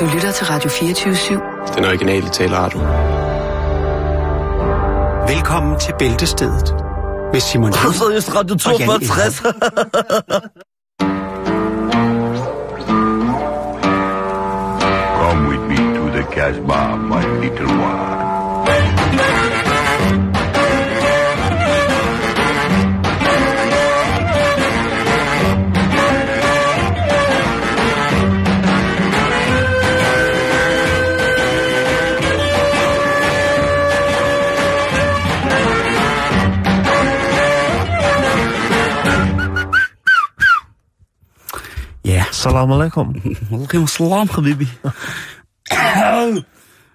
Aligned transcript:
Du 0.00 0.04
lytter 0.14 0.32
til 0.32 0.46
Radio 0.46 0.70
24-7. 0.70 1.74
Den 1.76 1.84
originale 1.84 2.28
taleradio. 2.28 2.78
Velkommen 5.34 5.80
til 5.80 5.94
Bæltestedet 5.98 6.74
med 7.32 7.40
Simon 7.40 7.72
Jul 7.84 7.94
Så 7.94 8.04
er 8.04 8.36
Radio 8.38 8.56
2 8.56 8.70
og 8.70 8.78
Jan 8.80 8.88
60. 9.00 9.36
Come 15.18 15.48
with 15.48 15.62
me 15.68 15.76
to 15.98 16.04
the 16.16 16.22
Casbah, 16.34 16.98
my 16.98 17.40
little 17.42 17.66
one. 17.66 19.55
Salam 42.46 42.72
alaikum. 42.72 43.14
Welcome 43.52 43.88
salam, 43.88 44.28
habibi. 44.28 44.68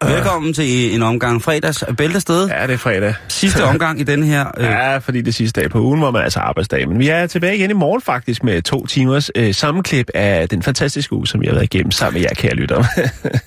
Velkommen 0.04 0.54
til 0.54 0.96
en 0.96 1.02
omgang 1.02 1.42
fredags 1.42 1.84
bæltested. 1.98 2.48
Ja, 2.48 2.68
det 2.68 2.74
er 2.74 2.78
fredag. 2.78 3.16
Sidste 3.28 3.64
omgang 3.64 4.00
i 4.00 4.04
den 4.04 4.24
her... 4.24 4.48
Øh, 4.58 4.64
Ja, 4.64 4.98
fordi 4.98 5.20
det 5.22 5.28
er 5.28 5.32
sidste 5.32 5.62
dag 5.62 5.70
på 5.70 5.80
ugen, 5.80 6.00
hvor 6.00 6.12
man 6.12 6.24
altså 6.24 6.40
arbejdsdag. 6.40 6.88
Men 6.88 7.00
vi 7.00 7.08
er 7.08 7.28
tilbage 7.28 7.58
igen 7.58 7.70
i 7.70 7.74
morgen 7.74 8.02
faktisk 8.02 8.44
med 8.44 8.62
to 8.62 8.86
timers 8.86 9.32
øh, 9.36 9.54
sammenklip 9.54 10.10
af 10.16 10.50
den 10.50 10.64
fantastiske 10.64 11.14
uge, 11.14 11.28
som 11.28 11.42
vi 11.42 11.46
har 11.46 11.54
været 11.54 11.74
igennem 11.74 11.92
sammen 11.92 12.22
med 12.22 12.22
jer, 12.30 12.36
kære 12.36 12.56
lyttere. 12.56 12.86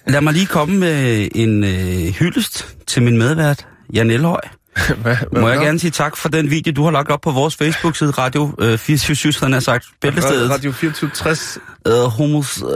lad 0.06 0.20
mig 0.20 0.32
lige 0.32 0.46
komme 0.46 0.76
med 0.76 1.28
en 1.34 1.64
øh, 1.64 2.12
hyldest 2.18 2.76
til 2.86 3.02
min 3.02 3.18
medvært, 3.18 3.66
Jan 3.94 4.10
Elhøj. 4.10 4.40
hvad, 5.02 5.16
hvad, 5.30 5.40
Må 5.40 5.48
jeg 5.48 5.58
gerne 5.60 5.78
sige 5.78 5.90
tak 5.90 6.16
for 6.16 6.28
den 6.28 6.50
video, 6.50 6.72
du 6.72 6.84
har 6.84 6.90
lagt 6.90 7.10
op 7.10 7.20
på 7.20 7.30
vores 7.30 7.56
Facebook-side, 7.56 8.10
Radio 8.10 8.54
øh, 8.60 8.78
24 8.78 9.32
sådan 9.32 9.52
har 9.52 9.60
sagt, 9.60 9.86
bæltestedet. 10.00 10.50
Radio 10.50 10.70
2460. 10.72 11.58
øh, 11.86 11.92
hummus, 12.18 12.62
øh, 12.62 12.66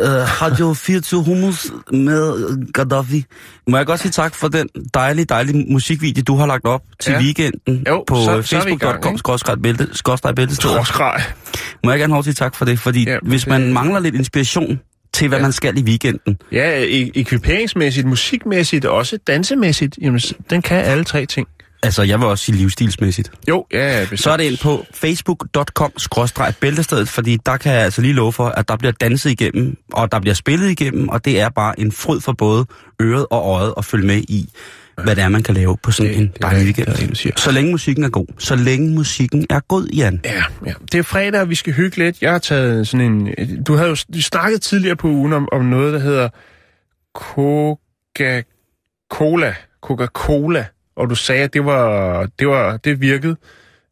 Radio 0.43 0.75
24 0.75 1.25
hummus 1.25 1.67
med 1.93 2.49
øh, 2.51 2.59
Gaddafi. 2.75 3.25
Må 3.69 3.77
jeg 3.77 3.87
godt 3.87 4.01
sige 4.01 4.13
tak 4.13 4.35
for 4.35 4.49
den 4.49 4.69
dejlige, 4.95 5.25
dejlige 5.25 5.67
musikvideo, 5.73 6.23
du 6.27 6.37
har 6.37 6.47
lagt 6.47 6.65
op 6.65 6.83
til 7.01 7.13
Ja. 7.13 7.19
weekenden 7.21 7.85
Jo, 7.89 8.05
på 8.07 8.17
facebook.com 8.43 9.13
ikke? 9.13 9.19
skrådstræk 9.19 9.59
bælte, 9.63 9.89
skrådstræk 9.93 10.35
bæltested. 10.35 10.71
Torskraj. 10.71 11.23
Må 11.85 11.91
jeg 11.91 12.01
gerne 12.01 12.13
have 12.15 12.25
sige 12.25 12.35
tak 12.35 12.55
for 12.55 12.65
det, 12.65 12.79
fordi 12.79 13.05
Ja, 13.09 13.19
hvis 13.23 13.47
man 13.47 13.73
mangler 13.73 14.01
lidt 14.01 14.15
inspiration 14.15 14.81
til, 15.15 15.29
hvad 15.29 15.39
Ja. 15.39 15.43
man 15.43 15.53
skal 15.53 15.79
i 15.79 15.83
weekenden, 15.83 16.37
Ja, 16.53 16.85
e- 16.85 17.11
ekviperingsmæssigt, 17.15 18.07
musikmæssigt 18.07 18.85
og 18.85 18.97
også 18.97 19.19
dansemæssigt. 19.27 19.99
Jamen, 20.03 20.21
den 20.51 20.63
kan 20.63 20.77
alle 20.85 21.05
tre 21.05 21.27
ting. 21.27 21.49
Altså 21.83 22.03
jeg 22.03 22.21
vil 22.21 22.29
også 22.29 22.45
sige 22.45 22.57
livsstilsmæssigt, 22.57 23.31
Jo, 23.49 23.67
ja, 23.73 23.93
ja. 23.99 24.01
bestemt. 24.01 24.21
så 24.21 24.31
er 24.31 24.37
det 24.37 24.45
ind 24.45 24.59
på 24.59 24.85
facebook.com 24.95 25.93
skrådstræk 25.97 26.57
bæltestedet, 26.61 27.09
fordi 27.09 27.39
der 27.47 27.57
kan 27.57 27.73
jeg 27.73 27.83
altså 27.83 28.03
lige 28.03 28.15
love 28.15 28.33
for, 28.33 28.47
at 28.49 28.69
der 28.69 28.77
bliver 28.77 28.93
danset 28.93 29.31
igennem, 29.31 29.77
og 29.93 30.13
der 30.13 30.21
bliver 30.21 30.35
spillet 30.35 30.71
igennem, 30.71 31.09
og 31.09 31.25
det 31.25 31.41
er 31.41 31.49
bare 31.49 31.81
en 31.81 31.93
fryd 31.93 32.21
for 32.21 32.33
både 32.33 32.67
øret 33.03 33.27
og 33.31 33.55
øjet 33.55 33.75
at 33.77 33.85
følge 33.85 34.07
med 34.07 34.17
i, 34.17 34.49
hvad 35.05 35.17
det 35.17 35.25
er, 35.25 35.29
man 35.29 35.43
kan 35.43 35.55
lave 35.55 35.77
på 35.83 35.91
sådan 35.91 36.13
Det- 36.13 36.21
en 36.21 36.33
dejlig 36.43 36.65
weekend. 36.65 36.87
det. 36.87 37.33
Så 37.41 37.51
længe 37.51 37.71
musikken 37.71 38.05
er 38.05 38.09
god. 38.09 38.27
Så 38.39 38.57
længe 38.57 38.95
musikken 38.95 39.47
er 39.51 39.61
god, 39.61 39.87
Jan. 39.89 40.21
Ja, 40.25 40.43
ja. 40.67 40.73
Det 40.93 40.99
er 40.99 41.03
fredag, 41.03 41.41
og 41.41 41.51
vi 41.51 41.55
skal 41.55 41.73
hygge 41.73 41.97
lidt. 41.97 42.23
Jeg 42.23 42.33
har 42.33 42.39
taget 42.39 42.89
sådan 42.89 43.13
en... 43.13 43.29
Du 43.65 43.75
havde 43.77 43.89
jo 43.89 43.97
du 44.15 44.23
snakkede 44.23 44.61
tidligere 44.61 44.97
på 44.97 45.09
ugen 45.09 45.33
om, 45.33 45.49
om 45.53 45.65
noget, 45.65 45.93
der 45.93 45.99
hedder 45.99 46.29
Coca-Cola. 47.19 49.55
Coca-Cola. 49.87 50.65
Og 50.99 51.11
du 51.11 51.15
sagde, 51.15 51.43
at 51.43 51.53
det 51.55 51.65
var, 51.65 52.27
det 52.39 52.49
var, 52.49 52.77
det 52.77 53.01
virkede. 53.01 53.37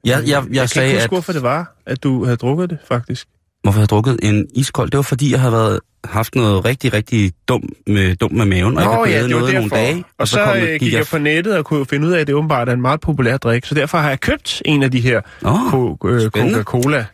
Jeg, 0.04 0.12
jeg, 0.12 0.28
jeg, 0.28 0.42
jeg 0.50 0.60
kan 0.60 0.68
sagde, 0.68 0.88
ikke 0.88 0.96
at 0.96 1.02
huske, 1.02 1.14
hvorfor 1.14 1.32
det 1.32 1.42
var, 1.42 1.76
at 1.86 2.02
du 2.02 2.24
havde 2.24 2.36
drukket 2.36 2.70
det, 2.70 2.78
faktisk. 2.88 3.26
hvorfor 3.62 3.78
jeg 3.78 3.80
havde 3.80 3.86
drukket 3.86 4.18
en 4.22 4.46
iskold, 4.54 4.90
det 4.90 4.96
var 4.96 5.02
fordi, 5.02 5.32
jeg 5.32 5.40
havde 5.40 5.52
været, 5.52 5.80
haft 6.04 6.34
noget 6.34 6.64
rigtig, 6.64 6.92
rigtig 6.92 7.32
dum 7.48 7.62
med, 7.86 8.16
dum 8.16 8.32
med 8.32 8.44
maven, 8.46 8.76
og 8.78 8.82
jeg 8.82 9.16
havde 9.16 9.28
det 9.28 9.34
var 9.34 9.40
noget 9.40 9.54
nogle 9.54 9.70
dage. 9.70 10.04
Og 10.18 10.28
så, 10.28 10.44
kom, 10.44 10.54
så 10.54 10.76
gik 10.78 10.92
jeg 10.92 11.06
på 11.10 11.18
nettet 11.18 11.56
og 11.56 11.64
kunne 11.64 11.86
finde 11.86 12.06
ud 12.08 12.12
af, 12.12 12.20
at 12.20 12.26
det 12.26 12.34
åbenbart 12.34 12.68
er 12.68 12.72
en 12.72 12.80
meget 12.80 13.00
populær 13.00 13.36
drik. 13.36 13.64
Så 13.66 13.74
derfor 13.74 13.98
har 13.98 14.08
jeg 14.08 14.20
købt 14.20 14.62
en 14.64 14.82
af 14.82 14.90
de 14.90 15.00
her 15.00 15.16
øh, 16.04 16.20
spændende. 16.20 16.62
Coca-Cola. 16.64 17.04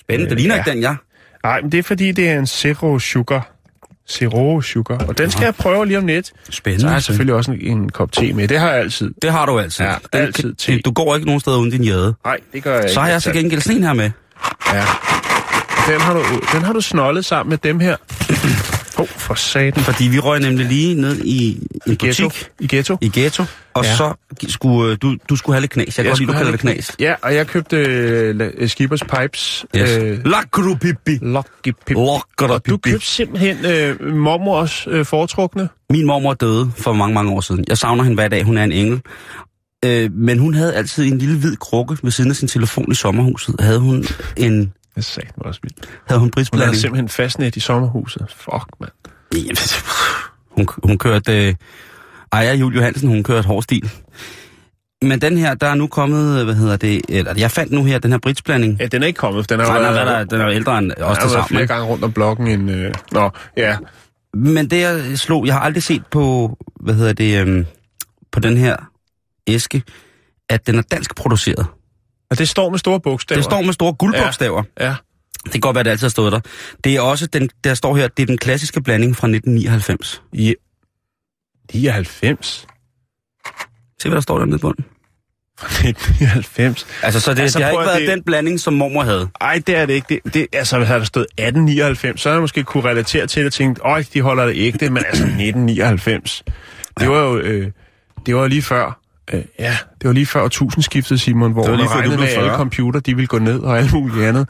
spændende. 0.00 0.30
Det 0.30 0.32
Øh, 0.32 0.38
ligner 0.38 0.54
ja. 0.54 0.60
ikke 0.60 0.70
den, 0.70 0.82
jeg. 0.82 0.96
Nej, 1.44 1.60
men 1.60 1.72
det 1.72 1.78
er 1.78 1.82
fordi, 1.82 2.12
det 2.12 2.28
er 2.28 2.38
en 2.38 2.46
zero 2.46 2.98
sugar. 2.98 3.53
Zero 4.10 4.60
sugar. 4.60 4.98
Og 5.08 5.18
den 5.18 5.30
skal 5.30 5.44
jeg 5.44 5.54
prøve 5.54 5.86
lige 5.86 5.98
om 5.98 6.06
lidt. 6.06 6.32
Spændende. 6.50 6.80
Så 6.80 6.86
har 6.86 6.94
jeg 6.94 7.02
selvfølgelig 7.02 7.34
også 7.34 7.50
en, 7.52 7.60
en 7.60 7.88
kop 7.88 8.12
te 8.12 8.32
med. 8.32 8.48
Det 8.48 8.58
har 8.58 8.70
jeg 8.70 8.78
altid. 8.80 9.10
Det 9.22 9.32
har 9.32 9.46
du 9.46 9.58
altid. 9.58 9.84
Ja, 9.84 9.94
Den 10.12 10.20
altid 10.20 10.54
te. 10.54 10.80
Du 10.80 10.90
går 10.92 11.14
ikke 11.14 11.26
nogen 11.26 11.40
steder 11.40 11.56
uden 11.58 11.70
din 11.70 11.84
jade. 11.84 12.14
Nej, 12.24 12.36
det 12.52 12.62
gør 12.62 12.80
jeg 12.80 12.90
Så 12.90 13.00
har 13.00 13.06
ikke. 13.06 13.12
jeg 13.12 13.22
til 13.22 13.32
gengæld 13.32 13.60
sådan 13.60 13.82
her 13.84 13.92
med. 13.92 14.10
Ja. 14.72 14.84
Den 15.92 16.00
har, 16.00 16.14
du, 16.14 16.22
den 16.52 16.62
har 16.62 16.72
du 16.72 16.80
snollet 16.80 17.24
sammen 17.24 17.50
med 17.50 17.58
dem 17.58 17.80
her. 17.80 17.96
Åh, 18.98 19.02
oh, 19.02 19.08
for 19.08 19.34
satan. 19.34 19.82
Fordi 19.84 20.04
vi 20.04 20.18
røg 20.18 20.40
nemlig 20.40 20.66
lige 20.66 20.94
ned 20.94 21.20
i 21.24 21.66
en 21.86 21.96
Ghetto. 21.98 22.24
butik 22.28 22.48
I 22.60 22.66
ghetto. 22.66 22.96
i 23.00 23.10
Ghetto, 23.14 23.44
og 23.74 23.84
Ja. 23.84 23.96
så 23.96 24.14
skulle 24.48 24.92
øh, 24.92 24.98
du, 25.02 25.16
du 25.28 25.36
skulle 25.36 25.54
have 25.54 25.60
lidt 25.60 25.72
knas. 25.72 25.98
Jeg 25.98 26.04
kan 26.04 26.10
godt 26.10 26.18
lide, 26.20 26.32
du 26.32 26.36
kalder 26.36 26.50
det 26.50 26.60
knas. 26.60 26.96
Ja, 27.00 27.14
og 27.22 27.34
jeg 27.34 27.46
købte 27.46 27.76
øh, 27.76 28.68
Skibers 28.68 29.00
Pipes. 29.02 29.66
Yes. 29.76 29.90
Øh, 29.90 30.26
Lakru 30.26 30.74
pipi. 30.74 31.18
Lucky 31.22 31.48
Pip. 31.86 31.90
Lucky 31.96 32.42
Og 32.42 32.66
du 32.66 32.76
købte 32.76 33.06
simpelthen 33.06 33.64
øh, 33.66 34.14
mormors 34.16 34.86
øh, 34.90 35.04
foretrukne. 35.06 35.68
Min 35.90 36.06
mormor 36.06 36.34
døde 36.34 36.70
for 36.76 36.92
mange, 36.92 37.14
mange 37.14 37.32
år 37.32 37.40
siden. 37.40 37.64
Jeg 37.68 37.78
savner 37.78 38.02
hende 38.04 38.14
hver 38.14 38.28
dag. 38.28 38.44
Hun 38.44 38.58
er 38.58 38.64
en 38.64 38.72
engel. 38.72 39.00
Øh, 39.84 40.10
men 40.12 40.38
hun 40.38 40.54
havde 40.54 40.74
altid 40.74 41.04
en 41.12 41.18
lille 41.18 41.38
hvid 41.38 41.56
krukke 41.56 41.96
ved 42.02 42.10
siden 42.10 42.30
af 42.30 42.36
sin 42.36 42.48
telefon 42.48 42.92
i 42.92 42.94
sommerhuset. 42.94 43.54
Havde 43.60 43.78
hun 43.78 44.04
en 44.36 44.72
Det 44.94 45.04
sagde 45.04 45.28
mig 45.36 45.46
også 45.46 45.60
vildt. 45.62 45.88
havde 46.08 46.20
hun 46.20 46.32
Hun 46.52 46.60
havde 46.60 46.76
simpelthen 46.76 47.08
fastnet 47.08 47.56
i 47.56 47.60
sommerhuset. 47.60 48.26
Fuck, 48.36 48.68
mand. 48.80 48.90
Hun, 50.50 50.68
hun 50.82 50.98
kørte... 50.98 51.48
Øh, 51.48 51.54
Ejra 52.32 52.54
Julie 52.54 52.78
Johansen, 52.78 53.08
hun 53.08 53.22
kørte 53.22 53.46
hård 53.48 53.62
stil. 53.62 53.90
Men 55.02 55.20
den 55.20 55.38
her, 55.38 55.54
der 55.54 55.66
er 55.66 55.74
nu 55.74 55.86
kommet, 55.86 56.44
hvad 56.44 56.54
hedder 56.54 56.76
det, 56.76 57.02
eller 57.08 57.34
jeg 57.36 57.50
fandt 57.50 57.72
nu 57.72 57.84
her, 57.84 57.98
den 57.98 58.10
her 58.10 58.18
britsblanding. 58.18 58.76
Ja, 58.80 58.86
den 58.86 59.02
er 59.02 59.06
ikke 59.06 59.16
kommet. 59.16 59.48
Den 59.50 59.60
er, 59.60 59.64
Nej, 59.66 59.76
jo 59.76 59.82
nej, 59.82 59.92
været- 59.92 60.06
der, 60.30 60.36
den 60.36 60.40
er 60.46 60.50
ældre 60.50 60.78
end 60.78 60.92
os 61.00 61.18
til 61.18 61.30
sammen. 61.30 61.48
flere 61.48 61.66
gange 61.66 61.86
rundt 61.86 62.04
om 62.04 62.12
blokken 62.12 62.46
end... 62.46 62.70
Øh... 62.70 62.94
Nå, 63.12 63.30
ja. 63.56 63.76
Men 64.34 64.70
det 64.70 64.80
jeg 64.80 65.18
slog, 65.18 65.46
jeg 65.46 65.54
har 65.54 65.60
aldrig 65.60 65.82
set 65.82 66.06
på, 66.10 66.56
hvad 66.80 66.94
hedder 66.94 67.12
det, 67.12 67.40
øhm, 67.40 67.66
på 68.32 68.40
den 68.40 68.56
her 68.56 68.76
æske, 69.46 69.82
at 70.48 70.66
den 70.66 70.78
er 70.78 70.82
dansk 70.82 71.16
produceret. 71.16 71.66
Og 72.30 72.38
det 72.38 72.48
står 72.48 72.70
med 72.70 72.78
store 72.78 73.00
bogstaver. 73.00 73.36
Det 73.38 73.44
står 73.44 73.62
med 73.62 73.72
store 73.72 73.92
guldbogstaver. 73.94 74.62
Ja. 74.80 74.94
Det 75.44 75.52
kan 75.52 75.60
godt 75.60 75.74
være, 75.74 75.84
det 75.84 75.90
altid 75.90 76.04
har 76.06 76.10
stået 76.10 76.32
der. 76.32 76.40
Det 76.84 76.96
er 76.96 77.00
også, 77.00 77.26
den, 77.26 77.50
der 77.64 77.74
står 77.74 77.96
her, 77.96 78.08
det 78.08 78.22
er 78.22 78.26
den 78.26 78.38
klassiske 78.38 78.80
blanding 78.82 79.16
fra 79.16 79.26
1999. 79.28 80.22
ja. 80.34 80.52
99. 81.72 82.66
Se, 84.02 84.08
hvad 84.08 84.16
der 84.16 84.20
står 84.20 84.38
dernede 84.38 84.58
på 84.58 84.72
den. 84.76 84.84
Fra 85.58 85.66
1999. 85.88 86.86
Altså, 87.02 87.20
så 87.20 87.34
det, 87.34 87.40
Altså, 87.42 87.58
det 87.58 87.64
har 87.64 87.72
ikke 87.72 87.80
været 87.86 88.00
det- 88.00 88.08
den 88.08 88.22
blanding, 88.22 88.60
som 88.60 88.72
mormor 88.74 89.02
havde. 89.02 89.28
Ej, 89.40 89.62
det 89.66 89.76
er 89.76 89.86
det 89.86 89.94
ikke. 89.94 90.20
Det, 90.24 90.34
det, 90.34 90.46
altså, 90.52 90.78
hvis 90.78 90.88
der 90.88 91.04
stået 91.04 91.26
1899, 91.38 92.20
så 92.20 92.28
havde 92.28 92.34
jeg 92.36 92.40
måske 92.42 92.64
kunne 92.64 92.84
relatere 92.84 93.26
til 93.26 93.40
det 93.40 93.46
og 93.46 93.52
tænkt, 93.52 93.80
øj, 93.84 94.04
de 94.14 94.20
holder 94.20 94.46
det 94.46 94.54
ægte, 94.56 94.90
men 94.90 95.04
altså 95.06 95.22
1999. 95.22 96.42
Det 97.00 97.08
var 97.10 97.18
jo, 97.20 97.38
øh, 97.38 97.70
det 98.26 98.36
var 98.36 98.46
lige 98.46 98.62
før, 98.62 99.00
øh, 99.32 99.42
ja, 99.58 99.76
det 100.00 100.08
var 100.08 100.12
lige 100.12 100.26
før 100.26 100.48
tusindskiftet, 100.48 101.20
Simon, 101.20 101.52
hvor 101.52 101.66
man 101.66 101.90
regnede 101.90 102.16
med, 102.16 102.24
at 102.24 102.30
alle 102.36 102.48
40. 102.48 102.56
computer, 102.56 103.00
de 103.00 103.14
ville 103.14 103.26
gå 103.26 103.38
ned 103.38 103.60
og 103.60 103.78
alt 103.78 103.92
muligt 103.92 104.24
andet. 104.26 104.48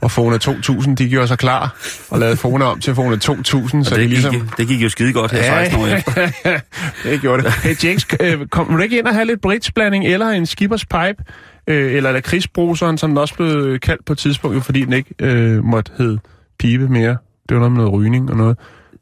og 0.00 0.10
Fona 0.10 0.38
2000, 0.38 0.96
de 0.96 1.08
gjorde 1.08 1.28
sig 1.28 1.38
klar 1.38 1.76
og 2.10 2.18
lavede 2.18 2.36
Fona 2.36 2.64
om 2.64 2.80
til 2.80 2.94
Fona 2.94 3.16
2000, 3.16 3.84
så 3.84 3.88
Så 3.88 3.94
det, 3.96 4.02
de 4.02 4.08
gik, 4.08 4.22
ligesom... 4.22 4.48
det 4.56 4.68
gik 4.68 4.82
jo 4.82 4.88
skide 4.88 5.12
godt 5.12 5.32
her 5.32 5.42
16 5.42 5.80
år 5.80 5.86
efter. 5.86 6.30
det 7.10 7.20
gjorde 7.20 7.42
det. 7.42 7.52
Hey, 7.52 7.84
Jakes, 7.84 8.06
øh, 8.20 8.46
kom 8.46 8.66
du 8.66 8.78
ikke 8.78 8.98
ind 8.98 9.06
og 9.06 9.14
have 9.14 9.24
lidt 9.24 9.40
britsblanding, 9.40 10.06
eller 10.06 10.26
en 10.28 10.46
skibers 10.46 10.84
pipe, 10.86 11.24
øh, 11.66 11.92
eller 11.92 12.12
lakridsbruseren, 12.12 12.98
som 12.98 13.10
den 13.10 13.18
også 13.18 13.34
blev 13.34 13.78
kaldt 13.78 14.04
på 14.04 14.12
et 14.12 14.18
tidspunkt, 14.18 14.56
jo, 14.56 14.60
fordi 14.60 14.84
den 14.84 14.92
ikke 14.92 15.14
øh, 15.18 15.64
måtte 15.64 15.92
hedde 15.98 16.18
pibe 16.58 16.88
mere. 16.88 17.16
Det 17.48 17.54
var 17.54 17.58
noget 17.58 17.72
med 17.72 17.78
noget 17.78 17.92
rygning 17.92 18.30
og 18.30 18.36
noget. 18.36 18.56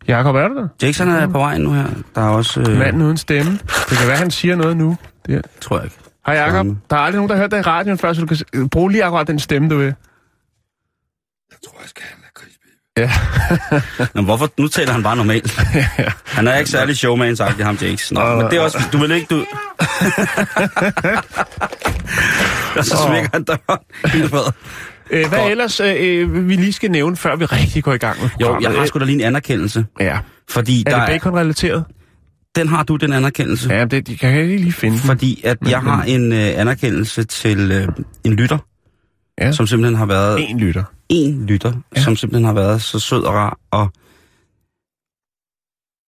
Jakob, 0.09 0.37
er 0.37 0.49
du 0.49 0.55
der? 0.55 0.69
Jackson 0.83 1.09
er 1.09 1.27
på 1.27 1.39
vej 1.39 1.59
nu 1.59 1.73
her. 1.73 1.87
Der 2.15 2.21
er 2.21 2.29
også... 2.29 2.61
Øh, 2.61 2.79
Manden 2.79 3.03
uden 3.03 3.17
stemme. 3.17 3.53
Det 3.91 3.99
kan 3.99 4.09
være, 4.09 4.17
han 4.17 4.31
siger 4.31 4.57
noget 4.57 4.77
nu. 4.77 4.97
Det 5.27 5.35
er. 5.35 5.41
tror 5.61 5.77
jeg 5.77 5.85
ikke. 5.85 5.97
Hej 6.27 6.35
Jakob. 6.37 6.67
Der 6.91 6.97
er 6.97 7.01
aldrig 7.01 7.17
nogen, 7.17 7.29
der 7.29 7.35
har 7.35 7.43
hørt 7.43 7.51
dig 7.51 7.59
i 7.59 7.63
radioen 7.63 7.99
før, 7.99 8.13
så 8.13 8.21
du 8.21 8.27
kan 8.27 8.69
bruge 8.69 8.93
lige 8.93 9.05
akkurat 9.05 9.27
den 9.27 9.39
stemme, 9.39 9.69
du 9.69 9.77
vil. 9.77 9.87
Jeg 9.87 9.95
tror, 11.67 11.79
jeg 11.81 11.89
skal 11.89 12.05
have 12.05 12.17
en 12.17 12.23
lakridsbibe. 12.25 12.77
Ja. 12.97 13.11
Nå, 14.15 14.23
hvorfor? 14.23 14.51
Nu 14.59 14.69
taler 14.69 14.93
han 14.93 15.03
bare 15.03 15.17
normalt. 15.17 15.61
Han 16.37 16.49
er 16.49 16.57
ikke 16.57 16.71
særlig 16.71 16.97
showman, 16.97 17.37
sagt 17.37 17.61
ham, 17.61 17.79
Jakes. 17.83 18.13
Nå, 18.13 18.35
men 18.37 18.47
det 18.47 18.53
er 18.53 18.61
også... 18.61 18.79
Du 18.93 18.99
vil 18.99 19.11
ikke... 19.11 19.27
Du... 19.31 19.37
Og 22.79 22.85
så 22.85 22.97
smækker 23.07 23.29
han 23.33 23.45
døren. 23.45 23.81
Øh, 25.11 25.29
hvad 25.29 25.39
Godt. 25.39 25.51
ellers 25.51 25.81
øh, 25.81 26.49
vi 26.49 26.57
lige 26.57 26.73
skal 26.73 26.91
nævne, 26.91 27.17
før 27.17 27.37
vi 27.37 27.45
rigtig 27.45 27.85
går 27.85 27.93
i 27.93 27.99
gang 27.99 28.21
med 28.23 28.29
Jo, 28.41 28.59
jeg 28.61 28.71
har 28.71 28.87
sgu 28.87 28.99
da 28.99 29.05
lige 29.05 29.15
en 29.15 29.21
anerkendelse. 29.21 29.87
Ja. 30.01 30.19
Fordi 30.51 30.85
Er 30.87 30.91
der 30.91 30.99
det 31.07 31.07
bacon-relateret? 31.23 31.85
den 32.57 32.69
har 32.69 32.83
du, 32.83 32.97
den 32.97 33.13
anerkendelse. 33.13 33.75
Ja, 33.75 33.85
det 33.85 34.07
de 34.07 34.17
kan 34.17 34.31
jeg 34.35 34.43
ikke 34.43 34.57
lige 34.57 34.73
finde. 34.73 34.99
Fordi 34.99 35.41
at 35.45 35.57
jeg 35.69 35.81
har 35.81 36.03
en 36.03 36.33
øh, 36.33 36.39
anerkendelse 36.61 37.25
til 37.25 37.73
øh, 37.73 37.89
en 38.25 38.33
lytter, 38.33 38.59
Ja. 39.41 39.53
som 39.53 39.67
simpelthen 39.67 39.97
har 39.97 40.07
været 40.07 40.51
En 40.51 40.59
lytter. 40.61 40.85
en 41.09 41.47
lytter, 41.47 41.73
Ja. 41.97 42.03
som 42.03 42.17
simpelthen 42.17 42.45
har 42.45 42.53
været 42.53 42.83
så 42.83 42.99
sød 42.99 43.23
og 43.23 43.35
rar 43.35 43.59
og 43.71 43.93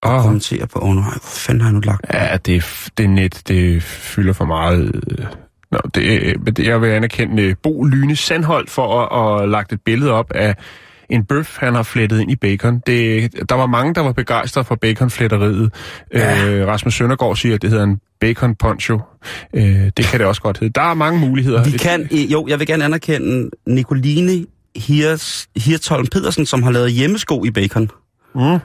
Åh, 0.06 0.14
oh. 0.14 0.22
kommentere 0.22 0.66
på, 0.66 0.78
åh 0.78 0.88
oh, 0.88 0.94
nej, 0.96 1.04
hvor 1.10 1.20
fanden 1.20 1.60
har 1.60 1.68
jeg 1.68 1.74
nu 1.74 1.80
lagt? 1.80 2.06
ja, 2.14 2.36
det, 2.46 2.56
er 2.56 2.88
det 2.98 3.10
net, 3.10 3.42
det 3.48 3.82
fylder 3.82 4.32
for 4.32 4.44
meget. 4.44 5.00
øh. 5.10 5.26
Nå, 5.70 5.78
det, 5.94 6.36
men 6.44 6.54
det, 6.54 6.66
jeg 6.66 6.82
vil 6.82 6.88
anerkende 6.88 7.42
øh, 7.42 7.54
Bo 7.62 7.84
Lyne 7.84 8.16
Sandholdt 8.16 8.70
for 8.70 9.00
at, 9.00 9.34
at 9.34 9.40
have 9.40 9.50
lagt 9.50 9.72
et 9.72 9.80
billede 9.84 10.12
op 10.12 10.32
af 10.34 10.54
en 11.08 11.24
bøf, 11.24 11.56
han 11.58 11.74
har 11.74 11.82
flettet 11.82 12.20
ind 12.20 12.30
i 12.30 12.36
bacon. 12.36 12.82
Det, 12.86 13.32
der 13.48 13.54
var 13.54 13.66
mange, 13.66 13.94
der 13.94 14.00
var 14.00 14.12
begejstrede 14.12 14.64
for 14.64 14.74
baconfletteriet. 14.74 15.72
Ja. 16.14 16.48
Øh, 16.48 16.66
Rasmus 16.66 16.94
Søndergaard 16.94 17.36
siger, 17.36 17.54
at 17.54 17.62
det 17.62 17.70
hedder 17.70 17.84
en 17.84 18.00
bacon 18.20 18.54
poncho. 18.54 19.00
Øh, 19.54 19.64
det 19.96 20.04
kan 20.04 20.20
det 20.20 20.26
også 20.26 20.42
godt 20.42 20.58
hedde. 20.58 20.72
Der 20.72 20.90
er 20.90 20.94
mange 20.94 21.20
muligheder. 21.20 21.64
Vi 21.64 21.70
kan, 21.70 22.08
øh, 22.12 22.32
jo, 22.32 22.46
jeg 22.48 22.58
vil 22.58 22.66
gerne 22.66 22.84
anerkende 22.84 23.50
Nicoline 23.66 24.46
Hirs, 24.76 25.48
Hirtholm 25.56 26.06
Pedersen, 26.06 26.46
som 26.46 26.62
har 26.62 26.70
lavet 26.70 26.92
hjemmesko 26.92 27.44
i 27.44 27.50
bacon. 27.50 27.90
Mm. 28.34 28.58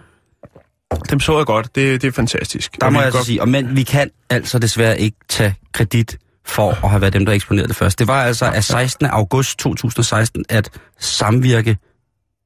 Dem 1.09 1.19
så 1.19 1.37
jeg 1.37 1.45
godt. 1.45 1.75
Det, 1.75 2.01
det 2.01 2.07
er 2.07 2.11
fantastisk. 2.11 2.81
Der 2.81 2.89
må 2.89 2.99
jeg 2.99 3.11
kan 3.11 3.17
altså 3.17 3.25
sige, 3.25 3.41
og 3.41 3.49
men 3.49 3.75
vi 3.75 3.83
kan 3.83 4.09
altså 4.29 4.59
desværre 4.59 4.99
ikke 4.99 5.17
tage 5.29 5.55
kredit 5.73 6.17
for 6.45 6.69
at 6.83 6.89
have 6.89 7.01
været 7.01 7.13
dem, 7.13 7.25
der 7.25 7.33
eksponerede 7.33 7.67
det 7.67 7.75
først. 7.75 7.99
Det 7.99 8.07
var 8.07 8.23
altså 8.23 8.45
af 8.45 8.63
16. 8.63 9.05
august 9.05 9.59
2016, 9.59 10.45
at 10.49 10.69
Samvirke 10.99 11.77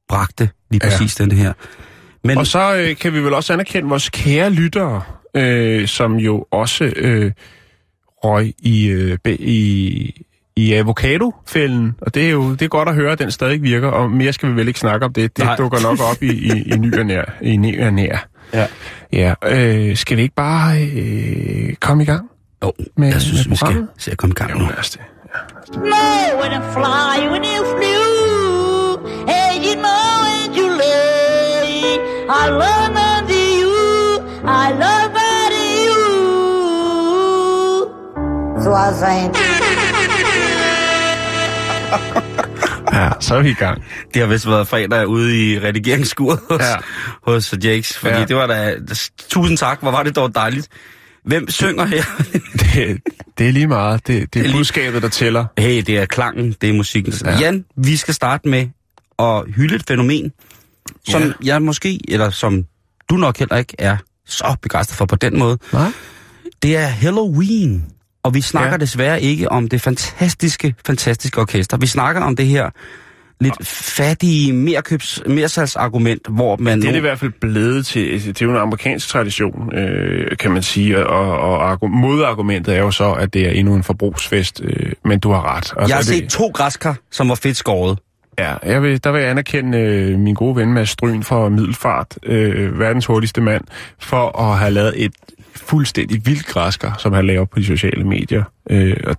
bragte 0.10 0.50
lige 0.72 0.80
præcis 0.80 1.20
ja. 1.20 1.24
den 1.24 1.32
her. 1.32 1.54
Men 2.24 2.38
Og 2.38 2.48
så 2.48 2.76
øh, 2.76 2.96
kan 2.96 3.14
vi 3.14 3.20
vel 3.20 3.34
også 3.34 3.54
anerkende 3.54 3.90
vores 3.90 4.10
kære 4.10 4.50
lyttere, 4.50 5.02
øh, 5.36 5.88
som 5.88 6.16
jo 6.16 6.46
også 6.52 6.84
øh, 6.84 7.32
røg 8.24 8.54
i, 8.60 8.88
øh, 8.88 9.18
i, 9.26 10.26
i 10.56 10.74
avocadofælden. 10.74 11.96
Og 12.02 12.16
det 12.16 12.26
er 12.26 12.30
jo 12.30 12.52
det 12.52 12.62
er 12.62 12.68
godt 12.68 12.90
at 12.90 12.96
høre, 12.96 13.12
at 13.12 13.20
den 13.20 13.32
stadig 13.32 13.64
virker, 13.64 13.88
og 13.88 14.12
mere 14.12 14.34
skal 14.34 14.50
vi 14.50 14.56
vel 14.56 14.68
ikke 14.68 14.80
snakke 14.80 15.06
om 15.06 15.14
det. 15.14 15.38
Det 15.38 15.46
Nej. 15.46 15.56
dukker 15.56 15.80
nok 15.82 16.00
op 16.12 16.24
i, 16.24 16.32
i, 16.32 16.62
i 16.62 16.78
ny 16.78 17.00
og 17.00 17.06
nær. 17.06 17.24
I 17.42 17.58
ny 17.58 17.84
og 17.84 17.94
nær. 17.94 18.28
Ja. 18.54 18.68
Ja, 19.14 19.34
øh, 19.46 19.98
skal 19.98 20.18
vi 20.18 20.22
ikke 20.22 20.36
bare 20.36 20.82
øh, 20.84 21.76
komme 21.76 22.04
i 22.04 22.06
gang? 22.06 22.30
Jo, 22.64 22.74
med- 22.98 23.12
jeg 23.12 23.22
synes, 23.22 23.46
med 23.48 23.52
vi 23.52 23.56
skal 23.58 23.88
se 23.98 24.12
at 24.12 24.18
komme 24.18 24.32
i 24.34 24.36
gang 24.40 24.52
Jo, 24.52 24.58
nu. 24.58 24.66
lad 24.66 24.78
os 24.80 24.90
det. 24.90 25.02
know 25.72 26.42
when 26.42 26.52
I 26.52 26.62
fly, 26.76 27.16
when 27.32 27.44
you 27.54 27.62
flew, 27.76 29.08
hey, 29.32 29.52
you 29.66 29.74
know 29.86 30.12
when 30.26 30.50
you 30.58 30.68
lay. 30.82 32.00
I 32.30 32.44
love 32.50 32.94
under 33.10 33.42
you, 33.62 33.76
I 34.44 34.68
love 34.84 35.14
under 35.34 35.64
you. 35.84 36.00
So 38.64 38.70
I 38.74 38.94
sang. 39.00 39.36
Ja, 42.94 43.10
så 43.20 43.36
er 43.36 43.42
vi 43.42 43.50
i 43.50 43.54
gang. 43.54 43.84
Det 44.14 44.22
har 44.22 44.28
vist 44.30 44.48
været 44.50 44.68
fredag 44.68 45.08
ude 45.08 45.52
i 45.52 45.60
redigeringsskuret 45.60 46.40
hos, 46.50 46.62
Ja. 46.62 46.70
ja. 46.70 46.78
hos 47.28 47.54
Jakes, 47.64 47.98
fordi 47.98 48.14
Ja. 48.14 48.20
ja. 48.20 48.26
det 48.26 48.36
var 48.36 48.48
da... 48.48 48.76
Tusind 49.30 49.58
tak, 49.58 49.80
hvor 49.82 49.92
var 49.92 50.04
det 50.04 50.16
dog 50.16 50.36
dejligt. 50.36 50.68
Hvem 51.28 51.50
synger 51.50 51.86
her? 51.86 52.04
Det, 52.74 53.02
det 53.38 53.48
er 53.48 53.52
lige 53.52 53.68
meget. 53.68 54.08
Det, 54.08 54.34
det 54.34 54.46
er 54.46 54.52
budskabet, 54.52 55.02
der 55.02 55.10
tæller. 55.10 55.46
hey, 55.58 55.84
det 55.88 55.98
er 55.98 56.06
klangen, 56.06 56.56
det 56.62 56.70
er 56.70 56.74
musikken. 56.74 57.14
Ja. 57.26 57.32
Ja. 57.32 57.40
Jan, 57.40 57.66
vi 57.78 57.96
skal 57.96 58.14
starte 58.14 58.48
med 58.48 58.68
at 59.20 59.44
hylde 59.56 59.76
et 59.76 59.84
fænomen, 59.88 60.32
som 61.10 61.22
Ja. 61.22 61.32
jeg 61.44 61.62
måske, 61.62 62.00
eller 62.08 62.30
som 62.30 62.66
du 63.10 63.16
nok 63.16 63.38
heller 63.40 63.58
ikke 63.58 63.76
er 63.80 63.98
så 64.26 64.56
begejstret 64.62 64.98
for 64.98 65.06
på 65.06 65.16
den 65.16 65.40
måde. 65.40 65.58
Nej? 65.74 65.92
Det 66.62 66.76
er 66.78 66.86
Halloween. 66.86 67.86
Og 68.24 68.34
vi 68.34 68.42
snakker 68.42 68.72
ja. 68.72 68.78
desværre 68.78 69.22
ikke 69.22 69.52
om 69.52 69.68
det 69.68 69.82
fantastiske, 69.82 70.76
fantastiske 70.86 71.42
orkester. 71.42 71.78
Vi 71.78 71.88
snakker 71.88 72.22
om 72.22 72.36
det 72.36 72.46
her 72.48 72.70
lidt 73.40 73.68
fattige 73.68 74.54
merkøbs, 74.54 75.22
mersalgsargument, 75.28 76.28
hvor 76.30 76.58
man... 76.60 76.82
Det 76.82 76.88
er 76.88 76.92
det 76.92 76.98
i 76.98 77.02
hvert 77.02 77.20
fald 77.20 77.32
blevet 77.42 77.86
til. 77.86 78.26
Det 78.26 78.42
er 78.42 78.46
jo 78.46 78.52
en 78.52 78.58
amerikansk 78.58 79.08
tradition, 79.10 79.76
øh, 79.76 80.38
kan 80.38 80.52
man 80.52 80.64
sige. 80.64 81.08
Og, 81.08 81.40
og 81.40 81.74
argu- 81.74 81.88
modargumentet 81.88 82.76
er 82.76 82.80
jo 82.80 82.92
så, 82.92 83.12
at 83.12 83.34
det 83.34 83.46
er 83.48 83.52
endnu 83.52 83.76
en 83.76 83.84
forbrugsfest. 83.84 84.62
Øh, 84.64 84.92
men 85.06 85.20
du 85.20 85.32
har 85.32 85.56
ret. 85.56 85.58
Altså, 85.58 85.76
Jeg 85.88 85.96
har 85.96 86.02
det, 86.02 86.06
set 86.06 86.30
to 86.30 86.48
græskar, 86.48 86.96
som 87.12 87.30
var 87.30 87.36
fedt 87.36 87.58
skåret. 87.58 88.00
Ja, 88.40 88.54
jeg 88.66 88.82
vil, 88.84 89.04
der 89.04 89.12
vil 89.12 89.22
jeg 89.22 89.30
anerkende 89.30 89.78
øh, 89.78 90.20
min 90.20 90.34
gode 90.36 90.56
ven 90.56 90.74
Mads 90.74 90.90
Stryn 90.90 91.24
fra 91.24 91.50
Middelfart, 91.50 92.18
øh, 92.24 92.80
verdens 92.80 93.06
hurtigste 93.06 93.42
mand, 93.42 93.64
for 94.00 94.42
at 94.52 94.58
have 94.60 94.72
lavet 94.72 94.94
et 95.06 95.12
fuldstændig 95.56 96.26
vildt 96.26 96.46
græsker, 96.46 96.92
som 97.00 97.14
han 97.14 97.28
laver 97.28 97.46
på 97.46 97.60
de 97.60 97.66
sociale 97.66 98.04
medier. 98.04 98.44
Øh, 98.70 98.98
og, 99.08 99.16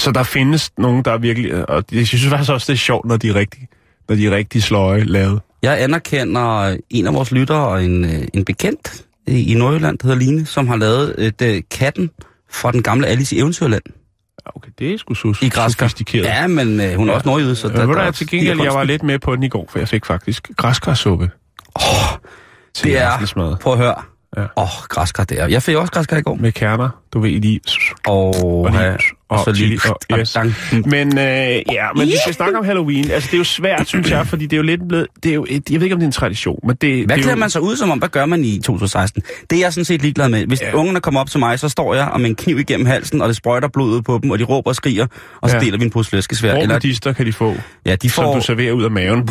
så 0.00 0.12
der 0.12 0.22
findes 0.22 0.70
nogen, 0.78 1.04
der 1.04 1.12
er 1.12 1.18
virkelig... 1.18 1.68
Og 1.70 1.84
jeg 1.92 2.06
synes 2.06 2.26
faktisk 2.26 2.50
også, 2.50 2.72
det 2.72 2.72
er 2.72 2.78
sjovt, 2.78 3.06
når 3.06 3.16
de 3.16 3.28
er 3.28 3.34
rigtig, 3.34 3.68
når 4.08 4.16
de 4.16 4.26
er 4.26 4.30
rigtig 4.30 4.62
sløje 4.62 5.04
lavet. 5.04 5.40
Jeg 5.62 5.82
anerkender 5.82 6.76
en 6.90 7.06
af 7.06 7.14
vores 7.14 7.32
lyttere 7.32 7.66
og 7.66 7.84
en, 7.84 8.04
øh, 8.04 8.22
en 8.34 8.44
bekendt 8.44 9.04
i 9.26 9.54
Nordjylland, 9.54 9.98
der 9.98 10.06
hedder 10.08 10.20
Line, 10.20 10.46
som 10.46 10.68
har 10.68 10.76
lavet 10.76 11.14
et, 11.18 11.42
uh, 11.42 11.60
katten 11.70 12.10
fra 12.50 12.72
den 12.72 12.82
gamle 12.82 13.06
Alice 13.06 13.36
i 13.36 13.38
Eventyrland 13.38 13.82
Okay, 14.44 14.70
det 14.78 14.92
er 14.94 14.98
sgu 14.98 15.14
sus- 15.14 15.42
i 15.44 15.48
græskar. 15.48 15.86
sofistikeret. 15.86 16.24
Ja, 16.24 16.46
men 16.46 16.80
uh, 16.80 16.86
hun 16.94 17.08
er 17.08 17.12
også 17.12 17.28
nordjyde, 17.28 17.56
så 17.56 17.68
Ja, 17.68 17.74
der, 17.74 17.86
der, 17.86 18.00
er 18.00 18.10
til 18.10 18.26
gengæld, 18.28 18.60
jeg 18.62 18.72
var 18.74 18.84
lidt 18.84 19.02
med 19.02 19.18
på 19.18 19.34
den 19.36 19.42
i 19.42 19.48
går, 19.48 19.66
for 19.70 19.78
jeg 19.78 19.88
fik 19.88 20.06
faktisk 20.06 20.48
græskarsuppe. 20.56 21.30
Oh, 21.74 21.82
til 22.74 22.84
det 22.90 22.98
er... 22.98 23.56
Prøv 23.60 23.72
at 23.72 23.78
høre. 23.78 23.94
Ja. 24.36 24.40
Åh, 24.42 24.46
ja. 24.56 24.62
oh, 24.62 24.68
græskar 24.88 25.24
der. 25.24 25.46
Jeg 25.46 25.62
fik 25.62 25.76
også 25.76 25.92
græskar 25.92 26.16
i 26.16 26.22
går. 26.22 26.34
Med 26.34 26.52
kerner, 26.52 26.88
du 27.12 27.20
ved 27.20 27.30
lige... 27.40 27.60
Og, 28.06 28.34
Og 28.64 28.70
lige- 28.70 28.98
ja, 29.30 29.36
og 29.36 29.44
så 29.44 29.50
og 29.50 29.56
lige... 29.56 29.80
og- 30.10 30.18
yes. 30.18 30.36
Men 30.86 31.18
øh, 31.18 31.24
ja, 31.72 31.86
men 31.96 32.06
vi 32.06 32.12
skal 32.22 32.34
snakke 32.34 32.58
om 32.58 32.64
Halloween. 32.64 33.10
Altså, 33.10 33.26
det 33.26 33.34
er 33.34 33.38
jo 33.38 33.44
svært, 33.44 33.88
synes 33.88 34.10
jeg, 34.10 34.26
fordi 34.26 34.44
det 34.46 34.52
er 34.52 34.56
jo 34.56 34.62
lidt 34.62 34.88
blevet... 34.88 35.06
Det 35.22 35.30
er 35.30 35.34
jo 35.34 35.46
et, 35.48 35.70
jeg 35.70 35.80
ved 35.80 35.86
ikke, 35.86 35.94
om 35.94 36.00
det 36.00 36.04
er 36.04 36.08
en 36.08 36.12
tradition, 36.12 36.58
men 36.66 36.76
det, 36.80 36.90
Hvad 37.06 37.06
det 37.06 37.12
er 37.12 37.16
klæder 37.16 37.30
jo, 37.30 37.36
man 37.36 37.50
sig 37.50 37.60
ud 37.62 37.76
som 37.76 37.90
om? 37.90 37.98
Hvad 37.98 38.08
gør 38.08 38.26
man 38.26 38.44
i 38.44 38.58
2016? 38.58 39.22
Det 39.50 39.56
er 39.56 39.60
jeg 39.60 39.72
sådan 39.72 39.84
set 39.84 40.02
ligeglad 40.02 40.28
med. 40.28 40.46
Hvis 40.46 40.60
Ja. 40.62 40.72
ungerne 40.74 41.00
kommer 41.00 41.20
op 41.20 41.30
til 41.30 41.40
mig, 41.40 41.58
så 41.58 41.68
står 41.68 41.94
jeg 41.94 42.08
og 42.08 42.20
med 42.20 42.30
en 42.30 42.36
kniv 42.36 42.58
igennem 42.58 42.86
halsen, 42.86 43.22
og 43.22 43.28
det 43.28 43.36
sprøjter 43.36 43.68
blod 43.68 43.90
ud 43.96 44.02
på 44.02 44.18
dem, 44.22 44.30
og 44.30 44.38
de 44.38 44.44
råber 44.44 44.70
og 44.70 44.76
skriger, 44.76 45.06
og 45.40 45.50
så 45.50 45.56
Ja. 45.56 45.60
deler 45.62 45.78
vi 45.78 45.84
en 45.84 45.90
pose 45.90 46.10
flæskesvær. 46.10 46.52
Hvor 46.52 46.62
Eller, 46.62 46.78
kan 47.16 47.26
de 47.26 47.32
få, 47.32 47.54
ja, 47.86 47.94
de 47.96 48.10
som 48.10 48.24
får... 48.24 48.34
du 48.34 48.40
serverer 48.40 48.72
ud 48.72 48.84
af 48.84 48.90
maven? 48.90 49.28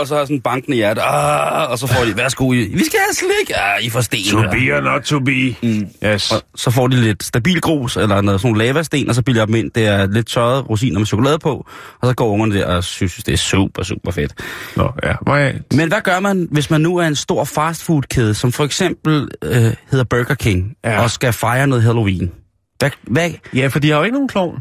og 0.00 0.06
så 0.06 0.16
har 0.16 0.24
sådan 0.24 0.36
en 0.36 0.42
bankende 0.42 0.76
hjerte, 0.76 1.02
ah, 1.02 1.70
og 1.70 1.78
så 1.78 1.86
får 1.86 2.04
de, 2.04 2.16
værsgo, 2.16 2.52
I- 2.52 2.56
vi 2.56 2.84
skal 2.84 2.98
have 3.06 3.14
slik, 3.14 3.50
ja, 3.50 3.76
I 3.86 3.90
får 3.90 4.00
sten. 4.00 4.24
To 4.30 4.40
be 4.42 4.76
or 4.76 4.80
not 4.80 5.02
to 5.02 5.18
be. 5.20 5.56
Mm. 5.62 5.86
Yes. 6.04 6.32
Og 6.32 6.42
så 6.56 6.70
får 6.70 6.86
de 6.86 6.96
lidt 6.96 7.24
stabil 7.24 7.60
grus, 7.60 7.96
eller 7.96 8.20
noget, 8.20 8.40
sådan 8.40 8.52
nogle 8.52 8.64
lavasten, 8.66 9.08
og 9.08 9.14
så 9.14 9.22
bilder 9.22 9.40
jeg 9.40 9.46
dem 9.46 9.54
ind. 9.54 9.70
Det 9.70 9.86
er 9.86 10.06
lidt 10.06 10.26
tørrede 10.28 10.60
rosiner 10.60 10.98
med 10.98 11.06
chokolade 11.06 11.38
på, 11.38 11.66
og 12.00 12.08
så 12.08 12.14
går 12.14 12.28
ungerne 12.28 12.54
der 12.54 12.66
og 12.66 12.84
synes, 12.84 13.14
det 13.14 13.32
er 13.32 13.36
super, 13.36 13.82
super 13.82 14.10
fedt. 14.10 14.32
Nå, 14.76 14.90
ja. 15.02 15.32
Jeg... 15.34 15.54
Men 15.74 15.88
hvad 15.88 16.00
gør 16.04 16.20
man, 16.20 16.48
hvis 16.50 16.70
man 16.70 16.80
nu 16.80 16.96
er 16.96 17.06
en 17.06 17.16
stor 17.16 17.44
fastfoodkæde, 17.44 18.34
som 18.34 18.52
for 18.52 18.64
eksempel 18.64 19.28
øh, 19.42 19.52
hedder 19.90 20.04
Burger 20.04 20.34
King, 20.34 20.72
ja. 20.84 21.02
og 21.02 21.10
skal 21.10 21.32
fejre 21.32 21.66
noget 21.66 21.84
Halloween? 21.84 22.30
Hvad, 22.78 22.90
hvad? 23.02 23.30
Ja, 23.54 23.66
for 23.66 23.78
de 23.78 23.90
har 23.90 23.98
jo 23.98 24.04
ikke 24.04 24.14
nogen 24.14 24.28
klovn. 24.28 24.58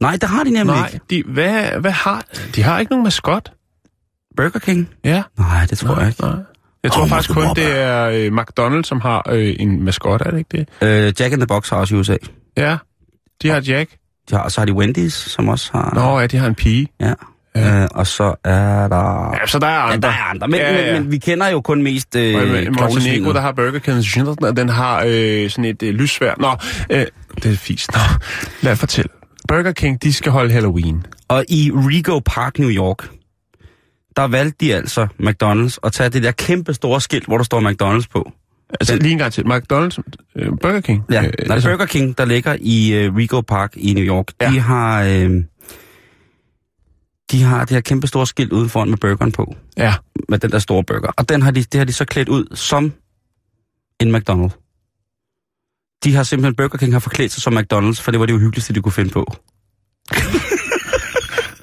Nej, 0.00 0.12
det 0.20 0.28
har 0.28 0.44
de 0.44 0.50
nemlig 0.50 0.76
Nej, 0.76 0.90
ikke. 0.94 1.00
de, 1.10 1.22
hvad, 1.32 1.80
hvad 1.80 1.90
har... 1.90 2.24
De 2.54 2.62
har 2.62 2.78
ikke 2.80 2.92
nogen 2.92 3.04
maskot. 3.04 3.50
Burger 4.36 4.58
King? 4.58 4.88
Ja. 5.04 5.22
Nej, 5.38 5.66
det 5.70 5.78
tror 5.78 5.88
Nej, 5.88 5.98
jeg 5.98 6.08
ikke. 6.08 6.22
Nej. 6.22 6.32
Jeg 6.82 6.92
tror 6.92 7.02
Åh, 7.02 7.08
faktisk 7.08 7.30
kun, 7.34 7.46
det 7.56 7.78
er 7.78 8.04
øh, 8.04 8.32
McDonald's, 8.32 8.82
som 8.82 9.00
har 9.00 9.22
øh, 9.30 9.54
en 9.58 9.84
maskot, 9.84 10.20
er 10.20 10.30
det 10.30 10.38
ikke 10.38 10.66
det? 10.80 10.88
Øh, 11.06 11.12
Jack 11.20 11.32
in 11.32 11.38
the 11.40 11.46
Box 11.46 11.68
har 11.70 11.76
også 11.76 11.94
i 11.94 11.98
USA. 11.98 12.16
Ja, 12.56 12.76
de 13.42 13.48
har 13.48 13.62
Jack. 13.66 13.90
De 14.30 14.36
har, 14.36 14.48
så 14.48 14.60
har 14.60 14.66
de 14.66 14.72
Wendy's, 14.72 15.10
som 15.10 15.48
også 15.48 15.70
har... 15.74 15.92
Nå, 15.94 16.20
ja, 16.20 16.26
de 16.26 16.36
har 16.36 16.46
en 16.46 16.54
pige. 16.54 16.88
Ja. 17.00 17.12
Ja. 17.56 17.82
Øh, 17.82 17.88
og 17.94 18.06
så 18.06 18.34
er 18.44 18.88
der... 18.88 19.34
Ja, 19.40 19.46
så 19.46 19.58
der 19.58 19.66
er 19.66 19.70
Ja, 19.70 19.92
andre. 19.92 20.08
der 20.08 20.14
er 20.14 20.30
andre, 20.30 20.48
men, 20.48 20.60
Ja, 20.60 20.72
ja, 20.72 20.86
ja. 20.86 20.92
Men, 20.92 21.02
men 21.02 21.12
vi 21.12 21.18
kender 21.18 21.48
jo 21.48 21.60
kun 21.60 21.82
mest 21.82 22.16
øh, 22.16 22.30
i 22.62 22.68
Montenegro, 22.68 23.32
der 23.32 23.40
har 23.40 23.52
Burger 23.52 23.78
King, 23.78 24.28
og 24.44 24.56
den 24.56 24.68
har 24.68 25.04
øh, 25.06 25.50
sådan 25.50 25.64
et 25.64 25.82
øh, 25.82 25.94
lyssvær. 25.94 26.34
Nå, 26.38 26.56
øh, 26.90 27.06
det 27.42 27.52
er 27.52 27.56
fisk. 27.56 27.92
Nå, 27.92 27.98
lad 28.62 28.70
mig 28.72 28.78
fortælle. 28.78 29.08
Burger 29.48 29.72
King, 29.72 30.02
de 30.02 30.12
skal 30.12 30.32
holde 30.32 30.52
Halloween. 30.52 31.06
Og 31.28 31.44
i 31.48 31.70
Rego 31.74 32.20
Park, 32.26 32.58
New 32.58 32.70
York, 32.70 33.08
der 34.16 34.22
valgte 34.22 34.56
de 34.66 34.74
altså 34.74 35.06
McDonald's 35.22 35.76
at 35.84 35.92
tage 35.92 36.08
det 36.08 36.22
der 36.22 36.30
kæmpe 36.32 36.74
store 36.74 37.00
skilt, 37.00 37.26
hvor 37.26 37.36
der 37.36 37.44
står 37.44 37.60
McDonald's 37.60 38.06
på. 38.12 38.32
Altså, 38.80 38.94
Den- 38.94 39.02
lige 39.02 39.12
en 39.12 39.18
gang 39.18 39.32
til. 39.32 39.42
McDonald's, 39.42 39.98
øh, 40.36 40.48
Burger 40.62 40.80
King. 40.80 41.02
Ja, 41.10 41.20
øh, 41.22 41.26
øh, 41.26 41.32
altså, 41.50 41.68
Burger 41.68 41.86
King, 41.86 42.18
der 42.18 42.24
ligger 42.24 42.56
i 42.60 43.06
uh, 43.08 43.16
Rego 43.16 43.40
Park 43.40 43.72
i 43.76 43.92
New 43.94 44.04
York, 44.04 44.26
Ja. 44.40 44.50
de 44.50 44.58
har... 44.60 45.02
Øh, 45.04 45.30
de 47.32 47.42
har 47.42 47.60
det 47.60 47.70
her 47.70 47.80
kæmpe 47.80 48.06
store 48.06 48.26
skilt 48.26 48.52
ude 48.52 48.68
foran 48.68 48.90
med 48.90 48.98
burgeren 48.98 49.32
på, 49.32 49.56
Ja, 49.76 49.94
med 50.28 50.38
den 50.38 50.50
der 50.50 50.58
store 50.58 50.84
burger. 50.84 51.12
Og 51.16 51.28
den 51.28 51.42
har 51.42 51.50
de, 51.50 51.62
det 51.62 51.78
har 51.78 51.84
de 51.84 51.92
så 51.92 52.04
klædt 52.04 52.28
ud 52.28 52.56
som 52.56 52.92
en 54.00 54.16
McDonald's. 54.16 54.62
De 56.04 56.14
har 56.14 56.22
simpelthen, 56.22 56.54
Burger 56.56 56.78
King 56.78 56.92
har 56.92 56.98
forklædt 57.00 57.32
sig 57.32 57.42
som 57.42 57.58
McDonald's, 57.58 58.02
for 58.02 58.10
det 58.10 58.20
var 58.20 58.26
det 58.26 58.32
uhyggeligste, 58.32 58.72
de 58.74 58.80
kunne 58.82 58.92
finde 58.92 59.10
på. 59.10 59.24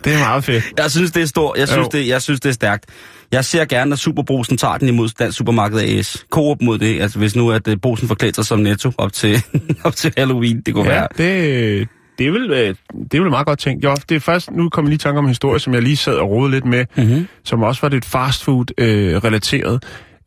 Det 0.03 0.13
er 0.13 0.19
meget 0.19 0.43
fedt. 0.43 0.63
Jeg 0.77 0.91
synes, 0.91 1.11
det 1.11 1.21
er 1.21 1.25
stort. 1.25 1.57
Jeg 1.57 1.67
synes, 1.67 1.85
Jo. 1.93 1.99
det, 1.99 2.07
jeg 2.07 2.21
synes, 2.21 2.39
det 2.39 2.49
er 2.49 2.53
stærkt. 2.53 2.85
Jeg 3.31 3.45
ser 3.45 3.65
gerne, 3.65 3.93
at 3.93 3.99
Superbrusen 3.99 4.57
tager 4.57 4.77
den 4.77 4.87
imod 4.87 5.09
Dansk 5.19 5.37
Supermarked 5.37 5.79
AS. 5.79 6.25
Coop 6.29 6.57
mod 6.61 6.77
det. 6.77 7.01
Altså, 7.01 7.19
hvis 7.19 7.35
nu 7.35 7.51
at 7.51 7.67
uh, 7.67 7.73
Brusen 7.81 8.07
forklæder 8.07 8.33
sig 8.33 8.45
som 8.45 8.59
netto 8.59 8.91
op 8.97 9.13
til, 9.13 9.43
op 9.83 9.95
til 9.95 10.13
Halloween, 10.17 10.61
det 10.61 10.73
kunne 10.73 10.89
Ja, 10.93 10.99
være. 10.99 11.07
det, 11.17 11.87
det, 12.17 12.27
er 12.27 12.31
vel, 12.31 12.51
øh, 12.51 12.75
det 13.11 13.17
er 13.17 13.21
vel 13.21 13.29
meget 13.29 13.47
godt 13.47 13.59
tænkt. 13.59 13.83
Jo, 13.83 13.95
det 14.09 14.15
er 14.15 14.19
først, 14.19 14.51
nu 14.51 14.69
kommer 14.69 14.89
lige 14.89 14.97
tanke 14.99 15.17
om 15.19 15.25
en 15.25 15.29
historie, 15.29 15.59
som 15.59 15.73
jeg 15.73 15.81
lige 15.81 15.97
sad 15.97 16.13
og 16.15 16.29
rodede 16.29 16.51
lidt 16.51 16.65
med, 16.65 16.85
Mm-hmm. 16.97 17.27
som 17.43 17.63
også 17.63 17.81
var 17.81 17.89
lidt 17.89 18.05
fastfood-relateret. 18.05 19.83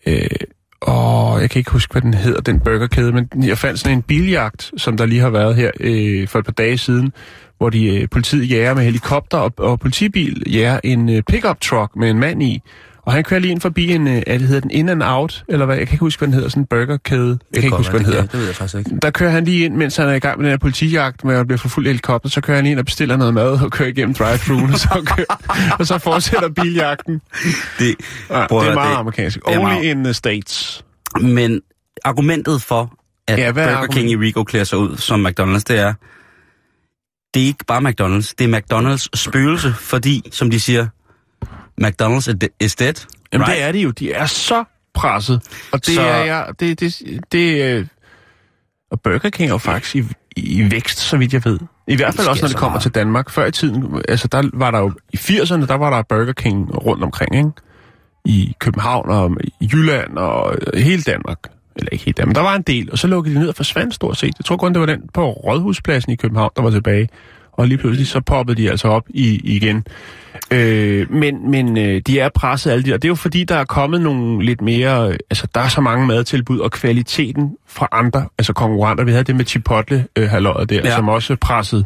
Øh, 0.06 0.26
og 0.80 1.40
jeg 1.40 1.50
kan 1.50 1.58
ikke 1.58 1.70
huske, 1.70 1.92
hvad 1.92 2.02
den 2.02 2.14
hedder, 2.14 2.40
den 2.40 2.60
burgerkæde, 2.60 3.12
men 3.12 3.28
jeg 3.36 3.58
fandt 3.58 3.80
sådan 3.80 3.96
en 3.98 4.02
biljagt, 4.02 4.70
som 4.76 4.96
der 4.96 5.06
lige 5.06 5.20
har 5.20 5.30
været 5.30 5.56
her 5.56 5.70
øh, 5.80 6.28
for 6.28 6.38
et 6.38 6.44
par 6.44 6.52
dage 6.52 6.78
siden, 6.78 7.12
hvor 7.58 7.70
de, 7.70 7.86
øh, 7.86 8.08
politiet 8.10 8.50
jager 8.50 8.74
med 8.74 8.84
helikopter 8.84 9.38
og, 9.38 9.52
og 9.58 9.80
politibil 9.80 10.42
jager 10.52 10.80
en 10.84 11.08
øh, 11.08 11.22
pickup 11.22 11.60
truck 11.60 11.96
med 11.96 12.10
en 12.10 12.18
mand 12.18 12.42
i. 12.42 12.62
Og 13.02 13.12
han 13.12 13.24
kører 13.24 13.40
lige 13.40 13.50
ind 13.50 13.60
forbi 13.60 13.92
en, 13.92 14.08
øh, 14.08 14.22
det 14.26 14.40
hedder 14.40 14.60
den 14.60 14.70
In 14.70 14.88
and 14.88 15.02
Out, 15.04 15.44
eller 15.48 15.66
hvad, 15.66 15.76
jeg 15.76 15.86
kan 15.86 15.94
ikke 15.94 16.00
huske, 16.04 16.20
hvad 16.20 16.26
den 16.26 16.34
hedder, 16.34 16.48
sådan 16.48 16.62
en 16.62 16.66
burgerkæde. 16.66 17.38
Jeg 17.52 17.60
kan 17.62 17.64
ikke 17.64 17.76
huske, 17.76 17.90
hvad 17.90 18.00
den 18.00 18.06
hedder. 18.06 18.22
Det 18.22 18.32
ved 18.38 18.46
jeg 18.46 18.54
faktisk 18.54 18.78
ikke. 18.78 18.90
Der 19.02 19.10
kører 19.10 19.30
han 19.30 19.44
lige 19.44 19.64
ind, 19.64 19.74
mens 19.76 19.96
han 19.96 20.08
er 20.08 20.12
i 20.12 20.18
gang 20.18 20.38
med 20.38 20.44
den 20.44 20.50
her 20.52 20.58
politijagt 20.58 21.24
med 21.24 21.34
at 21.34 21.46
blive 21.46 21.58
forfulgt 21.58 21.88
helikopter, 21.88 22.28
så 22.30 22.40
kører 22.40 22.56
han 22.56 22.66
ind 22.66 22.78
og 22.78 22.84
bestiller 22.84 23.16
noget 23.16 23.34
mad 23.34 23.60
og 23.64 23.70
kører 23.72 23.88
igennem 23.88 24.14
drive-thruen, 24.14 24.72
og, 24.72 24.78
så 24.78 24.88
kører, 25.16 25.74
og 25.78 25.86
så 25.86 25.98
fortsætter 25.98 26.48
biljagten. 26.48 27.20
Det, 27.78 27.94
Ja, 28.30 28.42
at 28.44 28.50
det 28.50 28.56
er 28.56 28.74
meget 28.74 28.90
det- 28.90 28.96
amerikansk. 28.98 29.38
det 29.46 29.54
er 29.54 29.58
Only 29.58 29.72
meget- 29.72 29.84
in 29.84 30.04
the 30.04 30.12
States. 30.12 30.84
Men 31.22 31.60
argumentet 32.04 32.62
for, 32.62 32.92
at 33.28 33.38
Ja, 33.38 33.44
er 33.46 33.52
Burger 33.52 33.86
King 33.86 34.10
i 34.10 34.16
Rico 34.16 34.44
klæder 34.44 34.64
sig 34.64 34.78
ud 34.78 34.96
som 34.96 35.26
McDonald's, 35.26 35.62
det 35.68 35.78
er, 35.78 35.94
det 37.34 37.42
er 37.42 37.46
ikke 37.46 37.64
bare 37.66 37.80
McDonald's, 37.80 38.32
det 38.38 38.54
er 38.54 38.60
McDonald's 38.60 39.06
spøgelse, 39.14 39.72
fordi, 39.72 40.28
som 40.32 40.50
de 40.50 40.60
siger, 40.60 40.86
McDonald's 41.84 42.16
is 42.30 42.36
de- 42.40 42.48
is 42.60 42.74
dead. 42.76 42.94
Jamen 43.32 43.46
right. 43.48 43.56
det 43.58 43.64
er 43.68 43.72
de 43.72 43.78
jo. 43.80 43.90
De 43.90 44.12
er 44.12 44.26
så 44.26 44.64
presset. 44.94 45.42
Og 45.72 45.86
det 45.86 45.94
Så- 45.94 46.02
er 46.02 46.24
jeg... 46.24 46.46
Det, 46.60 46.80
det, 46.80 47.02
det, 47.32 47.62
øh, 47.64 47.86
og 48.90 49.00
Burger 49.00 49.30
King 49.30 49.48
er 49.48 49.54
jo 49.54 49.58
faktisk 49.58 49.96
i, 49.96 50.04
i 50.36 50.70
vækst, 50.70 50.98
så 50.98 51.16
vidt 51.16 51.32
jeg 51.32 51.44
ved. 51.44 51.58
I 51.88 51.96
hvert 51.96 52.14
fald 52.14 52.28
også, 52.28 52.42
når 52.42 52.48
det 52.48 52.56
kommer 52.56 52.72
meget. 52.72 52.82
til 52.82 52.94
Danmark. 52.94 53.30
Før 53.30 53.46
i 53.46 53.50
tiden, 53.52 54.02
altså 54.08 54.28
der 54.28 54.50
var 54.54 54.70
der 54.70 54.78
jo... 54.78 54.92
I 55.12 55.16
80'erne, 55.16 55.66
der 55.66 55.74
var 55.74 55.90
der 55.90 56.02
Burger 56.08 56.32
King 56.32 56.84
rundt 56.86 57.02
omkring, 57.04 57.36
ikke? 57.36 57.50
I 58.24 58.54
København 58.60 59.10
og 59.10 59.36
i 59.60 59.70
Jylland 59.72 60.18
og 60.18 60.56
hele 60.74 61.02
Danmark. 61.02 61.38
Eller 61.76 61.88
ikke 61.92 62.04
hele 62.04 62.14
Danmark, 62.14 62.28
men 62.28 62.34
der 62.34 62.50
var 62.50 62.56
en 62.56 62.62
del. 62.62 62.88
Og 62.92 62.98
så 62.98 63.06
lukkede 63.06 63.34
de 63.34 63.40
ned 63.40 63.48
og 63.48 63.54
forsvandt 63.54 63.94
stort 63.94 64.16
set. 64.16 64.34
Jeg 64.38 64.44
tror 64.44 64.56
kun, 64.56 64.72
det 64.72 64.80
var 64.80 64.86
den 64.86 65.02
på 65.14 65.30
Rådhuspladsen 65.30 66.12
i 66.12 66.16
København, 66.16 66.50
der 66.56 66.62
var 66.62 66.70
tilbage. 66.70 67.08
Og 67.52 67.66
lige 67.68 67.78
pludselig 67.78 68.06
så 68.06 68.20
poppede 68.20 68.62
de 68.62 68.70
altså 68.70 68.88
op 68.88 69.04
i, 69.08 69.40
igen. 69.44 69.84
Øh, 70.50 71.12
men 71.12 71.50
men 71.50 71.78
øh, 71.78 72.00
de 72.06 72.18
er 72.20 72.28
presset 72.34 72.70
alle 72.70 72.84
de, 72.84 72.94
og 72.94 73.02
det 73.02 73.08
er 73.08 73.10
jo 73.10 73.14
fordi, 73.14 73.44
der 73.44 73.56
er 73.56 73.64
kommet 73.64 74.00
nogle 74.00 74.44
lidt 74.44 74.60
mere, 74.60 75.08
øh, 75.08 75.18
altså 75.30 75.46
der 75.54 75.60
er 75.60 75.68
så 75.68 75.80
mange 75.80 76.06
madtilbud, 76.06 76.58
og 76.58 76.70
kvaliteten 76.72 77.56
fra 77.68 77.88
andre, 77.92 78.28
altså 78.38 78.52
konkurrenter, 78.52 79.04
vi 79.04 79.10
havde 79.10 79.24
det 79.24 79.36
med 79.36 79.44
Chipotle 79.44 80.06
øh, 80.16 80.28
halløjet 80.28 80.70
der, 80.70 80.76
Ja. 80.76 80.88
ja. 80.88 80.96
som 80.96 81.08
også 81.08 81.36
pressede 81.36 81.84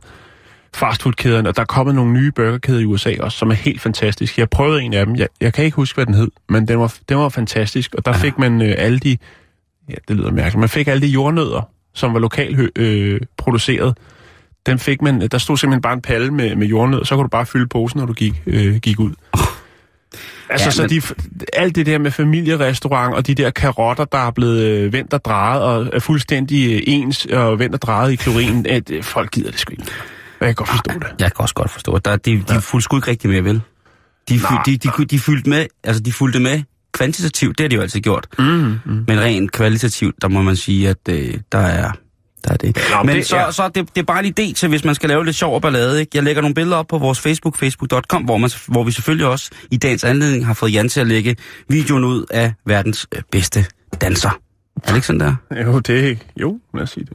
fastfoodkæderne, 0.75 1.49
og 1.49 1.57
der 1.57 1.63
er 1.63 1.67
kommet 1.67 1.95
nogle 1.95 2.13
nye 2.13 2.33
burgerkæder 2.33 2.79
i 2.81 2.85
USA 2.85 3.15
også, 3.21 3.39
som 3.39 3.51
er 3.51 3.55
helt 3.55 3.81
fantastiske. 3.81 4.41
Jeg 4.41 4.51
prøvede 4.51 4.83
en 4.83 4.95
af 4.95 5.07
dem, 5.07 5.17
jeg, 5.17 5.29
jeg 5.41 5.53
kan 5.53 5.65
ikke 5.65 5.75
huske, 5.77 5.97
hvad 5.97 6.07
den 6.07 6.15
hed, 6.15 6.31
men 6.49 6.69
den 6.69 6.79
var, 6.79 6.95
den 7.09 7.17
var 7.19 7.29
fantastisk, 7.29 7.95
og 7.95 8.05
der 8.05 8.13
fik 8.13 8.39
man 8.39 8.63
øh, 8.63 8.75
alle 8.79 8.99
de, 8.99 9.17
ja, 9.89 9.95
det 10.09 10.17
lyder 10.17 10.31
mærkeligt, 10.31 10.61
man 10.61 10.69
fik 10.69 10.89
alle 10.89 11.03
de 11.03 11.07
jordnødder, 11.07 11.69
som 11.95 12.13
var 12.15 12.19
lokalt 12.21 12.71
øh, 12.79 13.21
produceret, 13.37 13.99
den 14.67 14.79
fik 14.79 15.03
man, 15.03 15.21
der 15.29 15.39
stod 15.39 15.57
simpelthen 15.57 15.83
bare 15.83 15.93
en 15.93 16.03
palle 16.03 16.31
med, 16.31 16.57
med 16.57 16.67
jordnødder, 16.67 17.05
så 17.05 17.15
kunne 17.15 17.23
du 17.25 17.29
bare 17.29 17.47
fylde 17.47 17.67
posen, 17.67 17.99
når 18.01 18.07
du 18.07 18.13
gik, 18.13 18.43
øh, 18.47 18.77
gik 18.77 19.01
ud. 19.01 19.13
Altså, 20.51 20.67
Ja, 20.67 20.71
så 20.71 20.83
men- 20.83 20.91
de, 20.91 21.03
alt 21.53 21.75
det 21.77 21.87
der 21.87 21.99
med 21.99 22.11
familierestaurant 22.11 23.15
og 23.15 23.27
de 23.27 23.35
der 23.35 23.51
karotter, 23.51 24.05
der 24.05 24.19
er 24.19 24.31
blevet 24.31 24.63
øh, 24.63 24.93
vendt 24.93 25.15
og 25.15 25.25
drejet 25.25 25.63
og 25.63 25.91
er 25.93 25.99
fuldstændig 25.99 26.75
øh, 26.75 26.83
ens 26.87 27.27
og 27.27 27.59
vendt 27.59 27.75
og 27.75 27.83
drejet 27.83 28.13
i 28.13 28.17
klorin, 28.17 28.67
at 28.67 28.91
øh, 28.91 29.03
folk 29.03 29.31
gider 29.31 29.51
det 29.51 29.61
sgu 29.61 29.71
ikke. 29.73 29.85
Jeg 30.41 30.47
kan 30.49 30.55
godt 30.55 30.69
forstå 30.69 30.93
det. 30.95 31.07
Jeg 31.21 31.33
kan 31.33 31.43
også 31.43 31.55
godt 31.55 31.71
forstå, 31.71 31.93
at 31.93 32.05
der, 32.05 32.17
de, 32.17 32.31
de 32.37 32.45
ja. 32.49 32.59
fulgte 32.59 32.85
sgu 32.85 32.97
ikke 32.97 33.11
rigtig 33.11 33.31
med, 33.31 33.41
vel? 33.43 33.61
De, 34.29 34.39
fy, 34.39 34.43
Nej. 34.53 34.63
de, 34.67 34.77
de, 34.77 34.91
de, 34.99 35.05
de, 35.05 35.19
fyldte 35.19 35.51
med, 35.51 35.67
altså 35.85 36.03
de 36.03 36.13
fulgte 36.13 36.41
med 36.41 36.63
kvantitativt, 36.93 37.59
det 37.59 37.65
har 37.65 37.69
de 37.69 37.75
jo 37.77 37.83
altid 37.83 38.01
gjort. 38.01 38.27
Mm, 38.39 38.45
mm. 38.45 39.05
Men 39.09 39.21
rent 39.21 39.53
kvalitativt, 39.53 40.15
der 40.23 40.29
må 40.29 40.43
man 40.43 40.57
sige, 40.57 40.89
at 40.89 40.97
øh, 41.09 41.35
der 41.53 41.59
er 41.59 41.93
der 42.45 42.53
er 42.53 42.57
det. 42.57 42.77
Nå, 42.97 43.03
men 43.03 43.17
det 43.17 43.27
så, 43.27 43.37
er- 43.37 43.51
så 43.51 43.69
det, 43.75 43.89
det 43.95 44.01
er 44.01 44.05
bare 44.05 44.27
en 44.27 44.35
idé 44.41 44.53
til, 44.55 44.69
hvis 44.69 44.85
man 44.85 44.95
skal 44.95 45.09
lave 45.09 45.25
lidt 45.25 45.37
sjov 45.37 45.55
og 45.55 45.63
ballade. 45.63 46.01
Ikke? 46.01 46.11
Jeg 46.15 46.23
lægger 46.23 46.43
nogle 46.43 46.55
billeder 46.55 46.77
op 46.77 46.87
på 46.87 46.99
vores 46.99 47.21
Facebook, 47.21 47.57
facebook.com, 47.57 48.23
hvor, 48.23 48.37
man, 48.39 48.51
hvor 48.69 48.85
vi 48.85 48.93
selvfølgelig 48.93 49.27
også 49.27 49.51
i 49.71 49.77
dagens 49.77 50.05
anledning 50.05 50.47
har 50.47 50.55
fået 50.55 50.73
Jan 50.73 50.89
til 50.89 51.01
at 51.01 51.07
lægge 51.07 51.37
videoen 51.69 52.05
ud 52.05 52.25
af 52.31 52.53
verdens 52.67 53.07
øh, 53.17 53.23
bedste 53.33 53.67
danser. 54.01 54.31
Er 54.77 54.87
det 54.87 54.95
ikke 54.95 55.07
sådan 55.07 55.21
der? 55.21 55.35
Jo, 55.67 55.79
det 55.79 56.19
Jo, 56.41 56.61
lad 56.75 56.83
os 56.83 56.91
sige 56.91 57.05
det. 57.05 57.13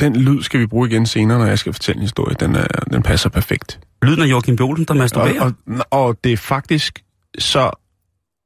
Den 0.00 0.16
lyd 0.16 0.42
skal 0.42 0.60
vi 0.60 0.66
bruge 0.66 0.88
igen 0.88 1.06
senere, 1.06 1.38
når 1.38 1.46
jeg 1.46 1.58
skal 1.58 1.72
fortælle 1.72 1.96
en 1.96 2.02
historie. 2.02 2.36
Den, 2.40 2.54
er, 2.56 2.66
den 2.92 3.02
passer 3.02 3.28
perfekt. 3.28 3.80
Lyden 4.02 4.22
af 4.22 4.26
Joachim 4.26 4.56
Bolsen, 4.56 4.84
der 4.84 4.94
Og, 4.94 4.98
masturberer. 4.98 5.52
og, 5.66 5.86
og 5.90 6.16
det 6.24 6.32
er 6.32 6.36
faktisk, 6.36 7.04
så 7.38 7.70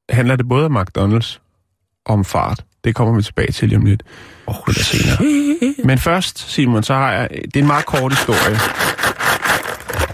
handler 0.09 0.35
det 0.35 0.47
både 0.49 0.65
om 0.65 0.77
McDonald's 0.77 1.39
og 2.05 2.13
om 2.13 2.25
fart. 2.25 2.63
Det 2.83 2.95
kommer 2.95 3.15
vi 3.15 3.21
tilbage 3.23 3.51
til 3.51 3.69
lige 3.69 3.77
om 3.77 3.85
lidt. 3.85 4.03
Oh, 4.47 4.55
Eller 4.67 4.83
senere. 4.83 5.17
Men 5.85 5.97
først, 5.97 6.51
Simon, 6.51 6.83
så 6.83 6.93
har 6.93 7.11
jeg... 7.11 7.29
Det 7.31 7.55
er 7.55 7.59
en 7.59 7.67
meget 7.67 7.85
kort 7.85 8.11
historie. 8.13 8.57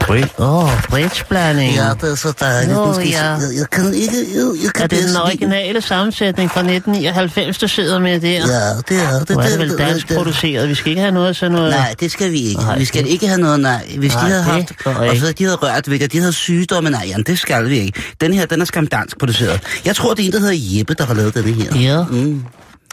Åh, 0.10 0.64
oh, 0.64 0.70
bridgeblanding. 0.90 1.76
Ja, 1.76 1.90
det 2.02 2.12
er 2.12 2.16
så 2.16 2.34
dejligt. 2.40 2.74
Nå, 2.74 2.94
skal 2.94 3.08
ja. 3.08 3.24
jeg, 3.30 3.40
jeg 3.58 3.70
kan 3.72 3.94
ikke... 3.94 4.16
Jeg, 4.36 4.64
jeg 4.64 4.74
kan 4.74 4.84
Er 4.84 4.88
det 4.88 5.04
den 5.08 5.16
originale 5.18 5.82
sammensætning 5.82 6.52
fra 6.52 6.60
1999, 6.60 7.58
du 7.58 7.68
sidder 7.68 8.00
med 8.00 8.20
der? 8.20 8.30
Ja, 8.30 8.40
det 8.40 8.48
er 8.52 8.80
det. 8.88 8.98
Er 8.98 9.20
det 9.20 9.28
det- 9.52 9.60
vel 9.60 9.70
det- 9.70 9.78
dansk 9.80 10.08
det- 10.10 10.18
produceret. 10.18 10.70
Vi 10.70 10.76
skal 10.76 10.90
ikke 10.90 11.02
have 11.02 11.12
noget 11.14 11.36
sådan 11.36 11.52
noget... 11.52 11.70
Nej, 11.72 11.96
det 12.00 12.12
skal 12.12 12.32
vi 12.32 12.40
ikke. 12.40 12.62
Nej, 12.62 12.78
vi 12.78 12.86
skal 12.86 13.04
det- 13.04 13.10
ikke 13.10 13.28
have 13.28 13.40
noget, 13.42 13.60
nej. 13.60 13.86
Hvis 13.98 14.14
Nej, 14.14 14.24
de 14.24 14.30
havde 14.30 14.44
det 14.44 14.52
haft, 14.86 14.88
og 15.10 15.18
så 15.18 15.32
de 15.38 15.44
havde 15.44 15.56
rørt 15.56 15.90
ved 15.92 16.00
det, 16.00 16.12
de 16.12 16.20
havde 16.20 16.34
sygdomme, 16.34 16.90
nej, 16.90 17.06
Jan, 17.08 17.24
det 17.24 17.40
skal 17.40 17.70
vi 17.70 17.78
ikke. 17.80 18.02
Den 18.22 18.34
her, 18.34 18.46
den 18.46 18.62
er 18.62 18.66
skam 18.66 18.88
dansk 18.88 19.20
produceret. 19.20 19.60
Jeg 19.86 19.96
tror, 19.96 20.14
det 20.14 20.24
er 20.24 20.28
en, 20.28 20.32
der 20.34 20.40
hedder 20.40 20.56
Jeppe, 20.78 20.94
der 20.94 21.06
har 21.06 21.14
lavet 21.14 21.34
denne 21.34 21.52
her. 21.52 21.80
Ja, 21.80 22.04
Mm. 22.04 22.44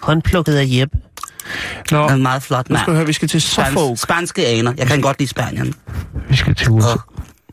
håndplukket 0.02 0.54
af 0.54 0.64
Jeppe. 0.68 0.96
Nå, 1.90 1.98
er 2.06 2.16
meget 2.16 2.42
flot, 2.42 2.70
nu 2.70 2.76
skal 2.76 2.88
mand. 2.90 2.96
høre, 2.96 3.06
vi 3.06 3.12
skal 3.12 3.28
til 3.28 3.42
Suffolk. 3.42 3.78
Spans- 3.98 4.02
Spanske 4.02 4.46
aner. 4.46 4.72
Jeg 4.78 4.86
kan 4.86 5.00
godt 5.00 5.18
lide 5.18 5.28
Spanien. 5.30 5.74
Vi 6.28 6.36
skal 6.36 6.54
til 6.54 6.70
USA. 6.70 6.88
Og 6.88 7.00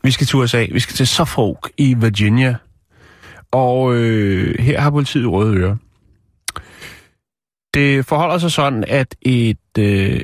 Vi 0.02 0.10
skal 0.10 0.26
til 0.26 0.36
USA. 0.36 0.66
Vi 0.72 0.80
skal 0.80 0.96
til 0.96 1.06
Suffolk 1.06 1.70
i 1.76 1.94
Virginia. 1.94 2.56
Og 3.52 3.94
øh, 3.94 4.58
her 4.58 4.80
har 4.80 4.90
politiet 4.90 5.26
røde 5.26 5.56
ører. 5.56 5.76
Det 7.74 8.06
forholder 8.06 8.38
sig 8.38 8.52
sådan, 8.52 8.84
at 8.88 9.14
et 9.22 9.58
øh, 9.78 10.20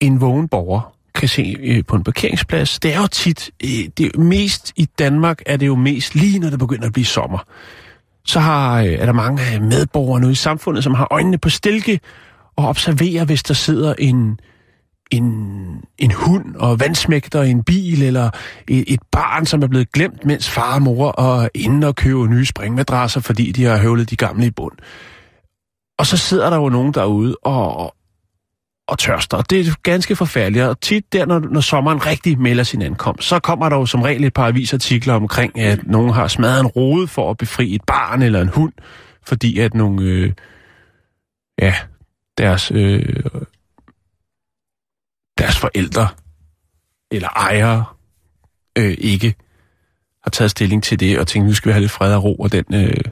en 0.00 0.20
vågen 0.20 0.48
borger 0.48 0.94
kan 1.14 1.28
se 1.28 1.56
øh, 1.60 1.84
på 1.84 1.96
en 1.96 2.04
parkeringsplads. 2.04 2.78
Det 2.78 2.94
er 2.94 3.00
jo 3.00 3.06
tit, 3.06 3.50
øh, 3.64 3.68
det 3.98 4.00
er 4.14 4.18
mest 4.18 4.72
i 4.76 4.84
Danmark 4.98 5.42
er 5.46 5.56
det 5.56 5.66
jo 5.66 5.74
mest 5.74 6.14
lige 6.14 6.38
når 6.38 6.50
det 6.50 6.58
begynder 6.58 6.86
at 6.86 6.92
blive 6.92 7.04
sommer. 7.06 7.38
Så 8.28 8.40
har, 8.40 8.80
øh, 8.80 8.86
er 8.86 9.06
der 9.06 9.12
mange 9.12 9.42
øh, 9.54 9.62
medborgere 9.62 10.20
nu 10.20 10.28
i 10.28 10.34
samfundet, 10.34 10.84
som 10.84 10.94
har 10.94 11.08
øjnene 11.10 11.38
på 11.38 11.48
stilke 11.48 12.00
og 12.56 12.68
observerer, 12.68 13.24
hvis 13.24 13.42
der 13.42 13.54
sidder 13.54 13.94
en, 13.98 14.40
en, 15.10 15.24
en 15.98 16.10
hund 16.10 16.54
og 16.54 16.80
vandsmægter 16.80 17.42
i 17.42 17.50
en 17.50 17.64
bil, 17.64 18.02
eller 18.02 18.30
et, 18.68 18.84
et 18.92 19.00
barn, 19.12 19.46
som 19.46 19.62
er 19.62 19.66
blevet 19.66 19.92
glemt, 19.92 20.24
mens 20.24 20.50
far 20.50 20.74
og 20.74 20.82
mor 20.82 21.20
er 21.20 21.48
inde 21.54 21.86
og 21.86 21.94
køber 21.94 22.26
nye 22.26 22.46
springmadrasser, 22.46 23.20
fordi 23.20 23.52
de 23.52 23.64
har 23.64 23.78
høvlet 23.78 24.10
de 24.10 24.16
gamle 24.16 24.46
i 24.46 24.50
bund. 24.50 24.78
Og 25.98 26.06
så 26.06 26.16
sidder 26.16 26.50
der 26.50 26.56
jo 26.56 26.68
nogen 26.68 26.94
derude 26.94 27.36
og, 27.42 27.76
og 27.76 27.94
og 28.88 28.98
tørster. 28.98 29.36
Og 29.36 29.50
det 29.50 29.60
er 29.60 29.72
ganske 29.82 30.16
forfærdeligt. 30.16 30.64
Og 30.64 30.80
tit 30.80 31.12
der, 31.12 31.26
når, 31.26 31.38
når 31.38 31.60
sommeren 31.60 32.06
rigtig 32.06 32.40
melder 32.40 32.64
sin 32.64 32.82
ankomst, 32.82 33.28
så 33.28 33.38
kommer 33.38 33.68
der 33.68 33.76
jo 33.76 33.86
som 33.86 34.02
regel 34.02 34.24
et 34.24 34.34
par 34.34 34.46
avisartikler 34.46 35.14
omkring, 35.14 35.58
at 35.58 35.86
nogen 35.86 36.12
har 36.12 36.28
smadret 36.28 36.60
en 36.60 36.66
rode 36.66 37.08
for 37.08 37.30
at 37.30 37.38
befri 37.38 37.74
et 37.74 37.82
barn 37.86 38.22
eller 38.22 38.40
en 38.40 38.48
hund, 38.48 38.72
fordi 39.26 39.58
at 39.58 39.74
nogle, 39.74 40.02
øh, 40.02 40.32
ja, 41.58 41.74
deres, 42.38 42.70
øh, 42.74 43.24
deres 45.38 45.58
forældre 45.58 46.08
eller 47.10 47.28
ejere 47.28 47.84
øh, 48.78 48.94
ikke 48.98 49.34
har 50.22 50.30
taget 50.30 50.50
stilling 50.50 50.82
til 50.82 51.00
det, 51.00 51.18
og 51.18 51.26
tænkt, 51.26 51.48
nu 51.48 51.54
skal 51.54 51.68
vi 51.68 51.72
have 51.72 51.80
lidt 51.80 51.92
fred 51.92 52.14
og 52.14 52.24
ro, 52.24 52.34
og 52.34 52.52
den, 52.52 52.64
øh, 52.74 53.04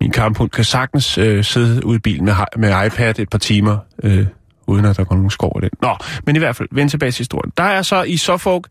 min 0.00 0.10
kamphund 0.10 0.50
kan 0.50 0.64
sagtens 0.64 1.18
øh, 1.18 1.44
sidde 1.44 1.86
ude 1.86 1.96
i 1.96 1.98
bilen 1.98 2.24
med, 2.24 2.34
med 2.56 2.86
iPad 2.86 3.18
et 3.18 3.30
par 3.30 3.38
timer, 3.38 3.78
øh, 4.02 4.26
uden 4.66 4.84
at 4.84 4.96
der 4.96 5.04
går 5.04 5.14
nogen 5.14 5.30
skov 5.30 5.52
i 5.58 5.60
den. 5.60 5.70
Nå, 5.82 5.96
men 6.26 6.36
i 6.36 6.38
hvert 6.38 6.56
fald, 6.56 6.68
vend 6.72 6.90
tilbage 6.90 7.12
til 7.12 7.18
historien. 7.18 7.52
Der 7.56 7.62
er 7.62 7.82
så 7.82 8.02
i 8.02 8.16
Suffolk, 8.16 8.66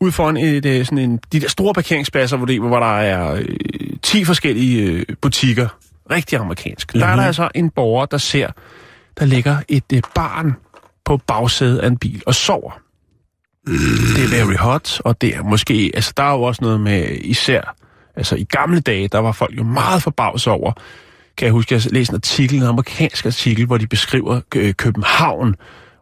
ud 0.00 0.12
foran 0.12 0.36
et, 0.36 0.66
øh, 0.66 0.84
sådan 0.84 0.98
en, 0.98 1.20
de 1.32 1.40
der 1.40 1.48
store 1.48 1.74
parkeringspladser, 1.74 2.36
hvor, 2.36 2.46
det, 2.46 2.60
hvor 2.60 2.78
der 2.80 2.98
er 3.00 3.34
øh, 3.34 3.44
10 4.02 4.24
forskellige 4.24 4.82
øh, 4.82 5.04
butikker, 5.22 5.68
rigtig 6.10 6.38
amerikansk. 6.38 6.94
Mm-hmm. 6.94 7.00
Der 7.00 7.12
er 7.12 7.16
der 7.16 7.22
altså 7.22 7.48
en 7.54 7.70
borger, 7.70 8.06
der 8.06 8.18
ser, 8.18 8.48
der 9.18 9.24
ligger 9.24 9.56
et 9.68 9.92
øh, 9.94 10.02
barn 10.14 10.56
på 11.04 11.16
bagsædet 11.16 11.78
af 11.78 11.86
en 11.86 11.96
bil 11.96 12.22
og 12.26 12.34
sover. 12.34 12.80
Det 13.66 14.24
er 14.24 14.44
very 14.44 14.56
hot, 14.56 15.00
og 15.00 15.20
det 15.20 15.36
er 15.36 15.42
måske, 15.42 15.90
altså 15.94 16.12
der 16.16 16.22
er 16.22 16.32
jo 16.32 16.42
også 16.42 16.64
noget 16.64 16.80
med 16.80 17.08
især, 17.20 17.74
altså 18.16 18.36
i 18.36 18.44
gamle 18.44 18.80
dage, 18.80 19.08
der 19.08 19.18
var 19.18 19.32
folk 19.32 19.56
jo 19.56 19.62
meget 19.62 20.02
forbavset 20.02 20.52
over, 20.52 20.72
kan 21.36 21.46
jeg 21.46 21.52
huske, 21.52 21.74
jeg 21.74 21.82
læste 21.92 22.12
en 22.12 22.16
artikel, 22.16 22.56
en 22.56 22.62
amerikansk 22.62 23.26
artikel, 23.26 23.66
hvor 23.66 23.78
de 23.78 23.86
beskriver 23.86 24.40
øh, 24.54 24.74
København, 24.74 25.54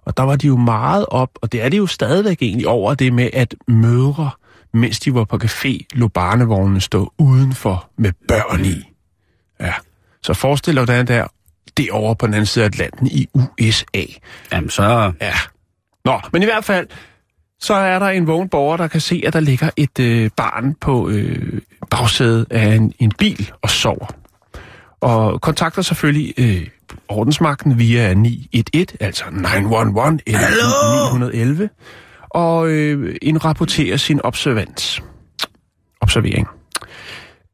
og 0.05 0.17
der 0.17 0.23
var 0.23 0.37
de 0.37 0.47
jo 0.47 0.57
meget 0.57 1.07
op, 1.09 1.31
og 1.43 1.53
det 1.53 1.63
er 1.63 1.69
det 1.69 1.79
jo 1.79 1.87
stadigvæk 1.87 2.43
egentlig 2.43 2.69
over 2.69 2.95
det 2.95 3.13
med, 3.13 3.31
at 3.33 3.55
mødre, 3.69 4.31
mens 4.73 5.01
de 5.01 5.15
var 5.15 5.25
på 5.25 5.39
café, 5.45 5.79
lå 5.93 6.09
barnevognene 6.09 6.81
stå 6.81 7.13
udenfor 7.19 7.91
med 7.97 8.13
børn 8.29 8.65
i. 8.65 8.83
Ja. 9.61 9.73
Så 10.23 10.35
forestil 10.35 10.75
dig, 10.75 10.85
hvordan 10.85 11.07
det 11.07 11.17
er 11.17 11.27
derovre 11.77 12.17
på 12.17 12.27
den 12.27 12.35
anden 12.35 12.47
side 12.47 12.65
af 12.65 12.69
Atlanten 12.69 13.07
i 13.07 13.27
USA. 13.35 14.05
Jamen, 14.53 14.71
så... 14.71 15.13
Ja. 15.21 15.35
Nå, 16.05 16.21
men 16.33 16.43
i 16.43 16.45
hvert 16.45 16.65
fald, 16.65 16.87
så 17.61 17.75
er 17.75 17.99
der 17.99 18.07
en 18.07 18.27
vågen 18.27 18.49
borger, 18.49 18.77
der 18.77 18.89
kan 18.89 19.01
se, 19.01 19.23
at 19.27 19.33
der 19.33 19.41
ligger 19.41 19.71
et 19.77 19.99
øh, 20.01 20.31
barn 20.37 20.75
på 20.75 21.09
øh, 21.09 21.61
bagsædet 21.91 22.47
af 22.51 22.75
en, 22.75 22.93
en 22.99 23.13
bil 23.19 23.53
og 23.63 23.71
sover. 23.71 24.07
Og 25.03 25.41
kontakter 25.41 25.83
selvfølgelig 25.83 26.35
øh, 26.39 26.67
ordensmagten 27.09 27.79
via 27.79 28.15
911, 28.15 28.87
altså 29.01 29.25
911 29.31 30.21
eller 30.27 31.19
911, 31.19 31.69
og 32.31 32.69
øh, 32.69 33.17
indrapporterer 33.23 33.97
sin 33.97 34.21
observans. 34.25 35.03
Observering. 36.01 36.49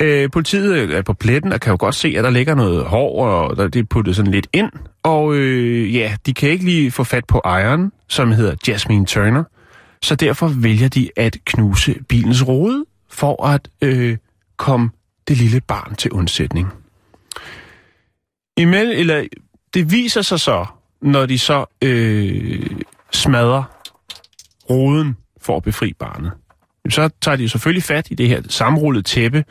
Øh, 0.02 0.30
politiet 0.30 0.94
er 0.96 1.02
på 1.02 1.12
pletten 1.12 1.52
og 1.52 1.60
kan 1.60 1.70
jo 1.70 1.76
godt 1.80 1.94
se, 1.94 2.14
at 2.16 2.24
der 2.24 2.30
ligger 2.30 2.54
noget 2.54 2.84
hår, 2.84 3.24
og 3.26 3.56
der, 3.56 3.68
det 3.68 3.80
er 3.80 3.84
puttet 3.90 4.16
sådan 4.16 4.32
lidt 4.32 4.46
ind. 4.52 4.70
Og 5.02 5.34
øh, 5.34 5.94
ja, 5.94 6.16
de 6.26 6.34
kan 6.34 6.50
ikke 6.50 6.64
lige 6.64 6.90
få 6.90 7.04
fat 7.04 7.24
på 7.24 7.40
ejeren, 7.44 7.92
som 8.08 8.32
hedder 8.32 8.54
Jasmine 8.68 9.06
Turner. 9.06 9.44
Så 10.02 10.14
derfor 10.14 10.48
vælger 10.48 10.88
de 10.88 11.10
at 11.16 11.36
knuse 11.44 11.94
bilens 12.08 12.48
rode 12.48 12.84
for 13.10 13.46
at 13.46 13.68
øh, 13.82 14.16
komme 14.56 14.90
det 15.28 15.36
lille 15.36 15.60
barn 15.60 15.94
til 15.94 16.12
undsætning. 16.12 16.72
Imellem, 18.58 18.98
eller 18.98 19.26
det 19.74 19.92
viser 19.92 20.22
sig 20.22 20.40
så, 20.40 20.66
når 21.02 21.26
de 21.26 21.38
så 21.38 21.64
øh, 21.84 22.66
smadrer 23.12 23.62
roden 24.70 25.16
for 25.40 25.56
at 25.56 25.62
befri 25.62 25.92
barnet. 25.92 26.32
Så 26.88 27.10
tager 27.20 27.36
de 27.36 27.42
jo 27.42 27.48
selvfølgelig 27.48 27.82
fat 27.82 28.10
i 28.10 28.14
det 28.14 28.28
her 28.28 28.42
sammenrullede 28.48 29.02
tæppe, 29.02 29.44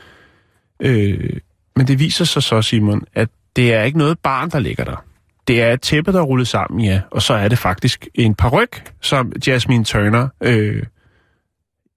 øh, 0.81 1.39
men 1.75 1.87
det 1.87 1.99
viser 1.99 2.25
sig 2.25 2.43
så, 2.43 2.61
Simon, 2.61 3.03
at 3.13 3.29
det 3.55 3.73
er 3.73 3.83
ikke 3.83 3.97
noget 3.97 4.19
barn, 4.19 4.49
der 4.49 4.59
ligger 4.59 4.83
der. 4.83 5.03
Det 5.47 5.61
er 5.61 5.73
et 5.73 5.81
tæppe, 5.81 6.11
der 6.11 6.19
er 6.19 6.23
rullet 6.23 6.47
sammen, 6.47 6.85
ja, 6.85 7.01
og 7.11 7.21
så 7.21 7.33
er 7.33 7.47
det 7.47 7.57
faktisk 7.57 8.07
en 8.15 8.35
paryk, 8.35 8.91
som 9.01 9.31
Jasmine 9.47 9.83
Turner 9.83 10.27
øh, 10.41 10.83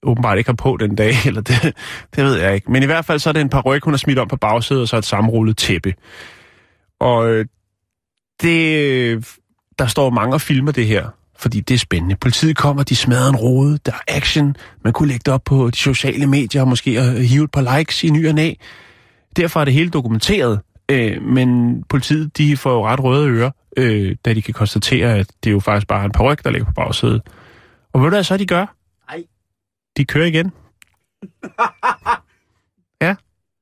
åbenbart 0.03 0.39
ikke 0.39 0.49
har 0.49 0.55
på 0.55 0.77
den 0.81 0.95
dag, 0.95 1.15
eller 1.27 1.41
det, 1.41 1.75
det 2.17 2.25
ved 2.25 2.37
jeg 2.37 2.55
ikke. 2.55 2.73
Men 2.73 2.83
i 2.83 2.87
hvert 2.87 3.05
fald 3.05 3.19
så 3.19 3.29
er 3.29 3.33
det 3.33 3.41
en 3.41 3.49
paryk, 3.49 3.85
hun 3.85 3.93
har 3.93 3.99
smidt 3.99 4.19
om 4.19 4.29
på 4.29 4.37
bagsædet, 4.37 4.83
og 4.83 4.89
så 4.89 4.97
et 4.97 5.05
sammenrullet 5.05 5.57
tæppe. 5.57 5.95
Og 7.01 7.31
øh, 7.31 7.47
det, 8.43 9.39
der 9.79 9.87
står 9.87 10.11
mange 10.11 10.35
og 10.35 10.41
filmer 10.41 10.73
det 10.73 10.87
her, 10.87 11.09
fordi 11.39 11.61
det 11.61 11.75
er 11.75 11.79
spændende. 11.79 12.17
Politiet 12.17 12.57
kommer, 12.57 12.83
de 12.83 12.97
smadrer 12.97 13.29
en 13.29 13.37
rode, 13.37 13.79
der 13.87 13.93
er 13.93 14.17
action, 14.17 14.57
man 14.85 14.93
kunne 14.93 15.09
lægge 15.09 15.23
det 15.25 15.35
op 15.35 15.45
på 15.45 15.71
de 15.71 15.77
sociale 15.77 16.27
medier, 16.27 16.63
og 16.63 16.69
måske 16.69 17.01
at 17.01 17.27
hive 17.27 17.45
et 17.45 17.51
par 17.51 17.79
likes 17.79 18.05
i 18.05 18.11
ny 18.11 18.29
og 18.29 18.35
næ. 18.35 18.53
Derfor 19.37 19.61
er 19.61 19.65
det 19.65 19.75
hele 19.75 19.91
dokumenteret, 19.91 20.61
øh, 20.91 21.23
men 21.23 21.83
politiet 21.89 22.39
de 22.39 22.57
får 22.57 22.73
jo 22.73 22.87
ret 22.87 23.01
røde 23.01 23.29
ører, 23.29 23.51
øh, 23.77 24.17
da 24.25 24.35
de 24.35 24.43
kan 24.43 24.55
konstatere, 24.55 25.19
at 25.19 25.27
det 25.45 25.51
er 25.51 25.55
jo 25.55 25.61
faktisk 25.61 25.87
bare 25.87 26.05
en 26.05 26.13
paryk, 26.13 26.45
der 26.45 26.51
ligger 26.51 26.67
på 26.67 26.73
bagsædet. 26.73 27.23
Og 27.93 28.01
ved 28.01 28.07
du 28.07 28.11
hvad 28.11 28.25
så 28.25 28.37
de 28.37 28.47
gør? 28.47 28.77
Nej. 29.11 29.25
De 29.97 30.05
kører 30.05 30.27
igen. 30.27 30.53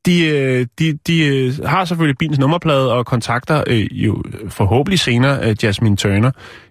Øh, 0.08 0.66
de, 0.78 0.92
de, 0.92 0.98
de 1.06 1.66
har 1.66 1.84
selvfølgelig 1.84 2.18
bilens 2.18 2.38
nummerplade 2.38 2.92
og 2.92 3.06
kontakter 3.06 3.64
øh, 3.66 3.86
jo 4.04 4.22
øh, 4.26 4.50
forhåbentlig 4.50 4.98
senere 4.98 5.48
øh, 5.48 5.56
Jasmine 5.62 5.96
Turner, 5.96 6.30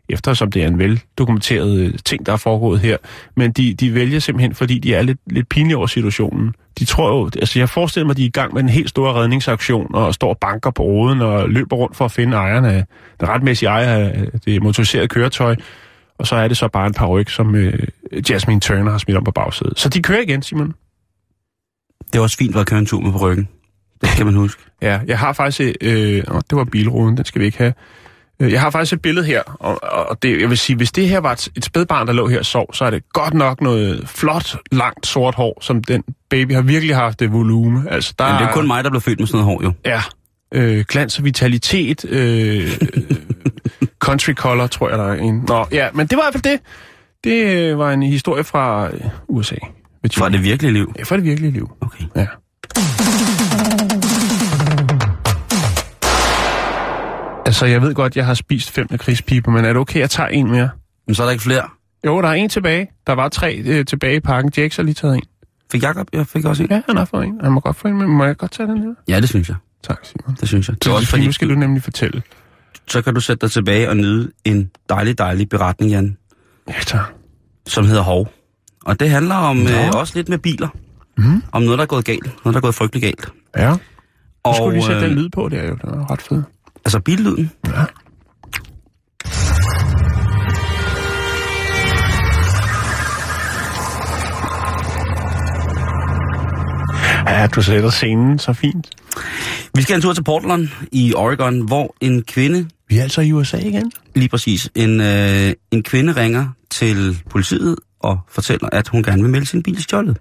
eftersom 0.10 0.52
det 0.52 0.64
er 0.64 0.68
en 0.68 0.80
veldokumenteret 0.80 1.80
øh, 1.80 1.94
ting, 2.06 2.26
der 2.26 2.32
er 2.34 2.38
foregået 2.38 2.80
her. 2.80 2.98
Men 3.36 3.52
de, 3.52 3.74
de 3.74 3.94
vælger 3.94 4.20
simpelthen, 4.20 4.56
fordi 4.56 4.80
de 4.80 4.94
er 4.94 5.02
lidt, 5.02 5.20
lidt 5.28 5.50
pinlige 5.50 5.78
over 5.78 5.88
situationen. 5.88 6.54
De 6.80 6.86
tror 6.86 7.10
jo, 7.10 7.26
altså 7.26 7.60
jeg 7.60 7.70
forestiller 7.70 8.06
mig, 8.06 8.12
at 8.12 8.18
de 8.18 8.24
er 8.24 8.28
i 8.28 8.32
gang 8.32 8.54
med 8.54 8.64
en 8.64 8.70
helt 8.70 8.90
stor 8.90 9.14
redningsaktion 9.14 9.96
og 9.96 10.14
står 10.14 10.30
og 10.30 10.38
banker 10.38 10.72
på 10.72 10.84
roden 10.84 11.22
og 11.22 11.50
løber 11.50 11.76
rundt 11.76 11.96
for 11.96 12.06
at 12.06 12.12
finde 12.12 12.38
ejerne 12.38 12.74
af 12.74 12.84
den 13.20 13.30
retmæssige 13.30 13.70
ejer 13.70 13.98
af 13.98 14.28
det 14.46 14.64
motoriserede 14.64 15.08
køretøj. 15.08 15.56
Og 16.20 16.28
så 16.28 16.36
er 16.36 16.48
det 16.48 16.58
så 16.58 16.68
bare 16.68 16.88
en 16.88 16.94
par 16.94 17.08
ryg, 17.08 17.30
som 17.30 17.56
øh, 17.56 17.88
Jasmine 18.30 18.60
Turner 18.60 18.92
har 18.92 18.98
smidt 18.98 19.18
om 19.18 19.24
på 19.24 19.32
bagsædet. 19.32 19.80
Så 19.80 19.90
de 19.90 20.02
kører 20.02 20.22
igen, 20.22 20.42
Simon. 20.42 20.74
Det 22.14 22.20
er 22.20 22.24
også 22.24 22.38
fint 22.38 22.56
at 22.56 22.66
køre 22.68 22.80
en 22.80 22.86
tur 22.86 23.00
med 23.00 23.12
på 23.12 23.18
ryggen. 23.18 23.48
Det 24.02 24.10
skal 24.10 24.26
man 24.26 24.36
huske. 24.36 24.62
Ja, 24.82 25.00
jeg 25.08 25.20
har 25.20 25.34
faktisk... 25.34 25.72
Øh, 25.82 26.24
åh, 26.32 26.42
det 26.50 26.58
var 26.58 26.64
bilruden, 26.64 27.18
den 27.18 27.26
skal 27.26 27.42
vi 27.42 27.46
ikke 27.46 27.58
have. 27.58 27.74
Øh, 28.40 28.52
Jeg 28.52 28.62
har 28.62 28.70
faktisk 28.70 28.94
et 28.94 29.02
billede 29.02 29.26
her, 29.26 29.42
og, 29.60 29.84
og 30.10 30.24
det, 30.24 30.42
jeg 30.42 30.50
vil 30.50 30.58
sige, 30.58 30.76
hvis 30.78 30.92
det 30.92 31.10
her 31.10 31.20
var 31.20 31.32
et, 31.32 31.50
et 31.56 31.66
spædbarn, 31.66 32.08
der 32.08 32.14
lå 32.14 32.28
her 32.28 32.40
og 32.40 32.46
sov, 32.46 32.74
så 32.74 32.86
er 32.86 32.90
det 32.90 33.04
godt 33.14 33.34
nok 33.34 33.62
noget 33.62 34.10
flot, 34.10 34.56
langt 34.72 35.08
sort 35.08 35.36
hår, 35.36 35.58
som 35.62 35.84
den 35.84 36.04
baby 36.30 36.54
har 36.54 36.62
virkelig 36.62 36.96
haft 36.96 37.20
det 37.20 37.32
volume. 37.34 37.92
Altså, 37.92 38.14
der 38.20 38.26
Men 38.32 38.42
det 38.42 38.48
er 38.48 38.54
kun 38.54 38.68
mig, 38.68 38.84
der 38.84 38.90
blev 38.90 39.02
født 39.02 39.20
med 39.20 39.28
sådan 39.28 39.46
noget 39.46 39.60
hår, 39.60 39.64
jo. 39.64 39.74
Ja, 39.86 40.02
øh, 40.54 40.86
glans 40.88 41.18
og 41.20 41.26
vitalitet, 41.26 42.06
øh, 42.10 42.78
country 44.00 44.34
color, 44.34 44.68
tror 44.68 44.90
jeg, 44.90 44.98
der 44.98 45.06
er 45.08 45.14
en. 45.14 45.46
Nå, 45.48 45.66
ja, 45.72 45.88
men 45.94 46.08
det 46.08 46.18
var 46.18 46.24
i 46.24 46.26
hvert 46.32 46.42
fald 46.44 46.54
det. 46.54 46.60
Det 47.24 47.46
øh, 47.72 47.80
var 47.80 47.92
en 47.92 48.04
historie 48.04 48.44
fra 48.44 48.88
øh, 48.94 49.02
USA. 50.06 50.20
Fra 50.22 50.30
det 50.30 50.44
virkelige 50.44 50.74
liv. 50.74 50.94
Ja, 50.98 51.04
fra 51.04 51.16
det 51.16 51.24
virkelige 51.24 51.52
liv. 51.52 51.70
Okay. 51.82 52.04
Ja. 52.16 52.28
Altså, 57.46 57.66
jeg 57.66 57.82
ved 57.82 57.94
godt, 57.94 58.16
jeg 58.16 58.26
har 58.26 58.34
spist 58.34 58.72
fem 58.72 58.88
lakridspiber, 58.90 59.52
men 59.52 59.66
er 59.66 59.68
det 59.70 59.78
okay, 59.78 60.00
jeg 60.00 60.10
tager 60.10 60.30
en 60.30 60.52
mere? 60.52 60.70
Men 61.08 61.16
så 61.16 61.24
er 61.24 61.26
der 61.28 61.32
ikke 61.32 61.44
flere. 61.44 61.64
Jo, 62.06 62.22
der 62.22 62.28
er 62.28 62.34
en 62.34 62.50
tilbage. 62.50 62.88
Der 63.08 63.14
var 63.14 63.30
tre 63.30 63.56
øh, 63.66 63.86
tilbage 63.86 64.16
i 64.16 64.20
pakken. 64.20 64.52
Jax 64.58 64.76
har 64.76 64.84
lige 64.84 64.94
taget 64.94 65.16
en. 65.16 65.24
Fik 65.72 65.84
Jacob? 65.84 66.08
Jeg 66.14 66.28
fik 66.28 66.46
også 66.46 66.64
en. 66.64 66.70
Ja, 66.72 66.82
han 66.88 66.98
har 66.98 67.06
fået 67.06 67.26
en. 67.26 67.40
Han 67.44 67.52
må 67.52 67.60
godt 67.60 67.76
få 67.76 67.88
en, 67.88 67.98
men 67.98 68.10
må 68.10 68.26
jeg 68.26 68.38
godt 68.38 68.52
tage 68.52 68.68
den 68.68 68.78
her? 68.78 68.90
Ja, 69.08 69.20
det 69.20 69.30
synes 69.30 69.48
jeg. 69.50 69.56
Tak, 69.84 69.98
Simon. 70.06 70.36
Det 70.40 70.48
synes 70.48 70.68
jeg. 70.68 70.76
Det 70.76 70.84
Så 70.84 70.92
er 70.92 70.96
også 70.96 71.08
fordi, 71.08 71.26
nu 71.26 71.32
skal 71.32 71.50
du 71.50 71.56
nemlig 71.56 71.84
fortælle. 71.84 72.22
så 72.88 73.02
kan 73.02 73.14
du 73.14 73.20
sætte 73.20 73.42
dig 73.42 73.52
tilbage 73.52 73.90
og 73.90 73.98
nyde 73.98 74.32
en 74.46 74.72
dejlig, 74.90 75.18
dejlig 75.18 75.50
beretning, 75.50 75.92
Jan, 75.92 76.18
Ja, 76.68 76.74
tak. 76.86 77.02
som 77.68 77.86
hedder 77.86 78.02
Hov. 78.02 78.32
Og 78.88 79.00
det 79.00 79.10
handler 79.10 79.36
om 79.36 79.58
Nå. 79.58 79.70
øh, 79.70 79.90
også 79.94 80.14
lidt 80.16 80.30
med 80.30 80.38
biler. 80.38 80.68
Mhm. 81.18 81.44
Om 81.52 81.62
noget, 81.62 81.78
der 81.78 81.84
er 81.84 81.88
gået 81.88 82.06
galt. 82.06 82.26
Noget, 82.26 82.54
der 82.54 82.58
er 82.58 82.62
gået 82.62 82.76
frygtelig 82.76 83.02
galt. 83.02 83.28
Ja. 83.58 83.76
Og, 84.44 84.56
skulle 84.56 84.74
lige 84.78 84.86
sætte 84.86 85.02
øh, 85.02 85.10
den 85.10 85.18
lyd 85.18 85.30
på, 85.30 85.50
det 85.50 85.60
er 85.60 85.68
jo 85.68 85.78
den 85.82 85.90
er 85.90 86.12
ret 86.12 86.22
fed. 86.22 86.44
Altså 86.86 87.00
billyden. 87.00 87.52
Ja. 87.68 87.84
Ja, 97.28 97.48
du 97.48 97.62
sætter 97.62 97.90
scenen 97.90 98.40
så 98.40 98.54
fint. 98.54 98.90
Vi 99.76 99.82
skal 99.82 99.96
en 99.96 100.02
tur 100.02 100.14
til 100.14 100.24
Portland 100.24 100.68
i 100.92 101.14
Oregon, 101.14 101.60
hvor 101.62 101.96
en 102.02 102.22
kvinde, 102.24 102.68
Vi 102.90 102.98
er 102.98 103.04
altså 103.04 103.22
i 103.22 103.32
USA 103.32 103.58
igen. 103.58 103.92
lige 104.16 104.30
præcis, 104.30 104.70
en, 104.76 105.02
øh, 105.02 105.54
en 105.72 105.84
kvinde 105.84 106.14
ringer 106.14 106.48
til 106.70 107.18
politiet 107.30 107.76
og 108.00 108.20
fortæller, 108.30 108.70
at 108.72 108.88
hun 108.88 109.04
gerne 109.04 109.22
vil 109.22 109.32
melde 109.32 109.46
sin 109.46 109.64
bil 109.64 109.84
stjålet. 109.84 110.18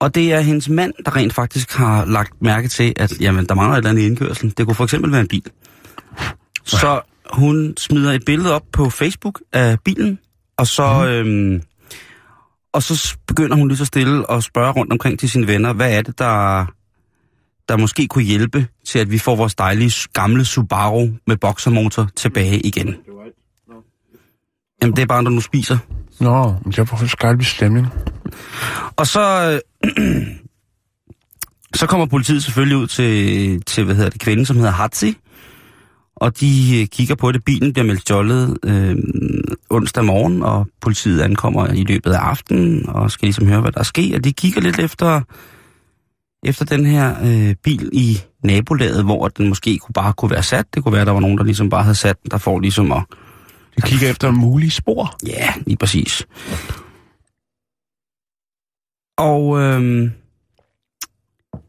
Og 0.00 0.14
det 0.14 0.32
er 0.32 0.40
hendes 0.40 0.68
mand, 0.68 0.92
der 1.04 1.16
rent 1.16 1.32
faktisk 1.32 1.72
har 1.72 2.04
lagt 2.04 2.42
mærke 2.42 2.68
til, 2.68 2.92
at 2.96 3.20
jamen, 3.20 3.46
der 3.46 3.54
mangler 3.54 3.74
et 3.74 3.78
eller 3.78 3.90
andet 3.90 4.02
i 4.02 4.06
indkørslen. 4.06 4.50
Det 4.56 4.66
kunne 4.66 4.74
for 4.74 4.84
eksempel 4.84 5.12
være 5.12 5.20
en 5.20 5.28
bil. 5.28 5.42
Så 6.64 7.00
hun 7.32 7.74
smider 7.78 8.12
et 8.12 8.24
billede 8.24 8.54
op 8.54 8.62
på 8.72 8.90
Facebook 8.90 9.40
af 9.52 9.80
bilen, 9.80 10.18
og 10.56 10.66
så, 10.66 10.94
Mhm. 10.94 11.08
øhm, 11.08 11.62
og 12.72 12.82
så 12.82 13.16
begynder 13.26 13.56
hun 13.56 13.68
lige 13.68 13.78
så 13.78 13.84
stille 13.84 14.30
at 14.30 14.44
spørge 14.44 14.72
rundt 14.72 14.92
omkring 14.92 15.18
til 15.18 15.30
sine 15.30 15.46
venner, 15.46 15.72
hvad 15.72 15.92
er 15.98 16.02
det, 16.02 16.18
der, 16.18 16.66
der 17.68 17.76
måske 17.76 18.06
kunne 18.06 18.24
hjælpe 18.24 18.66
til, 18.86 18.98
at 18.98 19.10
vi 19.10 19.18
får 19.18 19.36
vores 19.36 19.54
dejlige 19.54 20.08
gamle 20.12 20.44
Subaru 20.44 21.08
med 21.26 21.36
boxermotor 21.36 22.08
tilbage 22.16 22.60
igen. 22.60 22.96
Jamen, 24.82 24.96
det 24.96 25.02
er 25.02 25.06
bare, 25.06 25.22
når 25.22 25.30
du 25.30 25.40
spiser. 25.40 25.78
Nå, 26.20 26.54
men 26.62 26.70
det 26.70 26.78
var 26.78 26.84
for 26.84 27.06
skarp 27.06 27.42
stemning. 27.42 27.86
Og 28.96 29.06
så, 29.06 29.60
øh, 29.84 30.26
så 31.80 31.86
kommer 31.86 32.06
politiet 32.06 32.42
selvfølgelig 32.42 32.76
ud 32.76 32.86
til, 32.86 33.62
til 33.62 33.84
hvad 33.84 33.94
hedder 33.94 34.10
det, 34.10 34.20
kvinden, 34.20 34.46
som 34.46 34.56
hedder 34.56 34.70
Hatsi. 34.70 35.16
Og 36.16 36.40
de 36.40 36.80
øh, 36.80 36.86
kigger 36.86 37.14
på 37.14 37.32
det. 37.32 37.44
Bilen 37.44 37.72
bliver 37.72 37.86
meldt 37.86 38.10
jollet 38.10 38.58
øh, 38.64 38.96
onsdag 39.70 40.04
morgen, 40.04 40.42
og 40.42 40.66
politiet 40.80 41.20
ankommer 41.20 41.66
i 41.66 41.84
løbet 41.84 42.12
af 42.12 42.18
aftenen 42.18 42.88
og 42.88 43.10
skal 43.10 43.26
ligesom 43.26 43.46
høre, 43.46 43.60
hvad 43.60 43.72
der 43.72 43.82
sker. 43.82 44.16
Og 44.16 44.24
de 44.24 44.32
kigger 44.32 44.60
lidt 44.60 44.78
efter, 44.78 45.20
efter 46.44 46.64
den 46.64 46.86
her 46.86 47.14
øh, 47.24 47.54
bil 47.64 47.90
i 47.92 48.18
nabolaget, 48.44 49.04
hvor 49.04 49.28
den 49.28 49.48
måske 49.48 49.78
kunne 49.78 49.92
bare 49.92 50.12
kunne 50.12 50.30
være 50.30 50.42
sat. 50.42 50.74
Det 50.74 50.82
kunne 50.82 50.92
være, 50.92 51.00
at 51.00 51.06
der 51.06 51.12
var 51.12 51.20
nogen, 51.20 51.38
der 51.38 51.44
ligesom 51.44 51.70
bare 51.70 51.82
havde 51.82 51.94
sat 51.94 52.22
den, 52.22 52.30
der 52.30 52.38
får 52.38 52.60
ligesom 52.60 52.92
at... 52.92 53.02
Vi 53.76 53.82
kigger 53.84 54.10
efter 54.10 54.30
mulige 54.30 54.70
spor. 54.70 55.16
Ja, 55.26 55.54
lige 55.66 55.76
præcis. 55.76 56.26
Og 59.18 59.60
øh, 59.60 60.10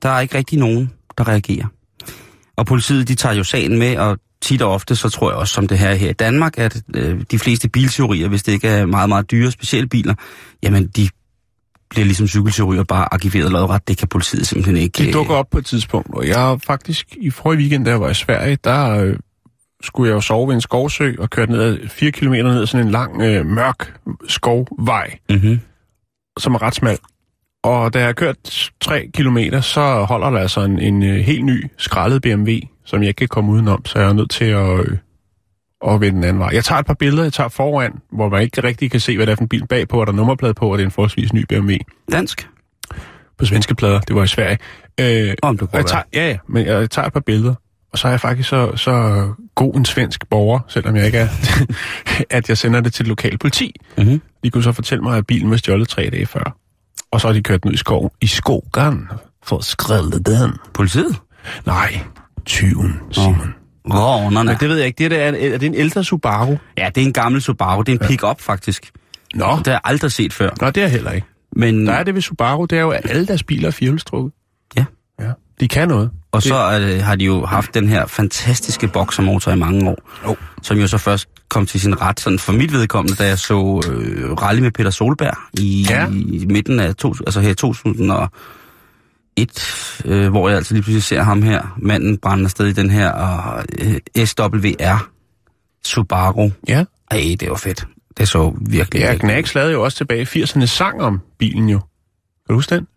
der 0.01 0.09
er 0.09 0.19
ikke 0.19 0.37
rigtig 0.37 0.59
nogen, 0.59 0.91
der 1.17 1.27
reagerer. 1.27 1.65
Og 2.55 2.65
politiet, 2.65 3.07
de 3.07 3.15
tager 3.15 3.35
jo 3.35 3.43
sagen 3.43 3.79
med, 3.79 3.97
og 3.97 4.17
tit 4.41 4.61
og 4.61 4.71
ofte, 4.71 4.95
så 4.95 5.09
tror 5.09 5.31
jeg 5.31 5.37
også, 5.37 5.53
som 5.53 5.67
det 5.67 5.79
her 5.79 5.93
her 5.93 6.09
i 6.09 6.13
Danmark, 6.13 6.57
at 6.57 6.81
øh, 6.93 7.21
de 7.31 7.39
fleste 7.39 7.69
bilteorier, 7.69 8.27
hvis 8.27 8.43
det 8.43 8.51
ikke 8.51 8.67
er 8.67 8.85
meget, 8.85 9.09
meget 9.09 9.31
dyre 9.31 9.51
specielle 9.51 9.87
biler, 9.87 10.13
jamen 10.63 10.87
de 10.87 11.09
bliver 11.89 12.05
ligesom 12.05 12.27
cykelteorier 12.27 12.83
bare 12.83 13.13
arkiveret 13.13 13.51
lodret. 13.51 13.87
Det 13.87 13.97
kan 13.97 14.07
politiet 14.07 14.47
simpelthen 14.47 14.77
ikke... 14.77 14.97
De 14.97 15.07
øh, 15.07 15.13
dukker 15.13 15.35
op 15.35 15.49
på 15.51 15.57
et 15.57 15.65
tidspunkt, 15.65 16.09
og 16.13 16.27
jeg 16.27 16.39
har 16.39 16.59
faktisk 16.67 17.15
i 17.21 17.29
forrige 17.29 17.59
weekend, 17.59 17.87
jeg 17.87 18.01
var 18.01 18.09
i 18.09 18.13
Sverige, 18.13 18.57
der 18.63 18.89
øh, 18.89 19.15
skulle 19.83 20.09
jeg 20.09 20.15
jo 20.15 20.21
sove 20.21 20.47
ved 20.47 20.55
en 20.55 20.61
skovsø 20.61 21.13
og 21.19 21.29
kørte 21.29 21.51
ned 21.51 21.61
ad 21.61 21.87
4 21.89 22.11
km 22.11 22.31
ned 22.33 22.61
ad 22.61 22.65
sådan 22.65 22.85
en 22.85 22.91
lang, 22.91 23.21
øh, 23.21 23.45
mørk 23.45 23.93
skovvej, 24.27 25.17
Mhm. 25.29 25.59
som 26.39 26.53
er 26.55 26.61
ret 26.61 26.75
smal. 26.75 26.97
Og 27.63 27.93
da 27.93 27.99
jeg 27.99 28.07
har 28.07 28.13
kørt 28.13 28.69
3 28.81 29.07
km, 29.13 29.37
så 29.61 30.05
holder 30.07 30.29
der 30.29 30.39
altså 30.39 30.61
en, 30.61 30.79
en 30.79 31.03
øh, 31.03 31.15
helt 31.15 31.45
ny 31.45 31.65
skrællet 31.77 32.21
BMW, 32.21 32.51
som 32.85 33.01
jeg 33.01 33.07
ikke 33.07 33.17
kan 33.17 33.27
komme 33.27 33.51
udenom, 33.51 33.85
så 33.85 33.99
jeg 33.99 34.09
er 34.09 34.13
nødt 34.13 34.29
til 34.29 34.45
at, 34.45 34.79
øh, 34.79 34.97
at 35.87 36.01
vende 36.01 36.15
den 36.15 36.23
anden 36.23 36.39
vej. 36.39 36.49
Jeg 36.53 36.63
tager 36.63 36.79
et 36.79 36.85
par 36.85 36.93
billeder, 36.93 37.23
jeg 37.23 37.33
tager 37.33 37.47
foran, 37.49 37.91
hvor 38.11 38.29
man 38.29 38.41
ikke 38.41 38.63
rigtig 38.63 38.91
kan 38.91 38.99
se, 38.99 39.15
hvad 39.15 39.25
det 39.25 39.31
er 39.31 39.35
for 39.35 39.41
en 39.41 39.47
bil 39.49 39.67
bagpå, 39.67 39.99
og 39.99 40.07
der 40.07 40.13
er 40.13 40.17
nummerplade 40.17 40.53
på, 40.53 40.71
og 40.71 40.77
det 40.77 40.83
er 40.83 40.87
en 40.87 40.91
forholdsvis 40.91 41.33
ny 41.33 41.45
BMW 41.49 41.73
Dansk? 42.11 42.49
på 43.37 43.45
svenske 43.45 43.75
plader. 43.75 43.99
Det 43.99 44.15
var 44.15 44.23
i 44.23 44.27
Sverige. 44.27 44.57
Øh, 44.99 45.33
Om 45.43 45.53
og 45.53 45.59
kunne 45.59 45.69
jeg 45.73 45.85
tager, 45.85 46.03
ja, 46.13 46.27
ja, 46.29 46.37
men 46.47 46.65
jeg 46.65 46.89
tager 46.89 47.05
et 47.07 47.13
par 47.13 47.19
billeder, 47.19 47.55
og 47.91 47.97
så 47.97 48.07
er 48.07 48.11
jeg 48.11 48.19
faktisk 48.21 48.49
så, 48.49 48.71
så 48.75 49.25
god 49.55 49.75
en 49.75 49.85
svensk 49.85 50.29
borger, 50.29 50.59
selvom 50.67 50.95
jeg 50.95 51.05
ikke 51.05 51.17
er, 51.17 51.27
at 52.37 52.49
jeg 52.49 52.57
sender 52.57 52.81
det 52.81 52.93
til 52.93 53.05
det 53.05 53.09
lokale 53.09 53.37
politi. 53.37 53.75
Mhm. 53.97 54.21
De 54.43 54.49
kunne 54.49 54.63
så 54.63 54.71
fortælle 54.71 55.03
mig, 55.03 55.17
at 55.17 55.27
bilen 55.27 55.51
var 55.51 55.57
stjålet 55.57 55.87
tre 55.89 56.09
dage 56.11 56.25
før. 56.25 56.57
Og 57.11 57.21
så 57.21 57.27
har 57.27 57.33
de 57.33 57.43
kørt 57.43 57.63
den 57.63 57.69
ud 57.69 57.73
i 57.73 57.77
skoven. 57.77 58.09
I 58.21 58.27
skogen. 58.27 59.07
For 59.43 59.57
at 59.57 59.63
skrælle 59.63 60.11
den. 60.11 60.53
Politiet? 60.73 61.15
Nej, 61.65 61.99
tyven, 62.45 62.99
Simon. 63.11 63.53
Rånerne. 63.93 64.49
Men 64.49 64.57
det 64.59 64.69
ved 64.69 64.77
jeg 64.77 64.85
ikke. 64.87 65.03
Det 65.03 65.11
der, 65.11 65.17
er, 65.17 65.53
er 65.53 65.57
det 65.57 65.63
en 65.63 65.75
ældre 65.75 66.03
Subaru? 66.03 66.57
Ja, 66.77 66.89
det 66.95 67.01
er 67.01 67.05
en 67.05 67.13
gammel 67.13 67.41
Subaru. 67.41 67.81
Det 67.81 67.95
er 67.95 67.99
en 67.99 68.07
pick-up, 68.07 68.41
faktisk. 68.41 68.91
Nå, 69.35 69.45
Det 69.57 69.67
har 69.67 69.73
jeg 69.73 69.81
aldrig 69.83 70.11
set 70.11 70.33
før. 70.33 70.49
Nå 70.61 70.69
det 70.69 70.83
er 70.83 70.87
heller 70.87 71.11
ikke. 71.11 71.27
Men, 71.55 71.87
Der 71.87 71.93
er 71.93 72.03
det 72.03 72.13
ved 72.15 72.21
Subaru, 72.21 72.65
det 72.65 72.77
er 72.77 72.81
jo, 72.81 72.89
at 72.89 73.09
alle 73.09 73.27
deres 73.27 73.43
biler 73.43 73.67
er 73.67 73.71
firehjulstrukket. 73.71 74.31
Ja. 74.77 74.85
Ja, 75.19 75.31
de 75.59 75.67
kan 75.67 75.87
noget. 75.87 76.11
Og 76.37 76.43
så 76.43 76.79
øh, 76.81 77.03
har 77.03 77.15
de 77.15 77.25
jo 77.25 77.45
haft 77.45 77.73
den 77.73 77.87
her 77.87 78.05
fantastiske 78.05 78.87
boxermotor 78.87 79.51
i 79.51 79.55
mange 79.55 79.89
år. 79.89 80.09
Jo. 80.27 80.35
Som 80.61 80.77
jo 80.77 80.87
så 80.87 80.97
først 80.97 81.27
kom 81.49 81.65
til 81.65 81.81
sin 81.81 82.01
ret, 82.01 82.19
sådan 82.19 82.39
for 82.39 82.53
mit 82.53 82.71
vedkommende, 82.73 83.15
da 83.23 83.27
jeg 83.27 83.39
så 83.39 83.81
øh, 83.91 84.31
rally 84.33 84.59
med 84.59 84.71
Peter 84.71 84.89
Solberg 84.89 85.37
i, 85.53 85.85
Ja. 85.89 86.07
i 86.07 86.45
midten 86.49 86.79
af 86.79 86.95
to, 86.95 87.13
altså 87.25 87.39
her 87.41 87.49
i 87.49 87.53
2001, 87.53 88.29
øh, 90.05 90.29
hvor 90.29 90.49
jeg 90.49 90.57
altså 90.57 90.73
lige 90.73 90.83
pludselig 90.83 91.03
ser 91.03 91.23
ham 91.23 91.41
her, 91.41 91.75
manden 91.77 92.17
brænde 92.17 92.43
afsted 92.43 92.67
i 92.67 92.73
den 92.73 92.89
her 92.89 93.09
og, 93.11 93.65
øh, 93.79 94.25
SWR 94.25 95.07
Subaru. 95.85 96.51
Ja. 96.67 96.83
Ej, 97.11 97.35
det 97.39 97.49
var 97.49 97.55
fedt. 97.55 97.87
Det 98.17 98.27
så 98.27 98.53
virkelig... 98.61 98.99
Ja, 99.01 99.15
Knags 99.17 99.55
lavede 99.55 99.71
jo 99.71 99.83
også 99.83 99.97
tilbage 99.97 100.21
i 100.35 100.43
80'erne 100.43 100.65
sang 100.65 101.01
om 101.01 101.21
bilen 101.39 101.69
jo. 101.69 101.77
Kan 101.79 101.85
du 102.49 102.53
huske 102.53 102.75
den? 102.75 102.87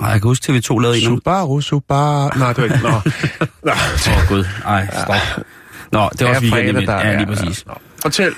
Nej, 0.00 0.10
jeg 0.10 0.20
kan 0.20 0.28
huske, 0.28 0.52
TV2 0.52 0.78
lavede 0.78 0.98
en. 0.98 1.04
Subaru, 1.04 1.60
Subaru... 1.60 2.38
Nej, 2.38 2.52
det 2.52 2.58
var 2.58 2.64
ikke... 2.64 2.78
Nå. 2.82 2.88
Åh, 3.70 4.22
oh, 4.22 4.28
gud. 4.28 4.44
Ej, 4.64 4.86
stop. 4.86 5.44
Nå, 5.92 6.08
det 6.18 6.26
var 6.26 6.34
også 6.34 6.42
weekenden 6.42 6.76
midt. 6.76 6.90
Ja, 6.90 7.16
lige 7.16 7.26
præcis. 7.26 7.64
Ja, 7.66 7.72
ja. 7.72 7.78
Fortæl. 8.02 8.32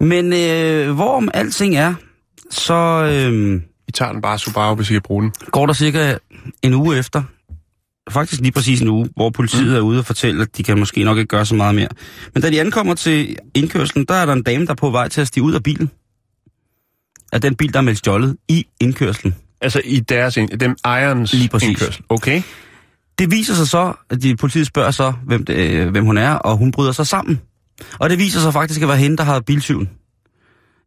Men 0.00 0.32
øh, 0.32 0.94
hvorom 0.94 1.30
alting 1.34 1.76
er, 1.76 1.94
så 2.50 2.74
øh, 2.74 3.54
Vi 3.86 3.92
tager 3.94 4.12
den 4.12 4.22
bare 4.22 4.38
Subaru, 4.38 4.74
hvis 4.74 4.90
I 4.90 4.92
kan 4.92 5.02
bruge 5.02 5.22
den. 5.22 5.32
går 5.50 5.66
der 5.66 5.72
cirka 5.72 6.16
en 6.62 6.74
uge 6.74 6.98
efter, 6.98 7.22
faktisk 8.10 8.40
lige 8.40 8.52
præcis 8.52 8.80
en 8.80 8.88
uge, 8.88 9.08
hvor 9.16 9.30
politiet 9.30 9.68
mm. 9.68 9.74
er 9.74 9.80
ude 9.80 9.98
og 9.98 10.06
fortælle, 10.06 10.42
at 10.42 10.56
de 10.56 10.62
kan 10.62 10.78
måske 10.78 11.04
nok 11.04 11.18
ikke 11.18 11.28
gøre 11.28 11.46
så 11.46 11.54
meget 11.54 11.74
mere. 11.74 11.88
Men 12.34 12.42
da 12.42 12.50
de 12.50 12.60
ankommer 12.60 12.94
til 12.94 13.36
indkørslen, 13.54 14.04
der 14.04 14.14
er 14.14 14.26
der 14.26 14.32
en 14.32 14.42
dame, 14.42 14.66
der 14.66 14.70
er 14.72 14.76
på 14.76 14.90
vej 14.90 15.08
til 15.08 15.20
at 15.20 15.26
stige 15.26 15.44
ud 15.44 15.54
af 15.54 15.62
bilen. 15.62 15.90
Af 17.32 17.40
den 17.40 17.54
bil, 17.54 17.72
der 17.72 17.78
er 17.78 17.82
meldt 17.82 17.98
stjålet 17.98 18.36
i 18.48 18.66
indkørslen. 18.80 19.34
Altså 19.62 19.80
i 19.84 20.00
deres... 20.00 20.36
ind- 20.36 20.58
Dem 20.58 20.76
ejerens 20.84 21.32
Lige 21.32 21.48
præcis. 21.48 21.68
indkørsel. 21.68 22.04
Okay. 22.08 22.42
Det 23.18 23.30
viser 23.30 23.54
sig 23.54 23.68
så, 23.68 23.92
at 24.10 24.22
de, 24.22 24.36
politiet 24.36 24.66
spørger 24.66 24.90
så, 24.90 25.12
hvem, 25.26 25.44
det, 25.44 25.54
øh, 25.54 25.90
hvem 25.90 26.04
hun 26.04 26.18
er, 26.18 26.32
og 26.34 26.56
hun 26.56 26.70
bryder 26.72 26.92
sig 26.92 27.06
sammen. 27.06 27.40
Og 27.98 28.10
det 28.10 28.18
viser 28.18 28.40
sig 28.40 28.52
faktisk 28.52 28.82
at 28.82 28.88
være 28.88 28.96
hende, 28.96 29.16
der 29.16 29.22
har 29.24 29.40
biltyven. 29.40 29.90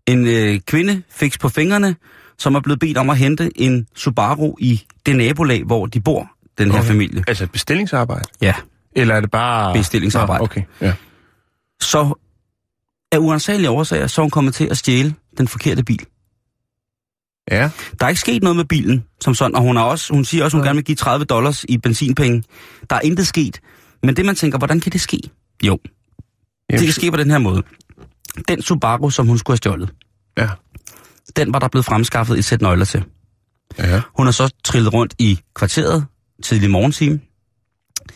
En 0.08 0.28
øh, 0.28 0.60
kvinde 0.60 1.02
fik 1.12 1.40
på 1.40 1.50
fingrene, 1.50 1.96
som 2.38 2.56
er 2.56 2.60
blevet 2.60 2.80
bedt 2.80 2.98
om 2.98 3.10
at 3.10 3.18
hente 3.18 3.52
en 3.62 3.88
Subaru 3.96 4.56
i 4.60 4.84
det 5.06 5.16
nabolag, 5.16 5.64
hvor 5.64 5.86
de 5.86 6.02
bor, 6.02 6.32
den 6.58 6.72
her 6.72 6.80
Okay. 6.80 6.88
familie. 6.88 7.24
Altså 7.28 7.44
et 7.44 7.52
bestillingsarbejde? 7.52 8.26
Ja. 8.42 8.54
Eller 8.96 9.16
er 9.16 9.20
det 9.22 9.32
bare... 9.32 9.74
Bestillingsarbejde. 9.74 10.40
Nå, 10.40 10.44
okay, 10.46 10.62
ja. 10.82 10.94
Så 11.82 12.14
af 13.12 13.18
uansagelige 13.18 13.70
årsager, 13.70 14.08
så 14.08 14.22
er 14.22 14.24
hun 14.24 14.30
kommet 14.32 14.54
til 14.54 14.66
at 14.72 14.78
stjæle 14.78 15.14
den 15.38 15.48
forkerte 15.48 15.84
bil. 15.84 16.06
Ja. 17.52 17.70
Der 18.00 18.06
er 18.06 18.10
ikke 18.10 18.22
sket 18.22 18.44
noget 18.44 18.56
med 18.56 18.66
bilen, 18.66 19.04
som 19.22 19.34
sådan, 19.36 19.56
og 19.56 19.62
hun, 19.62 19.76
har 19.76 19.84
også, 19.84 20.14
hun 20.14 20.26
siger 20.26 20.44
også, 20.44 20.58
at 20.58 20.62
hun 20.62 20.66
gerne 20.68 20.78
vil 20.78 20.84
give 20.86 20.96
30 20.96 21.26
dollars 21.26 21.66
i 21.70 21.78
benzinpenge. 21.78 22.44
Der 22.90 22.96
er 22.96 23.00
intet 23.02 23.28
sket. 23.28 23.60
Men 24.04 24.16
det, 24.16 24.26
man 24.26 24.36
tænker, 24.36 24.58
hvordan 24.58 24.80
kan 24.80 24.92
det 24.92 25.02
ske? 25.02 25.20
Jo, 25.64 25.80
det 26.70 26.80
kan 26.80 26.92
ske 26.92 27.12
på 27.12 27.18
den 27.18 27.32
her 27.32 27.38
måde. 27.38 27.64
Den 28.48 28.62
Subaru, 28.62 29.10
som 29.10 29.28
hun 29.28 29.38
skulle 29.38 29.54
have 29.54 29.58
stjålet, 29.58 29.94
Ja. 30.38 30.50
den 31.36 31.54
var 31.54 31.60
der 31.60 31.68
blevet 31.68 31.86
fremskaffet 31.86 32.38
et 32.38 32.46
sæt 32.46 32.62
nøgler 32.62 32.86
til. 32.86 33.04
Ja. 33.78 34.02
Hun 34.18 34.28
har 34.28 34.32
så 34.32 34.54
trillet 34.64 34.94
rundt 34.94 35.16
i 35.20 35.40
kvarteret, 35.56 36.06
tidlig 36.44 36.70
morgentime, 36.72 37.20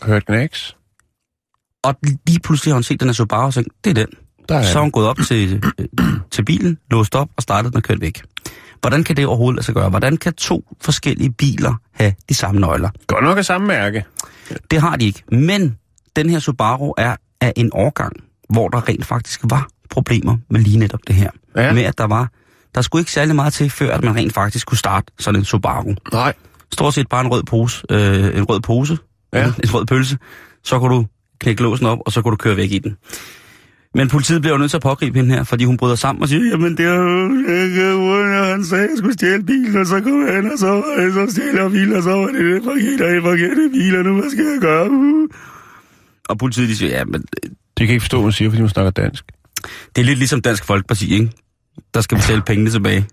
Hørt 0.02 0.26
Knags? 0.26 0.76
og 1.84 1.94
lige 2.26 2.40
pludselig 2.40 2.72
har 2.72 2.76
hun 2.76 2.82
set 2.82 3.00
den 3.00 3.08
her 3.08 3.12
Subaru 3.12 3.46
og 3.46 3.54
tænkt, 3.54 3.70
det 3.84 3.90
er 3.90 3.94
den. 3.94 4.06
Der 4.48 4.54
er 4.58 4.62
Så 4.62 4.78
er 4.78 4.82
hun 4.82 4.90
gået 4.90 5.06
op 5.06 5.16
til, 5.26 5.62
øh, 5.78 6.06
til 6.30 6.44
bilen, 6.44 6.78
låst 6.90 7.14
op 7.14 7.28
og 7.36 7.42
startet 7.42 7.72
den 7.72 7.76
og 7.76 7.82
kørt 7.82 8.00
væk. 8.00 8.22
Hvordan 8.80 9.04
kan 9.04 9.16
det 9.16 9.26
overhovedet 9.26 9.56
lade 9.56 9.64
sig 9.66 9.74
gøre? 9.74 9.88
Hvordan 9.88 10.16
kan 10.16 10.32
to 10.34 10.76
forskellige 10.80 11.30
biler 11.32 11.74
have 11.92 12.14
de 12.28 12.34
samme 12.34 12.60
nøgler? 12.60 12.90
Godt 13.06 13.24
nok 13.24 13.38
af 13.38 13.44
samme 13.44 13.66
mærke. 13.66 14.04
Det 14.70 14.80
har 14.80 14.96
de 14.96 15.06
ikke. 15.06 15.22
Men 15.32 15.76
den 16.16 16.30
her 16.30 16.38
Subaru 16.38 16.94
er 16.98 17.16
af 17.40 17.52
en 17.56 17.70
årgang, 17.72 18.12
hvor 18.48 18.68
der 18.68 18.88
rent 18.88 19.06
faktisk 19.06 19.40
var 19.44 19.68
problemer 19.90 20.36
med 20.50 20.60
lige 20.60 20.78
netop 20.78 21.00
det 21.06 21.14
her. 21.16 21.30
Ja. 21.56 21.72
Med 21.72 21.82
at 21.82 21.98
der 21.98 22.04
var, 22.06 22.28
der 22.74 22.82
skulle 22.82 23.00
ikke 23.00 23.12
særlig 23.12 23.36
meget 23.36 23.52
til, 23.52 23.70
før 23.70 23.94
at 23.94 24.04
man 24.04 24.16
rent 24.16 24.32
faktisk 24.34 24.66
kunne 24.66 24.78
starte 24.78 25.12
sådan 25.18 25.40
en 25.40 25.44
Subaru. 25.44 25.94
Nej. 26.12 26.32
Stort 26.72 26.94
set 26.94 27.08
bare 27.08 27.20
en 27.20 27.28
rød 27.30 27.42
pose, 27.42 27.84
øh, 27.90 28.36
en 28.38 28.44
rød 28.44 28.60
pose, 28.60 28.98
Ja. 29.32 29.44
en, 29.44 29.54
en 29.64 29.74
rød 29.74 29.86
pølse, 29.86 30.18
så 30.64 30.78
kunne 30.78 30.94
du 30.94 31.06
knække 31.40 31.62
låsen 31.62 31.86
op, 31.86 31.98
og 32.06 32.12
så 32.12 32.22
kunne 32.22 32.30
du 32.32 32.36
køre 32.36 32.56
væk 32.56 32.72
i 32.72 32.78
den. 32.78 32.96
Men 33.94 34.08
politiet 34.08 34.40
bliver 34.40 34.54
jo 34.54 34.58
nødt 34.58 34.70
til 34.70 34.76
at 34.76 34.82
pågribe 34.82 35.18
hende 35.18 35.34
her, 35.34 35.44
fordi 35.44 35.64
hun 35.64 35.76
bryder 35.76 35.94
sammen 35.94 36.22
og 36.22 36.28
siger, 36.28 36.44
jamen 36.50 36.76
det 36.76 36.86
er 36.86 37.28
ikke, 37.64 37.82
han 38.52 38.64
sagde, 38.64 38.84
at 38.84 38.90
jeg 38.90 38.98
skulle 38.98 39.14
stjæle 39.14 39.42
bilen, 39.42 39.76
og 39.76 39.86
så 39.86 40.00
kom 40.00 40.26
han, 40.28 40.52
og 40.52 40.58
så 40.58 40.66
var 40.66 41.04
det 41.04 41.14
så 41.14 41.26
stjæler 41.30 41.68
bilen, 41.68 41.92
og 41.96 42.02
så 42.02 42.10
var 42.10 42.26
det 42.26 42.34
det 42.54 42.62
forkerte, 42.64 43.14
det 43.14 43.22
forkerte 43.22 43.70
bil, 43.72 43.96
og 43.96 44.04
nu 44.04 44.20
hvad 44.20 44.30
skal 44.30 44.44
jeg 44.44 44.58
gøre? 44.60 44.90
Uh. 44.90 45.28
Og 46.28 46.38
politiet 46.38 46.68
de 46.68 46.76
siger, 46.76 46.98
ja, 46.98 47.04
men 47.04 47.24
øh, 47.44 47.50
De 47.78 47.86
kan 47.86 47.88
ikke 47.88 48.00
forstå, 48.00 48.16
hvad 48.16 48.22
hun 48.22 48.32
siger, 48.32 48.50
fordi 48.50 48.60
hun 48.60 48.68
snakker 48.68 48.90
dansk. 48.90 49.24
det 49.96 50.02
er 50.02 50.06
lidt 50.06 50.18
ligesom 50.18 50.42
Dansk 50.42 50.64
Folkeparti, 50.64 51.14
ikke? 51.14 51.30
Der 51.94 52.00
skal 52.00 52.18
betale 52.18 52.42
pengene 52.42 52.70
tilbage. 52.70 53.06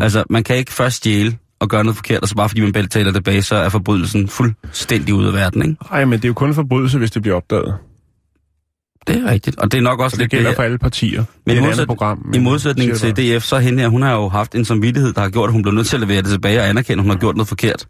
Altså, 0.00 0.24
man 0.30 0.44
kan 0.44 0.56
ikke 0.56 0.72
først 0.72 0.96
stjæle 0.96 1.38
og 1.60 1.68
gøre 1.68 1.84
noget 1.84 1.96
forkert, 1.96 2.20
og 2.22 2.28
så 2.28 2.34
bare 2.34 2.48
fordi 2.48 2.60
man 2.60 2.72
betaler 2.72 3.12
tilbage, 3.12 3.42
så 3.42 3.56
er 3.56 3.68
forbrydelsen 3.68 4.28
fuldstændig 4.28 5.14
ude 5.14 5.28
af 5.28 5.34
verden, 5.34 5.62
ikke? 5.62 5.76
Nej, 5.90 6.04
men 6.04 6.12
det 6.12 6.24
er 6.24 6.28
jo 6.28 6.34
kun 6.34 6.54
forbrydelse, 6.54 6.98
hvis 6.98 7.10
det 7.10 7.22
bliver 7.22 7.36
opdaget. 7.36 7.74
Det 9.08 9.16
er 9.24 9.30
rigtigt, 9.30 9.58
og 9.58 9.72
det 9.72 9.78
er 9.78 9.82
nok 9.82 10.00
også 10.00 10.14
Og 10.14 10.18
det 10.18 10.18
lidt 10.20 10.30
gælder 10.30 10.48
det 10.50 10.56
for 10.56 10.62
her. 10.62 10.66
alle 10.66 10.78
partier. 10.78 11.24
Men 11.46 11.56
i 11.56 11.60
modsæt- 11.60 11.86
program. 11.86 12.18
I 12.18 12.36
men- 12.36 12.42
modsætning 12.42 12.96
siger 12.96 13.14
til 13.14 13.36
DF, 13.36 13.44
så 13.44 13.58
hende 13.58 13.80
her, 13.80 13.88
hun 13.88 14.02
har 14.02 14.12
jo 14.14 14.28
haft 14.28 14.54
en 14.54 14.64
samvittighed, 14.64 15.12
der 15.12 15.20
har 15.20 15.28
gjort, 15.28 15.48
at 15.48 15.52
hun 15.52 15.62
blev 15.62 15.74
nødt 15.74 15.86
til 15.86 15.96
at 15.96 16.00
levere 16.00 16.22
det 16.22 16.30
tilbage 16.30 16.60
og 16.60 16.68
anerkende, 16.68 17.00
at 17.00 17.04
hun 17.04 17.10
har 17.10 17.18
gjort 17.18 17.36
noget 17.36 17.48
forkert. 17.48 17.86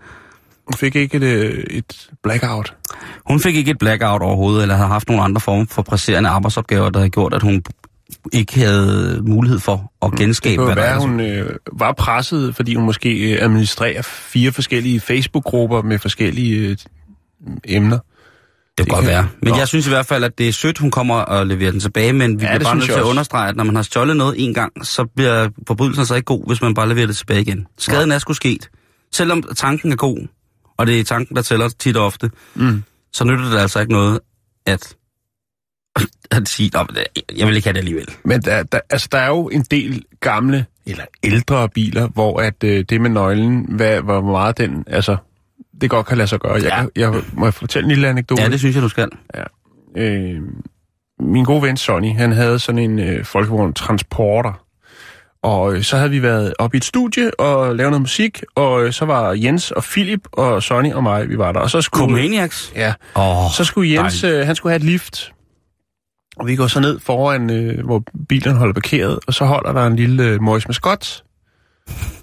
Hun 0.66 0.74
fik 0.74 0.96
ikke 0.96 1.16
et, 1.16 1.22
øh, 1.22 1.64
et 1.70 2.09
blackout. 2.22 2.74
Hun 3.26 3.40
fik 3.40 3.57
ikke 3.57 3.70
et 3.70 3.78
blackout 3.78 4.22
overhovedet, 4.22 4.62
eller 4.62 4.74
havde 4.74 4.88
haft 4.88 5.09
nogle 5.09 5.22
andre 5.22 5.40
former 5.40 5.66
for 5.70 5.83
presserende 5.83 6.28
arbejdsopgaver, 6.28 6.90
der 6.90 6.98
havde 6.98 7.11
gjort, 7.11 7.35
at 7.35 7.42
hun 7.42 7.62
ikke 8.33 8.54
havde 8.61 9.20
mulighed 9.22 9.59
for 9.59 9.92
at 10.02 10.12
genskabe, 10.12 10.57
Det 10.62 10.64
hvad 10.68 10.76
der 10.76 10.83
være, 10.83 10.90
er. 10.90 10.96
at 10.96 11.00
hun 11.09 11.20
øh, 11.20 11.50
var 11.72 11.92
presset, 11.92 12.57
fordi 12.57 12.74
hun 12.74 12.85
måske 12.85 13.33
øh, 13.33 13.38
administrerer 13.42 14.02
fire 14.02 14.52
forskellige 14.52 15.00
Facebook-grupper 15.00 15.83
med 15.83 15.98
forskellige 15.98 16.68
øh, 16.68 16.76
emner. 17.64 17.98
Det 18.78 18.86
kan 18.86 18.94
godt 18.94 19.04
kan- 19.04 19.12
være. 19.14 19.28
Men 19.42 19.52
Nå. 19.52 19.58
jeg 19.58 19.68
synes 19.68 19.86
i 19.86 19.90
hvert 19.90 20.06
fald, 20.06 20.24
at 20.24 20.38
det 20.38 20.48
er 20.48 20.52
sødt, 20.52 20.78
hun 20.78 20.90
kommer 20.90 21.14
og 21.14 21.46
leverer 21.46 21.70
den 21.70 21.80
tilbage, 21.80 22.12
men 22.12 22.40
vi 22.40 22.44
Ja, 22.44 22.50
bliver 22.56 22.68
bare 22.68 22.76
nødt 22.76 22.84
til 22.86 22.92
at 22.92 23.02
understrege, 23.02 23.48
at 23.48 23.56
når 23.56 23.64
man 23.64 23.74
har 23.76 23.82
stjålet 23.82 24.16
noget 24.16 24.34
en 24.38 24.54
gang, 24.54 24.86
så 24.86 25.04
bliver 25.16 25.48
forbrydelsen 25.66 26.06
så 26.06 26.14
ikke 26.14 26.24
god, 26.24 26.46
hvis 26.46 26.62
man 26.62 26.74
bare 26.74 26.88
leverer 26.88 27.06
det 27.06 27.16
tilbage 27.16 27.40
igen. 27.40 27.66
Skaden 27.78 28.12
er 28.12 28.18
sgu 28.18 28.32
sket. 28.32 28.70
Selvom 29.12 29.42
tanken 29.56 29.92
er 29.92 29.96
god, 29.96 30.26
og 30.76 30.86
det 30.86 31.00
er 31.00 31.04
tanken, 31.04 31.36
der 31.36 31.42
tæller 31.42 31.68
tit 31.68 31.96
og 31.96 32.06
ofte, 32.06 32.30
Mm. 32.54 32.82
så 33.12 33.24
nytter 33.24 33.50
det 33.50 33.58
altså 33.58 33.80
ikke 33.80 33.92
noget, 33.92 34.20
at, 34.66 34.96
at 36.30 36.48
sige, 36.48 36.70
"Nå, 36.74 36.78
men 36.82 36.94
det- 36.96 37.22
jeg 37.38 37.46
vil 37.46 37.56
ikke 37.56 37.66
have 37.66 37.72
det 37.72 37.78
alligevel. 37.78 38.06
Men 38.24 38.42
der, 38.42 38.62
der, 38.62 38.80
altså, 38.90 39.08
der 39.12 39.18
er 39.18 39.28
jo 39.28 39.48
en 39.48 39.62
del 39.62 40.02
gamle 40.20 40.66
eller 40.86 41.04
ældre 41.22 41.68
biler, 41.68 42.08
hvor 42.08 42.40
at 42.40 42.64
øh, 42.64 42.84
det 42.88 43.00
med 43.00 43.10
nøglen, 43.10 43.66
hvad, 43.68 44.00
hvor 44.00 44.20
meget 44.20 44.58
den, 44.58 44.84
altså, 44.86 45.16
det 45.80 45.90
godt 45.90 46.06
kan 46.06 46.16
lade 46.16 46.28
sig 46.28 46.40
gøre. 46.40 46.52
Jeg, 46.52 46.62
Ja. 46.62 46.82
ja. 46.96 47.10
jeg, 47.12 47.22
må 47.32 47.46
jeg 47.46 47.54
fortælle 47.54 47.84
en 47.86 47.90
lille 47.90 48.08
anekdote? 48.08 48.42
Ja, 48.42 48.48
det 48.48 48.58
synes 48.58 48.74
jeg, 48.74 48.82
du 48.82 48.88
skal. 48.88 49.08
øh, 49.96 50.40
min 51.20 51.44
gode 51.44 51.62
ven 51.62 51.76
Sonny, 51.76 52.14
han 52.16 52.32
havde 52.32 52.58
sådan 52.58 52.78
en 52.78 52.98
øh, 52.98 53.24
folkevogn 53.24 53.72
transporter. 53.74 54.64
Og 55.42 55.74
øh, 55.74 55.82
så 55.82 55.96
havde 55.96 56.10
vi 56.10 56.22
været 56.22 56.54
oppe 56.58 56.76
i 56.76 56.78
et 56.78 56.84
studie 56.84 57.40
og 57.40 57.76
lavet 57.76 57.90
noget 57.90 58.00
musik, 58.00 58.42
og 58.54 58.84
øh, 58.84 58.92
så 58.92 59.04
var 59.04 59.32
Jens 59.32 59.70
og 59.70 59.82
Philip 59.82 60.20
og 60.32 60.62
Sonny 60.62 60.92
og 60.92 61.02
mig, 61.02 61.28
vi 61.28 61.38
var 61.38 61.52
der. 61.52 61.60
Og 61.60 61.70
så 61.70 61.80
skulle, 61.82 62.04
Comaniacs? 62.08 62.72
ja, 62.76 62.94
oh, 63.14 63.50
så 63.56 63.64
skulle 63.64 63.92
Jens, 63.92 64.24
øh, 64.24 64.46
han 64.46 64.56
skulle 64.56 64.70
have 64.72 64.76
et 64.76 64.84
lift. 64.84 65.32
Og 66.36 66.46
vi 66.46 66.56
går 66.56 66.66
så 66.66 66.80
ned 66.80 67.00
foran, 67.00 67.50
øh, 67.50 67.84
hvor 67.84 68.02
bilen 68.28 68.56
holder 68.56 68.74
parkeret, 68.74 69.18
og 69.26 69.34
så 69.34 69.44
holder 69.44 69.72
der 69.72 69.86
en 69.86 69.96
lille 69.96 70.22
øh, 70.24 70.42
Morris 70.42 70.68
Mascot. 70.68 71.22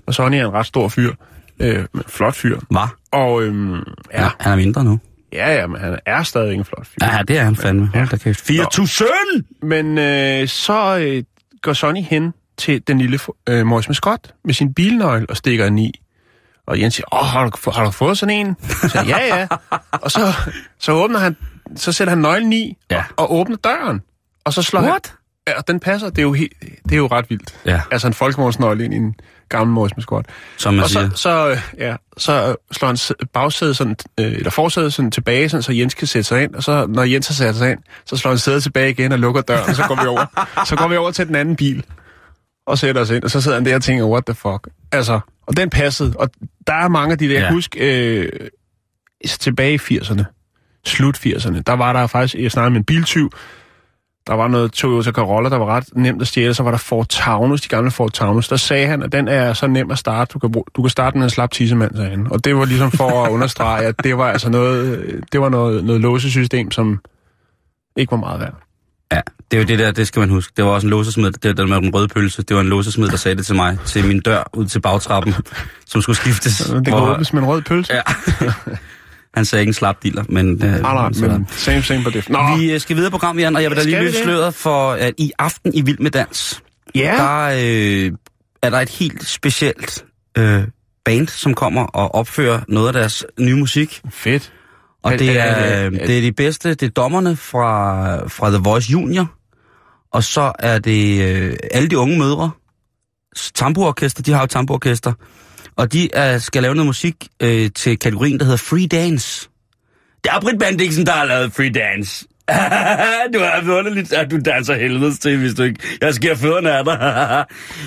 Og 0.07 0.13
Sonny 0.13 0.35
er 0.37 0.45
en 0.47 0.53
ret 0.53 0.65
stor 0.65 0.87
fyr. 0.87 1.13
Øh, 1.59 1.85
flot 2.07 2.35
fyr. 2.35 2.59
hvad? 2.71 2.87
Og 3.11 3.43
øhm, 3.43 3.73
ja, 4.13 4.29
Han 4.39 4.51
er 4.51 4.55
mindre 4.55 4.83
nu. 4.83 4.99
ja, 5.33 5.53
ja, 5.53 5.67
men 5.67 5.81
han 5.81 5.99
er 6.05 6.23
stadig 6.23 6.53
en 6.53 6.65
flot 6.65 6.87
fyr. 6.87 6.97
Ja, 7.01 7.21
det 7.27 7.37
er 7.37 7.43
han 7.43 7.55
fandme. 7.55 7.89
Hold 7.93 8.07
da 8.09 8.17
kæft. 8.17 8.49
4.000! 8.49 9.05
Men 9.61 9.97
øh, 9.97 10.47
så 10.47 10.97
øh, 10.97 11.23
går 11.61 11.73
Sonny 11.73 12.01
hen 12.01 12.33
til 12.57 12.87
den 12.87 12.97
lille 12.97 13.19
øh, 13.49 13.65
Morris 13.65 13.87
Mascot 13.89 14.33
med 14.45 14.53
sin 14.53 14.73
bilnøgle 14.73 15.29
og 15.29 15.37
stikker 15.37 15.65
den 15.65 15.77
i. 15.79 15.91
Og 16.67 16.79
Jens 16.79 16.93
siger, 16.95 17.05
åh, 17.15 17.25
har 17.27 17.49
du, 17.49 17.71
har 17.71 17.83
du 17.85 17.91
fået 17.91 18.17
sådan 18.17 18.35
en? 18.47 18.55
Så 18.89 19.03
ja, 19.07 19.37
ja. 19.37 19.47
Og 19.91 20.11
så, 20.11 20.33
så 20.79 20.91
åbner 20.91 21.19
han, 21.19 21.35
så 21.75 21.91
sætter 21.91 22.11
han 22.11 22.17
nøglen 22.21 22.53
i 22.53 22.77
Ja. 22.91 23.03
og, 23.17 23.29
og 23.31 23.35
åbner 23.39 23.57
døren. 23.57 24.01
Og 24.45 24.53
så 24.53 24.61
slår 24.61 24.81
What? 24.81 24.91
han... 24.91 25.01
Ja, 25.47 25.57
og 25.57 25.67
den 25.67 25.79
passer. 25.79 26.09
Det 26.09 26.17
er 26.17 26.21
jo, 26.21 26.33
helt, 26.33 26.53
det 26.83 26.91
er 26.91 26.97
jo 26.97 27.07
ret 27.07 27.29
vildt. 27.29 27.55
Ja. 27.65 27.81
Altså 27.91 28.07
en 28.07 28.13
folkevognsnøgle 28.13 28.85
ind 28.85 28.93
i 28.93 28.97
en 28.97 29.15
gammel 29.49 29.73
Morris. 29.73 29.93
Som 30.57 30.73
man 30.73 30.83
Og 30.83 30.89
siger. 30.89 31.09
så, 31.09 31.15
så, 31.17 31.49
øh, 31.49 31.57
ja, 31.77 31.95
så 32.17 32.55
slår 32.71 32.87
han 32.87 32.97
bagsædet 33.33 33.77
sådan, 33.77 33.95
øh, 34.19 34.25
eller 34.31 34.49
forsædet 34.49 34.93
sådan 34.93 35.11
tilbage, 35.11 35.49
sådan, 35.49 35.63
så 35.63 35.71
Jens 35.73 35.93
kan 35.93 36.07
sætte 36.07 36.23
sig 36.23 36.43
ind. 36.43 36.55
Og 36.55 36.63
så, 36.63 36.85
når 36.89 37.03
Jens 37.03 37.27
har 37.27 37.33
sat 37.33 37.55
sig 37.55 37.71
ind, 37.71 37.79
så 38.05 38.17
slår 38.17 38.31
han 38.31 38.37
sædet 38.37 38.63
tilbage 38.63 38.89
igen 38.89 39.11
og 39.11 39.19
lukker 39.19 39.41
døren, 39.41 39.69
og 39.69 39.75
så 39.75 39.83
går 39.87 39.95
vi 40.01 40.07
over. 40.07 40.25
så 40.65 40.75
går 40.75 40.87
vi 40.87 40.95
over 40.97 41.11
til 41.11 41.27
den 41.27 41.35
anden 41.35 41.55
bil 41.55 41.83
og 42.67 42.77
sætter 42.77 43.01
os 43.01 43.09
ind, 43.09 43.23
og 43.23 43.31
så 43.31 43.41
sidder 43.41 43.57
han 43.57 43.65
der 43.65 43.75
og 43.75 43.83
tænker, 43.83 44.05
what 44.05 44.25
the 44.25 44.35
fuck? 44.35 44.67
Altså, 44.91 45.19
og 45.47 45.57
den 45.57 45.69
passede. 45.69 46.13
Og 46.19 46.29
der 46.67 46.73
er 46.73 46.87
mange 46.87 47.11
af 47.11 47.17
de 47.17 47.25
der, 47.25 47.31
jeg 47.33 47.39
Ja. 47.41 47.45
kan 47.47 47.53
huske, 47.55 47.79
øh, 48.25 48.29
tilbage 49.39 49.73
i 49.73 49.77
80'erne, 49.77 50.23
slut 50.85 51.17
80'erne, 51.17 51.61
der 51.67 51.73
var 51.73 51.93
der 51.93 52.07
faktisk, 52.07 52.35
jeg 52.43 52.51
snakkede 52.51 52.71
med 52.71 52.79
en 52.79 52.83
biltyv, 52.85 53.31
der 54.27 54.33
var 54.33 54.47
noget 54.47 54.71
Toyota 54.71 55.11
Corolla, 55.11 55.49
der 55.49 55.57
var 55.57 55.65
ret 55.65 55.83
nemt 55.95 56.21
at 56.21 56.27
stjæle. 56.27 56.53
Så 56.53 56.63
var 56.63 56.71
der 56.71 56.77
Ford 56.77 57.07
Taunus, 57.09 57.61
de 57.61 57.67
gamle 57.67 57.91
Ford 57.91 58.11
Taunus. 58.11 58.47
Der 58.47 58.55
sagde 58.55 58.87
han, 58.87 59.03
at 59.03 59.11
den 59.11 59.27
er 59.27 59.53
så 59.53 59.67
nem 59.67 59.91
at 59.91 59.97
starte. 59.97 60.31
Du 60.33 60.39
kan, 60.39 60.51
bruge, 60.51 60.65
du 60.75 60.81
kan 60.81 60.89
starte 60.89 61.17
med 61.17 61.23
en 61.23 61.29
slap 61.29 61.51
tissemand, 61.51 61.95
sagde 61.95 62.09
han. 62.09 62.27
Og 62.31 62.45
det 62.45 62.55
var 62.55 62.65
ligesom 62.65 62.91
for 62.91 63.23
at 63.25 63.31
understrege, 63.31 63.85
at 63.85 63.95
det 64.03 64.17
var 64.17 64.31
altså 64.31 64.49
noget, 64.49 64.97
øh, 64.97 65.21
det 65.31 65.41
var 65.41 65.49
noget, 65.49 65.83
noget 65.83 66.01
låsesystem, 66.01 66.71
som 66.71 66.99
ikke 67.97 68.11
var 68.11 68.17
meget 68.17 68.39
værd. 68.39 68.53
Ja, 69.11 69.21
det 69.51 69.57
er 69.57 69.61
jo 69.61 69.67
det 69.67 69.79
der, 69.79 69.91
det 69.91 70.07
skal 70.07 70.19
man 70.19 70.29
huske. 70.29 70.53
Det 70.57 70.65
var 70.65 70.71
også 70.71 70.87
en 70.87 70.91
låsesmed, 70.91 71.31
det 71.31 71.57
der 71.57 71.65
med 71.65 71.81
den 71.81 71.95
røde 71.95 72.07
pølse. 72.07 72.41
Det 72.43 72.55
var 72.55 72.61
en 72.61 72.69
låsesmed, 72.69 73.09
der 73.09 73.17
sagde 73.17 73.35
det 73.37 73.45
til 73.45 73.55
mig, 73.55 73.77
til 73.85 74.07
min 74.07 74.19
dør 74.21 74.43
ud 74.53 74.65
til 74.65 74.79
bagtrappen, 74.81 75.33
som 75.87 76.01
skulle 76.01 76.15
skiftes. 76.15 76.57
Det 76.57 76.85
kan 76.85 76.93
Hvor- 76.93 77.13
åbnes 77.13 77.33
med 77.33 77.41
en 77.41 77.47
rød 77.47 77.61
pølse. 77.61 77.93
Ja. 77.93 78.01
Han 79.35 79.45
sagde 79.45 79.61
ikke 79.61 79.69
en 79.69 79.73
slap 79.73 80.03
dealer, 80.03 80.23
men... 80.29 80.51
Øh, 80.51 80.59
Nej, 80.71 80.79
nej, 80.81 81.09
men 81.09 81.47
same, 81.51 81.81
same 81.83 82.03
på 82.03 82.09
det. 82.09 82.29
Nå, 82.29 82.39
Vi 82.57 82.71
øh, 82.71 82.79
skal 82.79 82.95
videre 82.95 83.11
på 83.11 83.17
program, 83.17 83.39
Jan, 83.39 83.55
og 83.55 83.61
jeg 83.63 83.69
vil 83.71 83.77
da 83.77 83.83
lige 83.83 83.99
løse 83.99 84.17
det? 84.17 84.23
sløret 84.23 84.53
for, 84.53 84.91
at 84.91 85.13
i 85.17 85.31
aften 85.39 85.73
i 85.73 85.81
Vild 85.81 85.97
med 85.99 86.11
Dans, 86.11 86.63
ja. 86.95 87.15
der 87.17 87.43
øh, 87.45 88.11
er 88.61 88.69
der 88.69 88.79
et 88.79 88.89
helt 88.89 89.27
specielt 89.27 90.05
øh, 90.37 90.63
band, 91.05 91.27
som 91.27 91.53
kommer 91.53 91.83
og 91.83 92.15
opfører 92.15 92.61
noget 92.67 92.87
af 92.87 92.93
deres 92.93 93.25
nye 93.39 93.55
musik. 93.55 94.01
Fedt. 94.09 94.51
Og 95.03 95.13
Er- 95.13 95.17
det 95.17 95.29
er- 95.39 95.43
er, 95.43 95.85
er- 95.85 95.89
det 95.89 96.17
er 96.17 96.21
de 96.21 96.31
bedste, 96.31 96.69
det 96.69 96.83
er 96.83 96.89
dommerne 96.89 97.35
fra, 97.35 98.27
fra 98.27 98.49
The 98.49 98.57
Voice 98.63 98.91
Junior, 98.91 99.31
og 100.13 100.23
så 100.23 100.51
er 100.59 100.79
det 100.79 101.21
øh, 101.35 101.55
alle 101.71 101.89
de 101.89 101.97
unge 101.97 102.17
mødre, 102.19 102.51
tamboorkester, 103.55 104.23
de 104.23 104.31
har 104.31 104.39
jo 104.39 104.45
tamboorkester, 104.47 105.13
og 105.77 105.93
de 105.93 106.09
er, 106.13 106.37
skal 106.37 106.61
lave 106.61 106.75
noget 106.75 106.85
musik 106.87 107.15
øh, 107.39 107.69
til 107.75 107.99
kategorien, 107.99 108.37
der 108.39 108.43
hedder 108.45 108.57
Free 108.57 108.87
Dance. 108.87 109.49
Det 110.23 110.31
er 110.33 110.39
Britt 110.41 110.59
Bandiksen, 110.59 111.05
der 111.05 111.11
har 111.11 111.25
lavet 111.25 111.53
Free 111.53 111.69
Dance. 111.69 112.25
du 113.33 113.39
er 113.39 113.77
underligt, 113.77 114.13
at 114.13 114.31
du 114.31 114.39
danser 114.45 114.73
helvedes 114.75 115.19
til, 115.19 115.37
hvis 115.37 115.53
du 115.53 115.63
ikke... 115.63 115.79
Jeg 116.01 116.13
sker 116.13 116.35
fødderne 116.35 116.71
af 116.71 116.85
dig. 116.85 117.45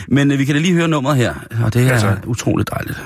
Men 0.17 0.33
øh, 0.33 0.39
vi 0.39 0.45
kan 0.45 0.55
da 0.55 0.61
lige 0.61 0.75
høre 0.75 0.89
nummeret 0.89 1.17
her, 1.17 1.35
og 1.65 1.75
det 1.75 1.87
er 1.87 1.93
Altså. 1.93 2.17
utroligt 2.27 2.71
dejligt. 2.71 2.99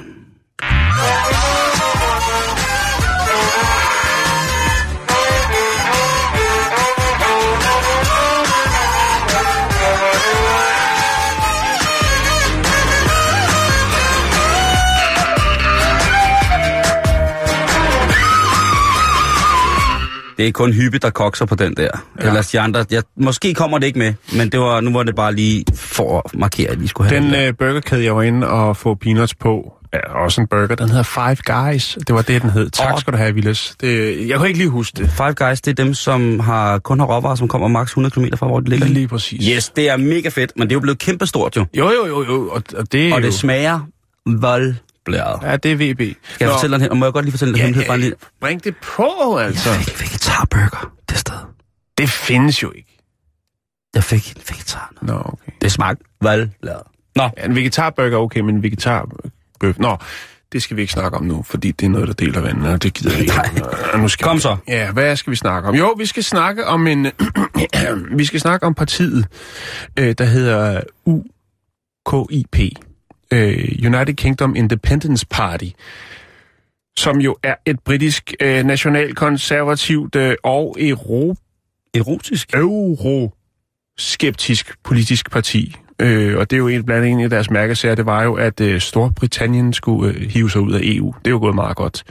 Det 20.42 20.48
er 20.48 20.52
kun 20.52 20.72
Hyppe, 20.72 20.98
der 20.98 21.10
kokser 21.10 21.46
på 21.46 21.54
den 21.54 21.74
der. 21.76 21.88
Ja. 22.20 22.26
Ellers 22.26 22.50
de 22.50 22.60
andre, 22.60 22.84
jeg, 22.90 23.02
måske 23.16 23.54
kommer 23.54 23.78
det 23.78 23.86
ikke 23.86 23.98
med, 23.98 24.14
men 24.36 24.48
det 24.52 24.60
var, 24.60 24.80
nu 24.80 24.92
var 24.92 25.02
det 25.02 25.14
bare 25.14 25.34
lige 25.34 25.64
for 25.74 26.18
at 26.24 26.38
markere, 26.38 26.70
at 26.70 26.82
vi 26.82 26.86
skulle 26.86 27.10
have 27.10 27.22
Den 27.22 27.32
den. 27.32 27.40
øh, 27.48 27.54
burgerkæde, 27.58 28.04
jeg 28.04 28.16
var 28.16 28.22
inde 28.22 28.48
og 28.48 28.76
få 28.76 28.94
peanuts 28.94 29.34
på, 29.34 29.72
er 29.92 29.98
også 30.24 30.40
en 30.40 30.46
burger. 30.46 30.74
Den 30.74 30.88
hedder 30.88 31.02
Five 31.02 31.36
Guys. 31.70 31.98
Det 32.06 32.14
var 32.14 32.22
det, 32.22 32.42
den 32.42 32.50
hed. 32.50 32.70
Tak 32.70 32.92
Åh. 32.94 33.00
skal 33.00 33.12
du 33.12 33.18
have, 33.18 33.34
Willis. 33.34 33.74
Det, 33.80 34.28
jeg 34.28 34.36
kunne 34.36 34.48
ikke 34.48 34.58
lige 34.58 34.70
huske 34.70 34.96
det. 35.02 35.10
Five 35.10 35.32
Guys, 35.34 35.60
det 35.60 35.70
er 35.78 35.84
dem, 35.84 35.94
som 35.94 36.40
har 36.40 36.78
kun 36.78 36.98
har 37.00 37.06
råvarer, 37.06 37.34
som 37.34 37.48
kommer 37.48 37.68
maks 37.68 37.90
100 37.90 38.14
km 38.14 38.24
fra, 38.36 38.46
hvor 38.46 38.60
det 38.60 38.68
ligger. 38.68 38.86
Lige 38.86 39.08
præcis. 39.08 39.46
Yes, 39.48 39.68
det 39.68 39.90
er 39.90 39.96
mega 39.96 40.28
fedt, 40.28 40.52
men 40.56 40.62
det 40.68 40.72
er 40.72 40.76
jo 40.76 40.80
blevet 40.80 40.98
kæmpestort 40.98 41.56
jo. 41.56 41.66
Jo, 41.74 41.90
jo, 41.90 42.06
jo, 42.06 42.24
jo. 42.24 42.48
Og, 42.48 42.62
og 42.76 42.92
det 42.92 43.12
Og 43.12 43.20
jo... 43.20 43.24
det 43.26 43.34
smager 43.34 43.80
voldblæret. 45.06 45.50
Ja, 45.50 45.56
det 45.56 45.72
er 45.72 45.76
VB. 45.76 46.16
Skal 46.34 46.44
jeg 46.44 46.52
fortælle 46.54 46.78
dig, 46.78 46.90
og 46.90 46.96
må 46.96 47.06
jeg 47.06 47.12
godt 47.12 47.24
lige 47.24 47.32
fortælle 47.32 47.54
dig, 47.54 47.58
Ja, 47.58 47.64
hemmelighed, 47.64 47.88
bare 47.88 47.98
lige. 47.98 48.14
Bring 48.40 48.64
det 48.64 48.74
på, 48.76 49.36
altså. 49.38 49.70
Jeg 49.70 49.78
fik 49.78 49.94
en 49.94 50.00
vegetarburger 50.00 50.92
det 51.08 51.18
sted. 51.18 51.34
Det 51.98 52.08
findes 52.08 52.62
jo 52.62 52.72
ikke. 52.76 52.98
Jeg 53.94 54.04
fik 54.04 54.30
en 54.36 54.42
vegetar. 54.48 54.92
Nå, 55.02 55.12
okay. 55.24 55.52
Det 55.62 55.72
smagte 55.72 56.04
voldblæret. 56.20 56.82
Nå, 57.16 57.22
Ja, 57.38 57.44
en 57.44 57.54
vegetarburger 57.54 58.12
er 58.12 58.16
okay, 58.16 58.40
men 58.40 58.54
en 58.54 58.62
vegetarbøf... 58.62 59.78
Nå, 59.78 59.96
det 60.52 60.62
skal 60.62 60.76
vi 60.76 60.80
ikke 60.82 60.92
snakke 60.92 61.16
om 61.18 61.24
nu, 61.24 61.42
fordi 61.42 61.70
det 61.72 61.86
er 61.86 61.90
noget, 61.90 62.08
der 62.08 62.14
deler 62.14 62.40
vandene, 62.40 62.70
og 62.72 62.82
det 62.82 62.94
gider 62.94 63.10
jeg 63.10 63.20
ikke. 63.20 63.34
Nej. 63.34 63.50
Nå, 63.92 63.98
Nu 63.98 64.08
skal 64.08 64.24
Kom 64.24 64.36
vi- 64.36 64.40
så. 64.40 64.56
Ja, 64.68 64.92
hvad 64.92 65.16
skal 65.16 65.30
vi 65.30 65.36
snakke 65.36 65.68
om? 65.68 65.74
Jo, 65.74 65.94
vi 65.98 66.06
skal 66.06 66.24
snakke 66.24 66.66
om 66.66 66.86
en... 66.86 67.06
vi 68.18 68.24
skal 68.24 68.40
snakke 68.40 68.66
om 68.66 68.74
partiet, 68.74 69.26
øh, 69.98 70.14
der 70.18 70.24
hedder 70.24 70.80
UKIP. 72.06 72.56
Øh, 73.32 73.68
United 73.84 74.14
Kingdom 74.14 74.56
Independence 74.56 75.26
Party 75.30 75.68
som 76.96 77.20
jo 77.20 77.36
er 77.42 77.54
et 77.66 77.80
britisk 77.80 78.34
øh, 78.40 78.64
nationalkonservativt 78.64 80.16
øh, 80.16 80.34
og 80.42 80.76
euro 80.80 81.34
erotisk. 81.94 82.54
euroskeptisk 82.54 84.74
politisk 84.84 85.30
parti. 85.30 85.76
Øh, 85.98 86.38
og 86.38 86.50
det 86.50 86.56
er 86.56 86.58
jo 86.58 86.68
en, 86.68 86.84
blandt 86.84 87.04
andet 87.04 87.18
en 87.18 87.24
af 87.24 87.30
deres 87.30 87.50
mærkesager, 87.50 87.94
det 87.94 88.06
var 88.06 88.22
jo, 88.22 88.34
at 88.34 88.60
øh, 88.60 88.80
Storbritannien 88.80 89.72
skulle 89.72 90.14
øh, 90.14 90.30
hive 90.30 90.50
sig 90.50 90.60
ud 90.60 90.72
af 90.72 90.80
EU. 90.82 91.14
Det 91.18 91.26
er 91.26 91.30
jo 91.30 91.38
gået 91.38 91.54
meget 91.54 91.76
godt. 91.76 92.04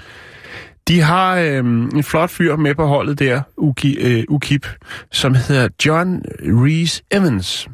De 0.87 1.01
har 1.01 1.35
øh, 1.35 1.57
en 1.57 2.03
flot 2.03 2.29
fyr 2.29 2.55
med 2.55 2.75
på 2.75 2.85
holdet 2.85 3.19
der, 3.19 3.41
UKI, 3.57 3.97
øh, 3.97 4.23
UKIP, 4.29 4.67
som 5.11 5.35
hedder 5.35 5.67
John 5.85 6.21
Rees 6.39 7.03
Evans. 7.11 7.67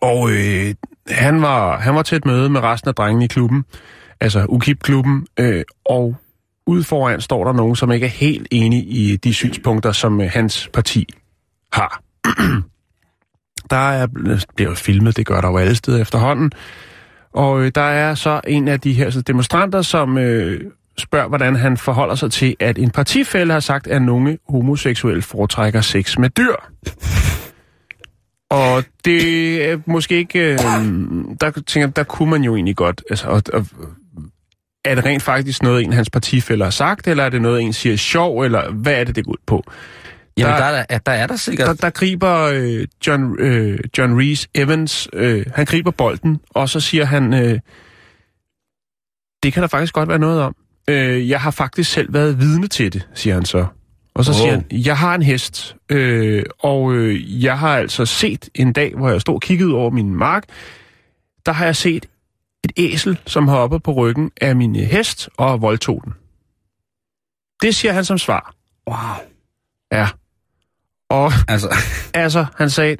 Og 0.00 0.30
øh, 0.30 0.74
han, 1.10 1.42
var, 1.42 1.78
han 1.78 1.94
var 1.94 2.02
til 2.02 2.16
et 2.16 2.24
møde 2.24 2.48
med 2.48 2.60
resten 2.60 2.88
af 2.88 2.94
drengene 2.94 3.24
i 3.24 3.28
klubben, 3.28 3.64
altså 4.20 4.46
UKIP-klubben, 4.48 5.26
øh, 5.40 5.64
og 5.84 6.16
ude 6.66 6.84
foran 6.84 7.20
står 7.20 7.44
der 7.44 7.52
nogen, 7.52 7.76
som 7.76 7.92
ikke 7.92 8.06
er 8.06 8.10
helt 8.10 8.48
enige 8.50 8.82
i 8.82 9.16
de 9.16 9.34
synspunkter, 9.34 9.92
som 9.92 10.20
øh, 10.20 10.30
hans 10.30 10.70
parti 10.72 11.06
har. 11.72 12.02
der 13.70 13.90
er, 13.90 14.06
øh, 14.26 14.40
bliver 14.56 14.74
filmet, 14.74 15.16
det 15.16 15.26
gør 15.26 15.40
der 15.40 15.48
jo 15.48 15.56
alle 15.56 15.74
steder 15.74 16.00
efterhånden. 16.00 16.52
Og 17.32 17.60
øh, 17.60 17.72
der 17.74 17.80
er 17.80 18.14
så 18.14 18.40
en 18.46 18.68
af 18.68 18.80
de 18.80 18.92
her 18.92 19.10
så 19.10 19.20
demonstranter, 19.20 19.82
som 19.82 20.18
øh, 20.18 20.60
spørger, 20.98 21.28
hvordan 21.28 21.56
han 21.56 21.76
forholder 21.76 22.14
sig 22.14 22.32
til, 22.32 22.56
at 22.60 22.78
en 22.78 22.90
partifælde 22.90 23.52
har 23.52 23.60
sagt, 23.60 23.86
at 23.86 24.02
nogle 24.02 24.38
homoseksuelle 24.48 25.22
foretrækker 25.22 25.80
sex 25.80 26.18
med 26.18 26.30
dyr. 26.30 26.54
Og 28.50 28.84
det 29.04 29.64
er 29.70 29.78
måske 29.86 30.16
ikke... 30.16 30.38
Øh, 30.52 30.58
der 31.40 31.62
tænker 31.66 31.86
der 31.86 32.02
kunne 32.04 32.30
man 32.30 32.42
jo 32.44 32.54
egentlig 32.54 32.76
godt... 32.76 33.02
Altså, 33.10 33.26
og, 33.26 33.42
og, 33.52 33.66
er 34.84 34.94
det 34.94 35.04
rent 35.04 35.22
faktisk 35.22 35.62
noget, 35.62 35.84
en 35.84 35.90
af 35.90 35.96
hans 35.96 36.10
partifælder 36.10 36.64
har 36.66 36.70
sagt, 36.70 37.08
eller 37.08 37.24
er 37.24 37.28
det 37.28 37.42
noget, 37.42 37.62
en 37.62 37.72
siger 37.72 37.96
sjov, 37.96 38.40
eller 38.42 38.70
hvad 38.70 38.92
er 38.94 39.04
det, 39.04 39.16
det 39.16 39.24
går 39.24 39.32
ud 39.32 39.36
på? 39.46 39.64
Jamen, 40.38 40.52
Der- 40.52 40.58
der, 40.58 40.70
der, 40.70 40.84
er, 40.88 40.98
der 40.98 41.12
er 41.12 41.26
der 41.26 41.36
sikkert... 41.36 41.66
Der, 41.68 41.74
der 41.74 41.90
griber 41.90 42.50
øh, 42.54 42.86
John, 43.06 43.36
øh, 43.40 43.78
John 43.98 44.20
Reese 44.20 44.48
Evans, 44.54 45.08
øh, 45.12 45.46
han 45.54 45.64
griber 45.66 45.90
bolden, 45.90 46.40
og 46.50 46.68
så 46.68 46.80
siger 46.80 47.04
han, 47.04 47.34
øh, 47.34 47.58
det 49.42 49.52
kan 49.52 49.62
der 49.62 49.68
faktisk 49.68 49.92
godt 49.94 50.08
være 50.08 50.18
noget 50.18 50.42
om. 50.42 50.56
Øh, 50.88 51.28
jeg 51.28 51.40
har 51.40 51.50
faktisk 51.50 51.90
selv 51.92 52.12
været 52.12 52.40
vidne 52.40 52.66
til 52.66 52.92
det, 52.92 53.08
siger 53.14 53.34
han 53.34 53.44
så. 53.44 53.66
Og 54.18 54.24
så 54.24 54.30
Wow. 54.32 54.40
siger 54.40 54.50
han, 54.50 54.64
jeg 54.72 54.98
har 54.98 55.14
en 55.14 55.22
hest, 55.22 55.76
øh, 55.88 56.44
og 56.58 56.94
øh, 56.94 57.44
jeg 57.44 57.58
har 57.58 57.76
altså 57.76 58.06
set 58.06 58.48
en 58.54 58.72
dag, 58.72 58.94
hvor 58.94 59.10
jeg 59.10 59.20
stod 59.20 59.34
og 59.34 59.42
kiggede 59.42 59.74
over 59.74 59.90
min 59.90 60.14
mark, 60.14 60.44
der 61.46 61.52
har 61.52 61.64
jeg 61.64 61.76
set 61.76 62.06
et 62.64 62.72
æsel, 62.76 63.18
som 63.26 63.48
har 63.48 63.56
oppe 63.56 63.80
på 63.80 63.92
ryggen 63.92 64.30
af 64.40 64.56
min 64.56 64.76
øh, 64.76 64.82
hest 64.82 65.28
og 65.36 65.62
voldtog 65.62 66.02
den. 66.04 66.12
Det 67.62 67.74
siger 67.74 67.92
han 67.92 68.04
som 68.04 68.18
svar. 68.18 68.54
Wow. 68.90 68.96
Ja. 69.92 70.08
Og 71.10 71.32
Altså, 71.48 71.74
altså, 72.14 72.46
han 72.56 72.70
sagde, 72.70 72.96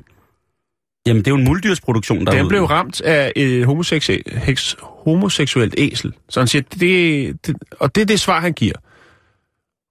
jamen, 1.07 1.23
det 1.25 1.27
er 1.27 1.31
jo 1.31 1.37
en 1.39 1.45
muldyrsproduktion, 1.45 2.27
der 2.27 2.33
Den 2.33 2.49
blev 2.49 2.65
ramt 2.65 3.01
af 3.01 3.33
et 3.37 3.67
homoseksuelt, 3.67 4.77
homoseksuelt 4.81 5.75
æsel. 5.79 6.13
Så 6.29 6.41
han 6.41 6.47
siger, 6.49 6.63
det, 6.63 7.47
det, 7.47 7.57
og 7.81 7.95
det 7.95 8.01
er 8.01 8.07
det 8.07 8.21
svar, 8.21 8.41
han 8.41 8.53
giver. 8.53 8.75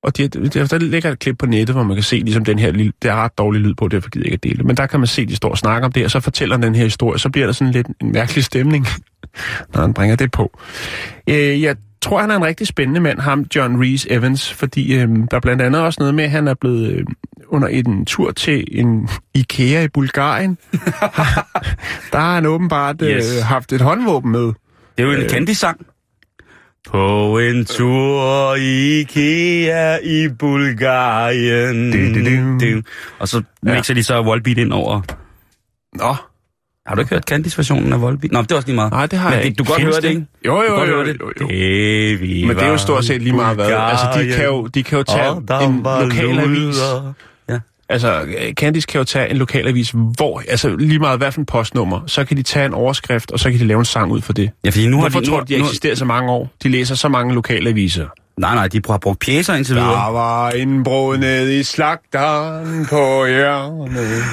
Og 0.07 0.17
det, 0.17 0.33
det, 0.33 0.71
der 0.71 0.77
ligger 0.77 1.11
et 1.11 1.19
klip 1.19 1.37
på 1.39 1.45
nettet, 1.45 1.75
hvor 1.75 1.83
man 1.83 1.95
kan 1.95 2.03
se 2.03 2.15
ligesom 2.15 2.45
den 2.45 2.59
her 2.59 2.71
lille, 2.71 2.91
det 3.01 3.11
er 3.11 3.15
ret 3.15 3.37
dårlig 3.37 3.61
lyd 3.61 3.73
på, 3.73 3.87
derfor 3.87 4.09
gider 4.09 4.23
jeg 4.25 4.33
ikke 4.33 4.35
at 4.35 4.43
dele 4.43 4.57
det. 4.57 4.65
Men 4.65 4.77
der 4.77 4.85
kan 4.85 4.99
man 4.99 5.07
se, 5.07 5.21
at 5.21 5.27
de 5.29 5.35
står 5.35 5.49
og 5.49 5.57
snakker 5.57 5.85
om 5.85 5.91
det, 5.91 6.05
og 6.05 6.11
så 6.11 6.19
fortæller 6.19 6.57
den 6.57 6.75
her 6.75 6.83
historie, 6.83 7.19
så 7.19 7.29
bliver 7.29 7.45
der 7.47 7.53
sådan 7.53 7.71
lidt 7.73 7.87
en 8.01 8.11
mærkelig 8.11 8.43
stemning, 8.43 8.87
når 9.73 9.81
han 9.81 9.93
bringer 9.93 10.15
det 10.15 10.31
på. 10.31 10.59
Øh, 11.29 11.61
jeg 11.61 11.75
tror, 12.01 12.21
han 12.21 12.31
er 12.31 12.35
en 12.35 12.45
rigtig 12.45 12.67
spændende 12.67 12.99
mand, 13.01 13.19
ham 13.19 13.45
John 13.55 13.81
Reese 13.83 14.11
Evans, 14.11 14.53
fordi 14.53 14.93
øh, 14.93 15.09
der 15.31 15.37
er 15.37 15.39
blandt 15.39 15.61
andet 15.61 15.81
også 15.81 15.97
noget 15.99 16.15
med, 16.15 16.23
at 16.23 16.29
han 16.31 16.47
er 16.47 16.53
blevet 16.53 16.91
øh, 16.91 17.05
under 17.47 17.67
en 17.67 18.05
tur 18.05 18.31
til 18.31 18.65
en 18.71 19.09
IKEA 19.33 19.83
i 19.83 19.87
Bulgarien. 19.87 20.57
der 22.11 22.19
har 22.19 22.33
han 22.35 22.45
åbenbart 22.45 23.01
øh, 23.01 23.09
Yes. 23.09 23.41
haft 23.41 23.73
et 23.73 23.81
håndvåben 23.81 24.31
med. 24.31 24.41
Det 24.41 24.53
er 24.97 25.03
jo 25.03 25.11
en 25.11 25.21
øh. 25.21 25.29
kendis-sang. 25.29 25.85
På 26.91 27.37
en 27.39 27.65
tur 27.65 28.55
i 28.55 28.99
IKEA 28.99 29.97
i 30.03 30.27
Bulgarien. 30.39 31.91
Du, 32.59 32.65
du. 32.75 32.81
Og 33.19 33.27
så 33.27 33.41
mixer 33.63 33.93
de 33.93 34.03
så 34.03 34.21
Volbeat 34.21 34.57
ind 34.57 34.73
over. 34.73 35.01
Nå, 35.93 36.15
Har 36.87 36.95
du 36.95 37.01
ikke 37.01 37.13
hørt 37.13 37.23
Candice-versionen 37.23 37.93
af 37.93 38.01
Volbeat? 38.01 38.31
Nå, 38.31 38.41
det 38.41 38.51
er 38.51 38.55
også 38.55 38.67
lige 38.67 38.75
meget. 38.75 38.91
nej, 38.91 39.05
det 39.05 39.19
har 39.19 39.29
Men 39.29 39.33
jeg 39.33 39.43
det, 39.43 39.49
ikke. 39.49 39.57
du 39.57 39.63
godt 39.63 39.81
høre 39.81 39.91
det, 40.01 40.03
ikke? 40.09 40.25
Jo, 40.45 40.61
jo, 40.61 40.79
jo, 40.79 40.85
jo, 40.85 41.03
jo, 41.03 41.31
jo. 41.41 41.47
Det, 41.47 42.21
vi 42.21 42.43
Men 42.47 42.55
det 42.55 42.63
er 42.63 42.69
jo 42.69 42.77
stort 42.77 43.05
set 43.05 43.21
lige 43.21 43.35
meget 43.35 43.55
hvad. 43.55 43.65
Altså, 43.65 44.05
de 44.21 44.35
kan 44.35 44.45
jo, 44.45 44.67
de 44.67 44.83
kan 44.83 44.97
jo 44.97 45.03
tage 45.03 45.41
der 45.47 45.59
en 45.59 45.75
lokalavis. 45.83 46.75
Altså, 47.89 48.25
Candice 48.51 48.87
kan 48.87 48.99
jo 48.99 49.03
tage 49.05 49.29
en 49.29 49.37
lokalavis, 49.37 49.93
hvor, 50.17 50.43
altså 50.47 50.75
lige 50.75 50.99
meget 50.99 51.19
hvad 51.19 51.31
for 51.31 51.39
en 51.39 51.45
postnummer, 51.45 52.01
så 52.07 52.25
kan 52.25 52.37
de 52.37 52.43
tage 52.43 52.65
en 52.65 52.73
overskrift, 52.73 53.31
og 53.31 53.39
så 53.39 53.51
kan 53.51 53.59
de 53.59 53.65
lave 53.65 53.79
en 53.79 53.85
sang 53.85 54.11
ud 54.11 54.21
for 54.21 54.33
det. 54.33 54.51
ja, 54.63 54.69
fordi 54.69 54.87
nu 54.87 54.95
har 54.97 55.01
Hvorfor 55.01 55.19
de... 55.19 55.25
tror 55.25 55.35
Nu, 55.35 55.39
du, 55.39 55.45
de 55.47 55.53
har 55.53 55.59
nu, 55.59 55.65
eksisteret 55.65 55.97
så 55.97 56.05
mange 56.05 56.31
år? 56.31 56.49
De 56.63 56.69
læser 56.69 56.95
så 56.95 57.09
mange 57.09 57.33
lokalaviser. 57.33 58.07
Nej, 58.37 58.55
nej, 58.55 58.67
de 58.67 58.81
har 58.89 58.97
brugt 58.97 59.19
pjæser 59.19 59.53
indtil 59.53 59.75
videre. 59.75 59.89
Der 59.89 60.11
var 60.11 60.49
en 60.49 60.83
brud 60.83 61.17
ned 61.17 61.49
i 61.49 61.63
slagteren 61.63 62.85
på 62.85 63.25
hjørnet. 63.25 64.23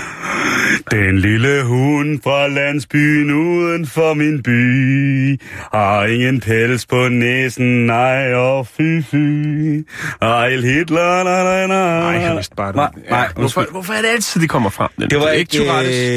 Den 0.90 1.19
lille 1.19 1.62
hund 1.64 2.21
fra 2.23 2.49
landsbyen 2.49 3.31
uden 3.31 3.87
for 3.87 4.14
min 4.14 4.43
by 4.43 5.40
har 5.73 6.05
ingen 6.05 6.40
pels 6.40 6.87
på 6.87 7.09
næsen, 7.09 7.87
nej 7.87 8.35
og 8.35 8.67
fy 8.67 9.03
fy. 9.03 9.87
Ejl 10.23 10.64
Hitler, 10.64 11.25
nej, 11.25 11.43
nej, 11.43 11.67
nej. 11.67 12.12
Nej, 12.12 12.23
jeg 12.23 12.37
vidste 12.37 12.57
bare 12.57 12.69
det. 12.69 12.77
Nej, 12.77 12.90
nej, 13.11 13.29
hvorfor, 13.35 13.43
undskyld. 13.43 13.71
hvorfor 13.71 13.93
er 13.93 14.03
det 14.03 14.09
altid, 14.09 14.40
de 14.40 14.49
kommer 14.49 14.71
frem? 14.71 14.90
Det 15.11 15.21
var 15.21 15.29
ikke, 15.29 15.59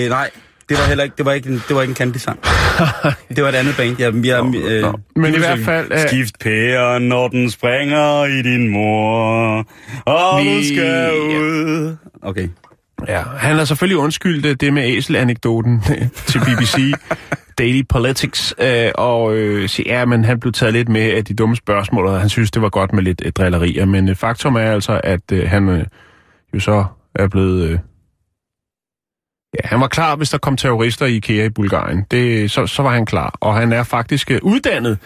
øh, 0.04 0.10
nej, 0.10 0.30
det 0.70 0.78
var 0.78 0.88
heller 0.88 1.04
ikke, 1.04 1.14
det 1.18 1.26
var 1.26 1.32
ikke 1.34 1.50
en, 1.50 1.62
det 1.68 1.76
var 1.76 1.82
ikke 1.82 1.92
en 1.92 1.96
Candy-sang. 1.96 2.40
det 3.36 3.44
var 3.44 3.50
et 3.50 3.56
andet 3.56 3.76
band. 3.78 3.96
Jeg, 4.00 4.26
jeg, 4.26 4.42
Nå, 4.44 4.60
øh, 4.70 4.82
nå. 4.82 5.00
Men 5.16 5.34
i 5.34 5.38
hvert 5.38 5.60
fald, 5.60 5.92
øh, 5.92 6.00
Skift 6.08 6.40
pæren, 6.40 7.04
når 7.08 7.28
den 7.28 7.50
springer 7.52 8.26
i 8.26 8.42
din 8.42 8.68
mor, 8.70 9.66
og 10.06 10.44
Vi- 10.44 10.58
du 10.58 10.64
skal 10.64 11.12
ud. 11.20 11.96
Okay. 12.22 12.48
Ja, 13.08 13.22
han 13.38 13.56
har 13.56 13.66
selvfølgelig 13.66 13.98
undskyldt 13.98 14.62
det 14.62 14.74
med 14.74 14.84
æsel-anekdoten 14.86 15.82
til 16.28 16.40
BBC 16.40 16.94
Daily 17.60 17.82
Politics, 17.90 18.54
øh, 18.62 18.92
og 18.96 19.36
øh, 19.36 19.70
siger, 19.70 19.98
ja, 20.00 20.06
men 20.06 20.26
han 20.26 20.40
blev 20.40 20.54
taget 20.54 20.74
lidt 20.74 20.90
med 20.90 21.02
af 21.02 21.26
de 21.26 21.34
dumme 21.34 21.56
spørgsmål, 21.56 22.08
og 22.08 22.20
han 22.20 22.30
synes, 22.30 22.52
det 22.52 22.62
var 22.62 22.70
godt 22.70 22.94
med 22.94 23.04
lidt 23.04 23.22
øh, 23.26 23.32
drillerier. 23.32 23.86
Men 23.86 24.10
øh, 24.10 24.16
faktum 24.16 24.56
er 24.56 24.60
altså, 24.72 25.02
at 25.04 25.32
øh, 25.32 25.50
han 25.50 25.70
øh, 25.70 25.86
jo 26.54 26.60
så 26.60 26.86
er 27.16 27.28
blevet... 27.28 27.70
Øh, 27.70 27.80
ja, 29.54 29.68
han 29.68 29.80
var 29.80 29.88
klar, 29.88 30.16
hvis 30.16 30.30
der 30.30 30.38
kom 30.38 30.58
terrorister 30.58 31.06
i 31.06 31.16
IKEA 31.16 31.46
i 31.46 31.50
Bulgarien. 31.50 32.06
Det, 32.12 32.52
så, 32.52 32.68
så 32.68 32.84
var 32.84 32.94
han 32.94 33.06
klar, 33.06 33.38
og 33.40 33.56
han 33.56 33.74
er 33.74 33.84
faktisk 33.84 34.32
øh, 34.32 34.40
uddannet... 34.42 34.98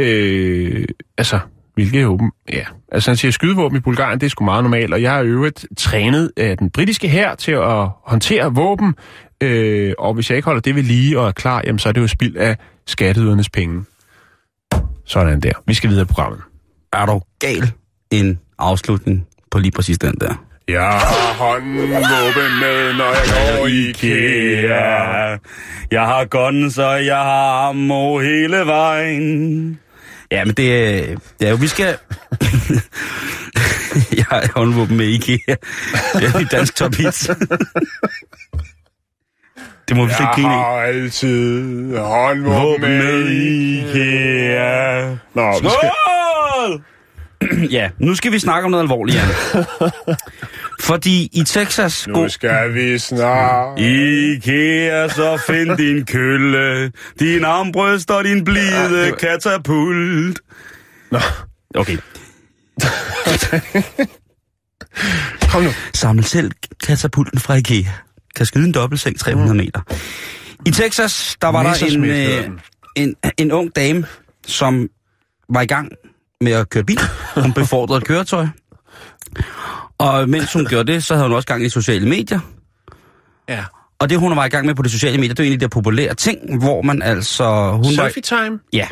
Øh, 0.00 0.84
altså, 1.18 1.40
hvilket 1.74 2.02
jo... 2.02 2.30
Ja, 2.52 2.64
altså 2.92 3.10
han 3.10 3.16
siger, 3.16 3.32
skydevåben 3.32 3.78
i 3.78 3.80
Bulgarien, 3.80 4.20
det 4.20 4.26
er 4.26 4.30
sgu 4.30 4.44
meget 4.44 4.64
normalt, 4.64 4.92
og 4.92 5.02
jeg 5.02 5.12
har 5.12 5.22
øvrigt 5.22 5.66
trænet 5.76 6.30
af 6.36 6.58
den 6.58 6.70
britiske 6.70 7.08
her 7.08 7.34
til 7.34 7.52
at 7.52 7.88
håndtere 8.04 8.54
våben, 8.54 8.94
øh, 9.40 9.94
og 9.98 10.14
hvis 10.14 10.30
jeg 10.30 10.36
ikke 10.36 10.46
holder 10.46 10.60
det 10.60 10.74
ved 10.74 10.82
lige 10.82 11.18
og 11.18 11.28
er 11.28 11.32
klar, 11.32 11.62
jamen 11.64 11.78
så 11.78 11.88
er 11.88 11.92
det 11.92 12.00
jo 12.00 12.06
spild 12.06 12.36
af 12.36 12.56
skatteydernes 12.86 13.50
penge. 13.50 13.84
Sådan 15.04 15.40
der. 15.40 15.52
Vi 15.66 15.74
skal 15.74 15.90
videre 15.90 16.02
i 16.02 16.06
programmet. 16.06 16.40
Er 16.92 17.06
du 17.06 17.20
gal 17.38 17.72
en 18.10 18.38
afslutning 18.58 19.26
på 19.50 19.58
lige 19.58 19.72
præcis 19.72 19.98
den 19.98 20.14
der? 20.20 20.47
Jeg 20.68 20.82
har 20.82 21.34
håndvåben 21.34 22.60
med, 22.60 22.92
når 22.94 23.04
jeg 23.14 23.56
går 23.58 23.66
i 23.66 23.88
IKEA. 23.88 25.38
Jeg 25.90 26.02
har 26.06 26.24
guns, 26.24 26.78
og 26.78 27.06
jeg 27.06 27.16
har 27.16 27.68
ammo 27.68 28.18
hele 28.18 28.56
vejen. 28.56 29.80
Ja, 30.30 30.44
men 30.44 30.54
det, 30.54 30.98
er- 30.98 31.16
det 31.40 31.46
er 31.46 31.50
jo, 31.50 31.56
vi 31.56 31.66
skal... 31.68 31.96
jeg 34.18 34.24
har 34.30 34.52
håndvåben 34.54 34.96
med 34.96 35.06
IKEA. 35.06 35.56
Det 36.14 36.34
er 36.34 36.38
i 36.40 36.44
dansk 36.44 36.74
top 36.76 36.94
hits. 36.94 37.30
det 39.88 39.96
må 39.96 40.04
vi 40.06 40.12
slet 40.12 40.20
ikke 40.20 40.32
grine 40.48 40.54
af. 40.54 40.86
altid 40.88 41.96
håndvåben 41.98 42.62
Våben 42.62 42.98
med 42.98 43.28
IKEA. 43.30 45.04
Nå, 45.34 45.52
vi 45.62 45.68
skal... 45.68 45.90
Skål! 45.90 46.82
ja, 47.78 47.90
nu 47.98 48.14
skal 48.14 48.32
vi 48.32 48.38
snakke 48.38 48.64
om 48.64 48.70
noget 48.70 48.82
alvorligt, 48.84 49.18
Jan. 49.18 49.28
Fordi 50.80 51.28
i 51.32 51.44
Texas... 51.44 52.06
Nu 52.06 52.28
skal 52.28 52.74
vi 52.74 52.98
snart... 52.98 53.78
IKEA, 53.78 55.08
så 55.08 55.42
find 55.46 55.76
din 55.86 56.06
kølle, 56.06 56.92
din 57.18 57.44
armbryst 57.44 58.10
og 58.10 58.24
din 58.24 58.44
blide 58.44 59.12
katapult. 59.20 60.40
Nå, 61.10 61.18
Okay. 61.74 61.92
kom 65.52 65.62
nu. 65.62 65.70
Samle 65.94 66.24
selv 66.24 66.50
katapulten 66.86 67.40
fra 67.40 67.54
IKEA. 67.54 67.90
Kan 68.36 68.46
skyde 68.46 68.64
en 68.64 68.72
dobbeltseng 68.72 69.18
300 69.18 69.54
meter. 69.54 69.80
I 70.66 70.70
Texas, 70.70 71.36
der 71.42 71.48
var 71.48 71.62
der 71.62 71.86
en, 71.86 72.04
øh, 72.04 72.50
en, 72.96 73.14
en 73.38 73.52
ung 73.52 73.76
dame, 73.76 74.06
som 74.46 74.88
var 75.48 75.60
i 75.60 75.66
gang 75.66 75.92
med 76.40 76.52
at 76.52 76.70
køre 76.70 76.84
bil. 76.84 76.98
Hun 77.34 77.52
befordrede 77.52 77.98
et 77.98 78.04
køretøj. 78.04 78.46
Og 79.98 80.28
mens 80.28 80.52
hun 80.52 80.66
gjorde 80.66 80.92
det, 80.92 81.04
så 81.04 81.14
havde 81.14 81.26
hun 81.28 81.36
også 81.36 81.46
gang 81.46 81.64
i 81.64 81.68
sociale 81.68 82.08
medier. 82.08 82.40
Ja. 83.48 83.64
Og 84.00 84.10
det, 84.10 84.18
hun 84.18 84.36
var 84.36 84.44
i 84.44 84.48
gang 84.48 84.66
med 84.66 84.74
på 84.74 84.82
de 84.82 84.88
sociale 84.88 85.18
medier, 85.18 85.34
det 85.34 85.44
var 85.44 85.50
de 85.50 85.56
der 85.56 85.68
populære 85.68 86.14
ting, 86.14 86.58
hvor 86.58 86.82
man 86.82 87.02
altså... 87.02 87.70
Hun 87.72 87.84
Selfie 87.84 88.22
time. 88.22 88.58
Ja. 88.72 88.86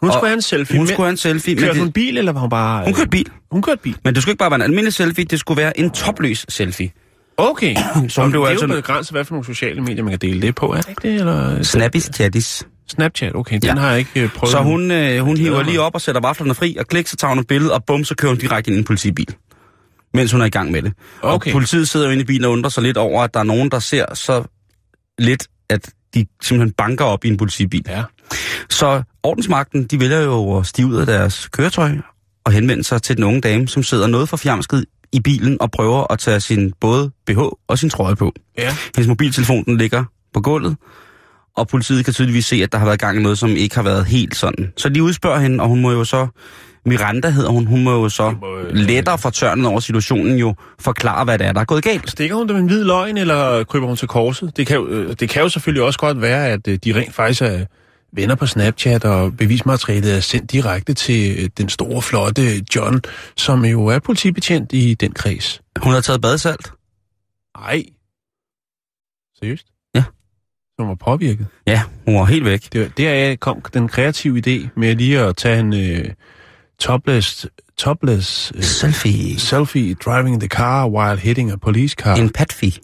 Hun 0.00 0.08
Og 0.08 0.14
skulle 0.14 0.28
have 0.28 0.34
en 0.36 0.42
selfie. 0.42 0.76
Hun 0.76 0.82
men- 0.86 0.88
skulle 0.94 1.04
have 1.06 1.10
en 1.10 1.16
selfie. 1.16 1.56
Kørte 1.56 1.72
Men 1.72 1.78
hun 1.78 1.86
det, 1.86 1.94
bil, 1.94 2.18
eller 2.18 2.32
var 2.32 2.40
hun 2.40 2.50
bare... 2.50 2.84
hun 2.84 2.94
kørte 2.94 3.10
bil. 3.10 3.26
Hun 3.52 3.62
kørte 3.62 3.80
bil. 3.82 3.96
Men 4.04 4.14
det 4.14 4.22
skulle 4.22 4.32
ikke 4.32 4.38
bare 4.38 4.50
være 4.50 4.56
en 4.56 4.62
almindelig 4.62 4.94
selfie, 4.94 5.24
det 5.24 5.40
skulle 5.40 5.62
være 5.62 5.80
en 5.80 5.90
topløs 5.90 6.46
selfie. 6.48 6.90
Okay. 7.36 7.74
Så 8.08 8.28
blev 8.28 8.40
det 8.40 8.46
er 8.46 8.50
altså... 8.50 8.66
jo 8.66 8.74
begrænset, 8.74 9.14
hvad 9.14 9.24
for 9.24 9.34
nogle 9.34 9.46
sociale 9.46 9.80
medier, 9.80 10.02
man 10.02 10.10
kan 10.12 10.18
dele 10.18 10.42
det 10.42 10.54
på, 10.54 10.66
er 10.72 10.80
det 10.80 10.88
ikke 10.88 11.02
det? 11.08 11.14
Eller... 11.14 11.62
Snappis 11.62 12.10
chattis. 12.14 12.66
Snapchat, 12.88 13.34
okay, 13.34 13.54
den 13.54 13.64
Ja. 13.64 13.74
har 13.74 13.90
jeg 13.90 13.98
ikke 13.98 14.20
øh, 14.22 14.28
prøvet. 14.28 14.52
Så 14.52 14.58
hun, 14.62 14.90
øh, 14.90 15.20
hun 15.24 15.36
hiver 15.36 15.62
lige 15.62 15.80
op 15.80 15.94
og 15.94 16.00
sætter 16.00 16.20
vaflerne 16.20 16.54
fri, 16.54 16.76
og 16.80 16.86
klik, 16.86 17.06
så 17.06 17.16
tager 17.16 17.28
hun 17.28 17.38
et 17.38 17.46
billede, 17.46 17.72
og 17.74 17.84
bum, 17.84 18.04
så 18.04 18.14
kører 18.14 18.30
hun 18.32 18.38
direkte 18.38 18.68
ind 18.68 18.76
i 18.76 18.78
en 18.78 18.84
politibil. 18.84 19.26
Mens 20.14 20.32
hun 20.32 20.40
er 20.40 20.44
i 20.44 20.50
gang 20.50 20.70
med 20.70 20.82
det. 20.82 20.92
Okay. 21.22 21.50
Og 21.50 21.52
politiet 21.52 21.88
sidder 21.88 22.06
jo 22.06 22.12
inde 22.12 22.22
i 22.22 22.26
bilen 22.26 22.44
og 22.44 22.52
undrer 22.52 22.70
sig 22.70 22.82
lidt 22.82 22.96
over, 22.96 23.22
at 23.22 23.34
der 23.34 23.40
er 23.40 23.44
nogen, 23.44 23.70
der 23.70 23.78
ser 23.78 24.14
så 24.14 24.44
lidt, 25.18 25.46
at 25.68 25.90
de 26.14 26.26
simpelthen 26.42 26.72
banker 26.72 27.04
op 27.04 27.24
i 27.24 27.28
en 27.28 27.36
politibil. 27.36 27.84
Ja. 27.88 28.02
Så 28.70 29.02
ordensmagten, 29.22 29.84
de 29.84 30.00
vælger 30.00 30.20
jo 30.20 30.58
at 30.58 30.66
stige 30.66 30.86
ud 30.86 30.96
af 30.96 31.06
deres 31.06 31.48
køretøj 31.48 31.96
og 32.44 32.52
henvende 32.52 32.84
sig 32.84 33.02
til 33.02 33.16
den 33.16 33.24
unge 33.24 33.40
dame, 33.40 33.68
som 33.68 33.82
sidder 33.82 34.06
noget 34.06 34.28
for 34.28 34.36
fjamsket 34.36 34.84
i 35.12 35.20
bilen 35.20 35.56
og 35.60 35.70
prøver 35.70 36.12
at 36.12 36.18
tage 36.18 36.40
sin 36.40 36.72
både 36.80 37.10
BH 37.26 37.38
og 37.68 37.78
sin 37.78 37.90
trøje 37.90 38.16
på. 38.16 38.32
Ja. 38.58 38.76
Hendes 38.96 39.08
mobiltelefon 39.08 39.64
den 39.64 39.76
ligger 39.76 40.04
på 40.34 40.40
gulvet, 40.40 40.76
og 41.56 41.68
politiet 41.68 42.04
kan 42.04 42.14
tydeligvis 42.14 42.46
se, 42.46 42.56
at 42.56 42.72
der 42.72 42.78
har 42.78 42.86
været 42.86 43.00
gang 43.00 43.18
i 43.18 43.22
noget, 43.22 43.38
som 43.38 43.50
ikke 43.50 43.74
har 43.74 43.82
været 43.82 44.06
helt 44.06 44.36
sådan. 44.36 44.72
Så 44.76 44.88
de 44.88 45.02
udspørger 45.02 45.38
hende, 45.38 45.62
og 45.62 45.68
hun 45.68 45.80
må 45.80 45.90
jo 45.90 46.04
så, 46.04 46.26
Miranda 46.86 47.30
hedder 47.30 47.50
hun, 47.50 47.66
hun 47.66 47.84
må 47.84 48.02
jo 48.02 48.08
så 48.08 48.30
må, 48.40 48.58
øh, 48.58 48.74
lettere 48.74 49.18
for 49.18 49.30
tørnet 49.30 49.66
over 49.66 49.80
situationen 49.80 50.38
jo 50.38 50.54
forklare, 50.78 51.24
hvad 51.24 51.38
det 51.38 51.46
er, 51.46 51.52
der 51.52 51.60
er 51.60 51.64
gået 51.64 51.84
galt. 51.84 52.10
Stikker 52.10 52.36
hun 52.36 52.48
dem 52.48 52.56
en 52.56 52.66
hvid 52.66 52.84
løgn, 52.84 53.16
eller 53.16 53.64
kryber 53.64 53.86
hun 53.86 53.96
til 53.96 54.08
korset? 54.08 54.56
Det 54.56 54.66
kan, 54.66 54.76
jo, 54.76 54.88
øh, 54.88 55.14
det 55.20 55.28
kan 55.28 55.42
jo 55.42 55.48
selvfølgelig 55.48 55.82
også 55.82 55.98
godt 55.98 56.20
være, 56.20 56.48
at 56.48 56.68
øh, 56.68 56.78
de 56.84 56.94
rent 56.94 57.14
faktisk 57.14 57.42
er 57.42 57.64
venner 58.12 58.34
på 58.34 58.46
Snapchat, 58.46 59.04
og 59.04 59.36
bevismaterialet 59.36 60.16
er 60.16 60.20
sendt 60.20 60.52
direkte 60.52 60.94
til 60.94 61.42
øh, 61.42 61.48
den 61.58 61.68
store, 61.68 62.02
flotte 62.02 62.64
John, 62.76 63.00
som 63.36 63.64
jo 63.64 63.86
er 63.86 63.98
politibetjent 63.98 64.72
i 64.72 64.94
den 64.94 65.12
kreds. 65.12 65.60
Hun 65.82 65.92
har 65.92 66.00
taget 66.00 66.20
badesalt. 66.20 66.72
Nej. 67.58 67.82
Seriøst? 69.38 69.66
Ja. 69.94 70.04
Som 70.78 70.88
var 70.88 70.94
påvirket. 70.94 71.46
Ja, 71.66 71.82
hun 72.06 72.14
var 72.14 72.24
helt 72.24 72.44
væk. 72.44 72.72
Det, 72.72 72.92
deraf 72.96 73.36
kom 73.38 73.62
den 73.74 73.88
kreative 73.88 74.42
idé 74.46 74.68
med 74.76 74.94
lige 74.94 75.20
at 75.20 75.36
tage 75.36 75.60
en 75.60 75.74
øh, 75.74 76.04
topless, 76.80 77.46
topless 77.76 78.52
øh, 78.54 78.62
Selfie. 78.62 79.40
selfie 79.40 79.94
driving 79.94 80.40
the 80.40 80.48
car 80.48 80.88
while 80.88 81.16
hitting 81.20 81.50
a 81.52 81.56
police 81.56 81.94
car. 81.98 82.14
En 82.16 82.30
patfi. 82.30 82.78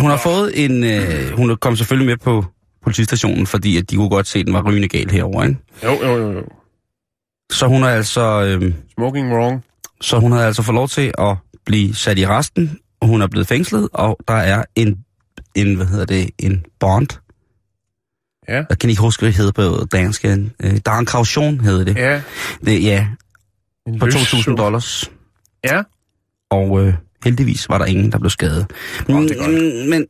Hun 0.00 0.10
har 0.10 0.16
fået 0.16 0.64
en... 0.64 0.84
Øh, 0.84 1.30
hun 1.36 1.56
kom 1.56 1.76
selvfølgelig 1.76 2.06
med 2.06 2.16
på 2.16 2.44
politistationen, 2.82 3.46
fordi 3.46 3.76
at 3.76 3.90
de 3.90 3.96
kunne 3.96 4.08
godt 4.08 4.26
se, 4.26 4.38
at 4.38 4.46
den 4.46 4.54
var 4.54 4.62
rygende 4.62 4.88
gal 4.88 5.10
herovre, 5.10 5.46
ikke? 5.48 5.60
Jo, 5.84 5.92
jo, 6.02 6.16
jo, 6.16 6.32
jo. 6.32 6.42
Så 7.52 7.66
hun 7.66 7.82
har 7.82 7.90
altså... 7.90 8.42
Øh, 8.42 8.72
Smoking 8.94 9.32
wrong. 9.32 9.64
så 10.00 10.18
hun 10.18 10.32
havde 10.32 10.46
altså 10.46 10.62
fået 10.62 10.74
lov 10.74 10.88
til 10.88 11.12
at 11.18 11.36
blive 11.66 11.94
sat 11.94 12.18
i 12.18 12.26
resten, 12.26 12.78
og 13.00 13.08
hun 13.08 13.22
er 13.22 13.26
blevet 13.26 13.46
fængslet, 13.48 13.88
og 13.92 14.18
der 14.28 14.34
er 14.34 14.64
en, 14.74 14.98
en 15.54 15.74
hvad 15.74 15.86
hedder 15.86 16.04
det, 16.04 16.30
en 16.38 16.64
bond. 16.80 17.08
Ja. 18.48 18.62
Jeg 18.70 18.78
kan 18.80 18.90
ikke 18.90 19.02
huske, 19.02 19.20
hvad 19.20 19.28
det 19.30 19.36
hedder 19.36 19.52
på 19.52 19.84
dansk. 19.92 20.24
Øh, 20.24 20.38
Der 20.86 20.92
er 20.92 20.98
en 20.98 21.06
kaution, 21.06 21.60
hedder 21.60 21.84
det. 21.84 21.96
Ja. 21.96 22.20
det 22.64 22.82
ja, 22.84 23.06
En 23.86 23.98
på 23.98 24.06
løs 24.06 24.14
2.000 24.14 24.42
sum. 24.42 24.56
dollars. 24.56 25.10
Ja. 25.64 25.82
Og 26.50 26.80
øh, 26.86 26.94
heldigvis 27.24 27.68
var 27.68 27.78
der 27.78 27.84
ingen, 27.84 28.12
der 28.12 28.18
blev 28.18 28.30
skadet. 28.30 28.66
Åh, 29.08 29.22
det 29.22 29.30
er 29.30 29.36
godt. 29.38 29.50
Mm, 29.50 29.88
Men 29.90 30.06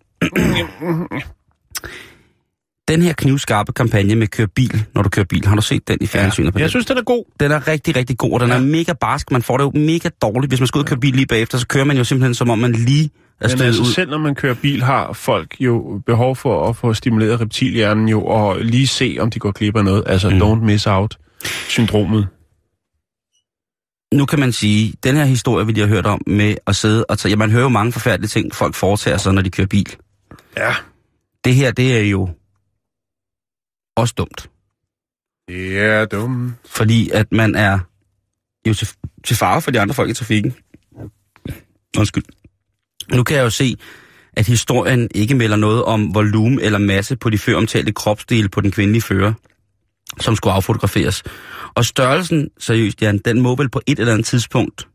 den 2.88 3.02
her 3.02 3.12
knivskarpe 3.12 3.72
kampagne 3.72 4.14
med 4.14 4.26
køre 4.26 4.46
bil, 4.48 4.84
når 4.94 5.02
du 5.02 5.08
kører 5.08 5.26
bil, 5.26 5.46
har 5.46 5.56
du 5.56 5.62
set 5.62 5.88
den 5.88 5.98
i 6.00 6.06
fjernsynet? 6.06 6.52
på 6.52 6.58
Jeg 6.58 6.64
den? 6.64 6.70
synes, 6.70 6.86
den 6.86 6.98
er 6.98 7.02
god. 7.02 7.24
Den 7.40 7.52
er 7.52 7.68
rigtig, 7.68 7.96
rigtig 7.96 8.18
god, 8.18 8.32
og 8.32 8.40
den 8.40 8.48
ja. 8.48 8.54
er 8.56 8.60
mega 8.60 8.92
barsk. 8.92 9.30
Man 9.30 9.42
får 9.42 9.56
det 9.56 9.64
jo 9.64 9.70
mega 9.80 10.08
dårligt. 10.22 10.50
Hvis 10.50 10.60
man 10.60 10.66
skal 10.66 10.78
ud 10.78 10.82
og 10.84 10.88
køre 10.88 11.00
bil 11.00 11.14
lige 11.14 11.26
bagefter, 11.26 11.58
så 11.58 11.66
kører 11.66 11.84
man 11.84 11.96
jo 11.96 12.04
simpelthen, 12.04 12.34
som 12.34 12.50
om 12.50 12.58
man 12.58 12.72
lige 12.72 13.10
er 13.40 13.48
Men 13.56 13.66
altså, 13.66 13.82
ud. 13.82 13.86
selv 13.86 14.10
når 14.10 14.18
man 14.18 14.34
kører 14.34 14.54
bil, 14.54 14.82
har 14.82 15.12
folk 15.12 15.60
jo 15.60 16.02
behov 16.06 16.36
for 16.36 16.68
at 16.68 16.76
få 16.76 16.94
stimuleret 16.94 17.40
reptilhjernen 17.40 18.08
jo, 18.08 18.24
og 18.24 18.60
lige 18.60 18.86
se, 18.86 19.16
om 19.20 19.30
de 19.30 19.38
går 19.38 19.52
glip 19.52 19.76
af 19.76 19.84
noget. 19.84 20.02
Altså, 20.06 20.30
mm. 20.30 20.42
don't 20.42 20.64
miss 20.64 20.86
out-syndromet. 20.86 22.28
Nu 24.14 24.26
kan 24.26 24.38
man 24.38 24.52
sige, 24.52 24.94
den 25.04 25.16
her 25.16 25.24
historie, 25.24 25.66
vi 25.66 25.72
lige 25.72 25.86
har 25.86 25.94
hørt 25.94 26.06
om, 26.06 26.22
med 26.26 26.56
at 26.66 26.76
sidde 26.76 27.04
og 27.04 27.18
tage... 27.18 27.30
Ja, 27.30 27.36
man 27.36 27.50
hører 27.50 27.62
jo 27.62 27.68
mange 27.68 27.92
forfærdelige 27.92 28.28
ting, 28.28 28.54
folk 28.54 28.74
foretager 28.74 29.16
sig, 29.16 29.32
når 29.32 29.42
de 29.42 29.50
kører 29.50 29.66
bil. 29.66 29.96
Ja. 30.56 30.74
Det 31.44 31.54
her, 31.54 31.70
det 31.70 31.96
er 31.96 32.02
jo 32.02 32.28
også 33.96 34.14
dumt. 34.16 34.50
Det 35.48 35.78
er 35.78 36.04
dumt. 36.04 36.52
Fordi 36.64 37.10
at 37.10 37.32
man 37.32 37.54
er 37.54 37.78
jo 38.66 38.74
til, 38.74 38.88
til 39.24 39.36
fare 39.36 39.62
for 39.62 39.70
de 39.70 39.80
andre 39.80 39.94
folk 39.94 40.10
i 40.10 40.14
trafikken. 40.14 40.54
Undskyld. 41.98 42.24
Nu 43.12 43.22
kan 43.22 43.36
jeg 43.36 43.44
jo 43.44 43.50
se, 43.50 43.76
at 44.32 44.46
historien 44.46 45.08
ikke 45.14 45.34
melder 45.34 45.56
noget 45.56 45.84
om 45.84 46.14
volumen 46.14 46.60
eller 46.60 46.78
masse 46.78 47.16
på 47.16 47.30
de 47.30 47.38
før 47.38 47.56
omtalte 47.56 47.92
kropsdele 47.92 48.48
på 48.48 48.60
den 48.60 48.70
kvindelige 48.70 49.02
fører, 49.02 49.32
som 50.20 50.36
skulle 50.36 50.54
affotograferes. 50.54 51.22
Og 51.74 51.84
størrelsen, 51.84 52.48
seriøst, 52.58 53.02
Jan, 53.02 53.18
den 53.18 53.40
må 53.40 53.56
vel 53.56 53.68
på 53.68 53.80
et 53.86 53.98
eller 53.98 54.12
andet 54.12 54.26
tidspunkt 54.26 54.88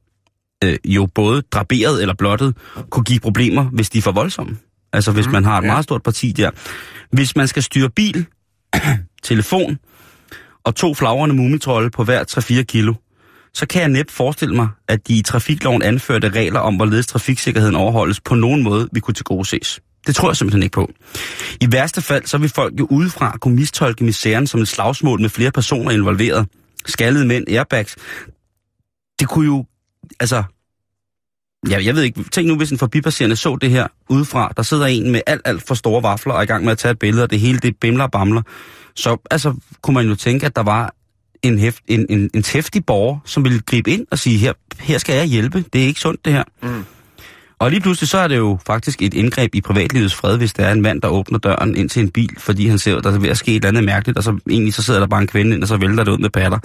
øh, 0.64 0.78
jo 0.86 1.06
både 1.16 1.42
draberet 1.42 2.02
eller 2.02 2.14
blottet 2.14 2.56
kunne 2.90 3.04
give 3.04 3.20
problemer, 3.20 3.64
hvis 3.64 3.90
de 3.90 3.98
er 3.98 4.02
for 4.02 4.12
voldsomme. 4.12 4.58
Altså 4.94 5.12
hvis 5.12 5.28
man 5.28 5.44
har 5.44 5.58
et 5.58 5.64
ja. 5.64 5.68
meget 5.68 5.84
stort 5.84 6.04
parti 6.04 6.32
der. 6.32 6.52
Hvis 7.12 7.36
man 7.36 7.48
skal 7.48 7.64
styre 7.64 7.90
bil, 7.90 8.26
telefon 9.24 9.78
og 10.64 10.76
to 10.76 10.94
flagrende 10.94 11.36
mumitrolde 11.36 11.90
på 11.90 12.04
hver 12.04 12.24
3-4 12.60 12.64
kilo, 12.64 12.94
så 13.54 13.66
kan 13.68 13.82
jeg 13.82 13.90
næppe 13.90 14.14
forestille 14.14 14.56
mig, 14.56 14.68
at 14.88 15.08
de 15.08 15.14
i 15.14 15.22
trafikloven 15.22 15.82
anførte 15.82 16.30
regler 16.30 16.60
om, 16.60 16.76
hvorledes 16.76 17.08
trafiksikkerheden 17.08 17.76
overholdes, 17.76 18.20
på 18.20 18.36
nogen 18.36 18.64
måde 18.64 18.90
vi 18.92 19.00
kunne 19.00 19.14
til 19.14 19.26
gode 19.26 19.46
ses. 19.46 19.80
Det 20.08 20.16
tror 20.16 20.30
jeg 20.30 20.38
simpelthen 20.38 20.64
ikke 20.64 20.74
på. 20.74 20.92
I 21.62 21.72
værste 21.72 22.02
fald, 22.02 22.26
så 22.26 22.38
vil 22.38 22.50
folk 22.50 22.80
jo 22.80 22.88
udefra 22.90 23.38
kunne 23.38 23.56
mistolke 23.56 24.04
misæren 24.04 24.48
som 24.48 24.62
et 24.62 24.68
slagsmål 24.68 25.22
med 25.22 25.30
flere 25.30 25.52
personer 25.52 25.92
involveret. 25.92 26.48
Skaldede 26.86 27.26
mænd, 27.26 27.48
airbags. 27.48 27.96
Det 29.20 29.28
kunne 29.28 29.46
jo, 29.46 29.66
altså... 30.20 30.44
Ja, 31.70 31.84
jeg 31.84 31.96
ved 31.96 32.04
ikke, 32.04 32.24
tænk 32.32 32.48
nu, 32.48 32.58
hvis 32.58 32.72
en 32.72 32.78
forbipasserende 32.78 33.36
så 33.36 33.56
det 33.62 33.70
her 33.70 33.88
udefra. 34.10 34.54
Der 34.58 34.64
sidder 34.64 34.86
en 34.86 35.12
med 35.12 35.22
alt, 35.28 35.42
alt 35.46 35.68
for 35.68 35.76
store 35.76 36.04
vafler 36.04 36.34
og 36.34 36.40
er 36.40 36.44
i 36.44 36.46
gang 36.46 36.64
med 36.64 36.72
at 36.72 36.78
tage 36.78 36.92
et 36.92 37.00
billede, 37.00 37.24
og 37.24 37.32
det 37.32 37.40
hele 37.40 37.60
det 37.60 37.78
bimler 37.82 38.04
og 38.04 38.12
bamler. 38.12 38.42
Så 38.96 39.18
altså, 39.32 39.54
kunne 39.82 39.94
man 39.94 40.08
jo 40.08 40.16
tænke, 40.16 40.46
at 40.46 40.56
der 40.56 40.64
var 40.64 40.96
en, 41.44 41.60
heft, 41.60 41.84
en, 41.88 42.06
en, 42.10 42.30
en 42.34 42.44
tæftig 42.44 42.86
borger, 42.86 43.20
som 43.26 43.44
ville 43.44 43.60
gribe 43.60 43.92
ind 43.92 44.08
og 44.12 44.20
sige, 44.20 44.38
her, 44.38 44.54
her 44.80 44.98
skal 44.98 45.16
jeg 45.16 45.26
hjælpe. 45.26 45.66
Det 45.74 45.82
er 45.82 45.86
ikke 45.86 46.00
sundt, 46.00 46.26
det 46.26 46.34
her. 46.34 46.44
Mm. 46.62 46.86
Og 47.60 47.72
lige 47.72 47.82
pludselig 47.82 48.10
så 48.10 48.18
er 48.18 48.28
det 48.28 48.38
jo 48.38 48.60
faktisk 48.66 49.02
et 49.02 49.14
indgreb 49.14 49.56
i 49.56 49.62
privatlivets 49.62 50.16
fred, 50.16 50.38
hvis 50.38 50.54
der 50.54 50.66
er 50.66 50.72
en 50.72 50.82
mand, 50.82 51.02
der 51.02 51.08
åbner 51.08 51.40
døren 51.40 51.76
ind 51.76 51.90
til 51.90 52.02
en 52.02 52.10
bil, 52.10 52.30
fordi 52.38 52.68
han 52.68 52.78
ser, 52.78 52.96
at 52.98 53.04
der 53.04 53.12
er 53.12 53.20
ved 53.20 53.30
at 53.30 53.38
ske 53.38 53.52
et 53.52 53.56
eller 53.56 53.68
andet 53.68 53.84
mærkeligt, 53.84 54.18
og 54.18 54.24
så 54.24 54.40
egentlig 54.50 54.74
så 54.74 54.84
sidder 54.84 55.00
der 55.00 55.08
bare 55.08 55.22
en 55.22 55.28
kvinde 55.28 55.56
ind, 55.56 55.62
og 55.62 55.68
så 55.68 55.78
vælter 55.78 56.04
det 56.04 56.12
ud 56.12 56.18
med 56.18 56.30
patter. 56.30 56.60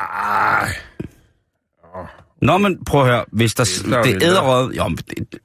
Ej. 0.00 0.74
Nå, 2.42 2.58
men 2.58 2.84
prøv 2.86 3.00
at 3.00 3.06
høre, 3.06 3.24
hvis 3.32 3.54
der, 3.54 3.64
Det 3.64 3.92
er 3.92 4.02
det, 4.02 4.22
æderrød, 4.22 4.72
jo, 4.72 4.96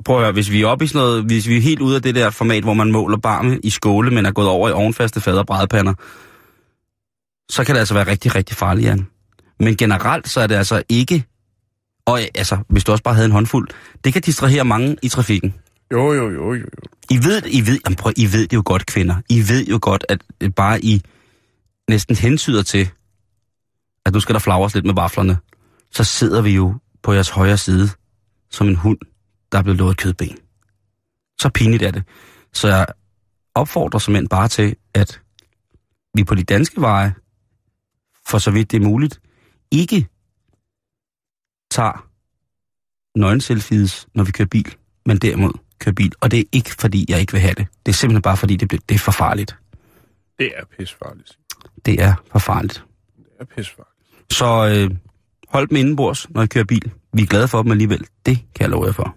prøv 0.05 0.15
at 0.15 0.21
høre, 0.21 0.31
hvis 0.31 0.51
vi 0.51 0.61
er 0.61 0.67
oppe 0.67 0.85
i 0.85 0.87
sådan 0.87 0.99
noget, 0.99 1.23
hvis 1.23 1.47
vi 1.47 1.57
er 1.57 1.61
helt 1.61 1.81
ude 1.81 1.95
af 1.95 2.01
det 2.01 2.15
der 2.15 2.29
format, 2.29 2.63
hvor 2.63 2.73
man 2.73 2.91
måler 2.91 3.17
barme 3.17 3.59
i 3.63 3.69
skåle, 3.69 4.11
men 4.11 4.25
er 4.25 4.31
gået 4.31 4.47
over 4.47 4.69
i 4.69 4.71
ovenfaste 4.71 5.21
fader 5.21 5.39
og 5.39 5.47
brædpander, 5.47 5.93
så 7.49 7.63
kan 7.63 7.75
det 7.75 7.79
altså 7.79 7.93
være 7.93 8.07
rigtig, 8.07 8.35
rigtig 8.35 8.57
farligt, 8.57 8.87
Jan. 8.87 9.07
Men 9.59 9.77
generelt, 9.77 10.29
så 10.29 10.41
er 10.41 10.47
det 10.47 10.55
altså 10.55 10.83
ikke, 10.89 11.25
og 12.05 12.19
altså, 12.35 12.57
hvis 12.69 12.83
du 12.83 12.91
også 12.91 13.03
bare 13.03 13.13
havde 13.13 13.25
en 13.25 13.31
håndfuld, 13.31 13.69
det 14.03 14.13
kan 14.13 14.21
distrahere 14.21 14.65
mange 14.65 14.97
i 15.01 15.09
trafikken. 15.09 15.53
Jo, 15.91 16.13
jo, 16.13 16.29
jo, 16.29 16.53
jo. 16.53 16.53
jo. 16.53 16.65
I 17.09 17.17
ved, 17.17 17.41
I 17.47 17.61
ved, 17.67 17.79
jamen 17.85 17.95
prøv, 17.95 18.13
I 18.17 18.25
ved 18.25 18.47
det 18.47 18.53
jo 18.53 18.63
godt, 18.65 18.85
kvinder. 18.85 19.15
I 19.29 19.39
ved 19.39 19.65
jo 19.65 19.79
godt, 19.81 20.05
at 20.09 20.21
øh, 20.41 20.51
bare 20.51 20.81
I 20.81 21.01
næsten 21.89 22.15
hensyder 22.15 22.63
til, 22.63 22.89
at 24.05 24.13
nu 24.13 24.19
skal 24.19 24.33
der 24.33 24.39
flagres 24.39 24.73
lidt 24.73 24.85
med 24.85 24.93
vaflerne, 24.93 25.37
så 25.91 26.03
sidder 26.03 26.41
vi 26.41 26.55
jo 26.55 26.75
på 27.03 27.13
jeres 27.13 27.29
højre 27.29 27.57
side 27.57 27.89
som 28.49 28.67
en 28.67 28.75
hund, 28.75 28.97
der 29.51 29.57
er 29.57 29.61
blevet 29.61 29.77
lovet 29.77 29.97
kødben. 29.97 30.37
Så 31.39 31.49
pinligt 31.49 31.83
er 31.83 31.91
det. 31.91 32.03
Så 32.53 32.67
jeg 32.67 32.85
opfordrer 33.55 33.99
simpelthen 33.99 34.27
bare 34.27 34.47
til, 34.47 34.75
at 34.93 35.21
vi 36.15 36.23
på 36.23 36.35
de 36.35 36.43
danske 36.43 36.81
veje, 36.81 37.13
for 38.29 38.37
så 38.37 38.51
vidt 38.51 38.71
det 38.71 38.81
er 38.81 38.85
muligt, 38.85 39.21
ikke 39.71 40.07
tager 41.71 42.07
nøgenselfies, 43.15 44.07
når 44.13 44.23
vi 44.23 44.31
kører 44.31 44.47
bil, 44.47 44.75
men 45.05 45.17
derimod 45.17 45.51
kører 45.79 45.93
bil. 45.93 46.11
Og 46.21 46.31
det 46.31 46.39
er 46.39 46.43
ikke, 46.51 46.69
fordi 46.79 47.05
jeg 47.09 47.19
ikke 47.19 47.31
vil 47.31 47.41
have 47.41 47.53
det. 47.53 47.67
Det 47.85 47.91
er 47.91 47.95
simpelthen 47.95 48.21
bare, 48.21 48.37
fordi 48.37 48.55
det, 48.55 48.67
bliver, 48.67 48.81
det 48.89 48.95
er 48.95 48.99
for 48.99 49.11
farligt. 49.11 49.55
Det 50.39 50.51
er 50.55 50.65
pissefarligt. 50.77 51.37
Det 51.85 52.01
er 52.01 52.13
for 52.31 52.39
farligt. 52.39 52.83
Det 53.17 53.25
er 53.39 53.45
pissefarligt. 53.45 53.95
Så 54.31 54.45
øh, 54.45 54.97
hold 55.47 55.67
dem 55.67 55.77
indenbords, 55.77 56.29
når 56.29 56.41
I 56.41 56.47
kører 56.47 56.65
bil. 56.65 56.91
Vi 57.13 57.21
er 57.21 57.25
glade 57.25 57.47
for 57.47 57.61
dem 57.63 57.71
alligevel. 57.71 58.05
Det 58.25 58.37
kan 58.55 58.61
jeg 58.61 58.69
love 58.69 58.85
jer 58.85 58.91
for. 58.91 59.15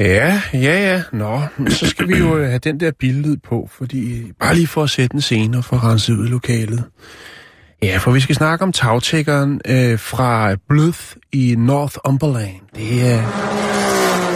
Ja, 0.00 0.42
ja, 0.52 0.58
ja. 0.60 1.02
Nå, 1.12 1.40
men 1.58 1.70
så 1.70 1.86
skal 1.86 2.08
vi 2.08 2.16
jo 2.16 2.36
øh, 2.36 2.46
have 2.46 2.58
den 2.58 2.80
der 2.80 2.90
billede 2.98 3.36
på, 3.36 3.68
fordi 3.72 4.32
bare 4.40 4.54
lige 4.54 4.66
for 4.66 4.82
at 4.82 4.90
sætte 4.90 5.14
en 5.14 5.20
scene 5.20 5.58
og 5.58 5.64
få 5.64 5.76
renset 5.76 6.14
ud 6.14 6.26
i 6.26 6.30
lokalet. 6.30 6.84
Ja, 7.82 7.96
for 7.96 8.10
vi 8.10 8.20
skal 8.20 8.34
snakke 8.34 8.62
om 8.62 8.72
tagtækkeren 8.72 9.60
øh, 9.68 9.98
fra 9.98 10.54
Blyth 10.68 11.00
i 11.32 11.54
Northumberland. 11.58 12.60
Det 12.76 13.12
er 13.12 13.20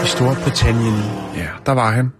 i 0.04 0.06
Storbritannien. 0.06 0.94
Ja, 1.36 1.48
der 1.66 1.72
var 1.72 1.90
han. 1.90 2.12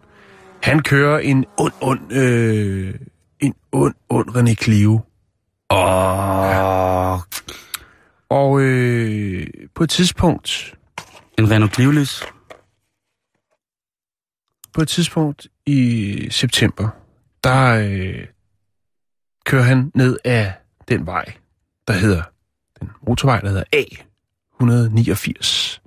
Han 0.63 0.83
kører 0.83 1.19
en 1.19 1.45
ond, 1.59 1.73
ond, 1.81 2.13
øh, 2.13 2.95
en 3.41 3.55
ond, 3.73 3.95
ond 4.09 4.29
René 4.29 4.55
Clio. 4.55 5.01
Åh, 5.71 7.19
Og 8.29 8.61
øh, 8.61 9.47
på 9.75 9.85
et 9.85 9.91
tidspunkt, 9.91 10.75
en 11.39 11.51
Renault 11.51 11.75
Cliolys. 11.75 12.23
på 14.75 14.81
et 14.83 14.89
tidspunkt 14.89 15.49
i 15.67 16.29
september, 16.31 16.89
der 17.45 17.75
øh, 17.75 18.27
kører 19.45 19.63
han 19.63 19.91
ned 19.95 20.19
af 20.25 20.53
den 20.89 21.07
vej, 21.07 21.25
der 21.89 21.95
hedder, 21.95 22.23
den 22.81 22.91
motorvej, 23.07 23.41
der 23.41 23.49
hedder 23.49 23.65
A189. 23.77 25.81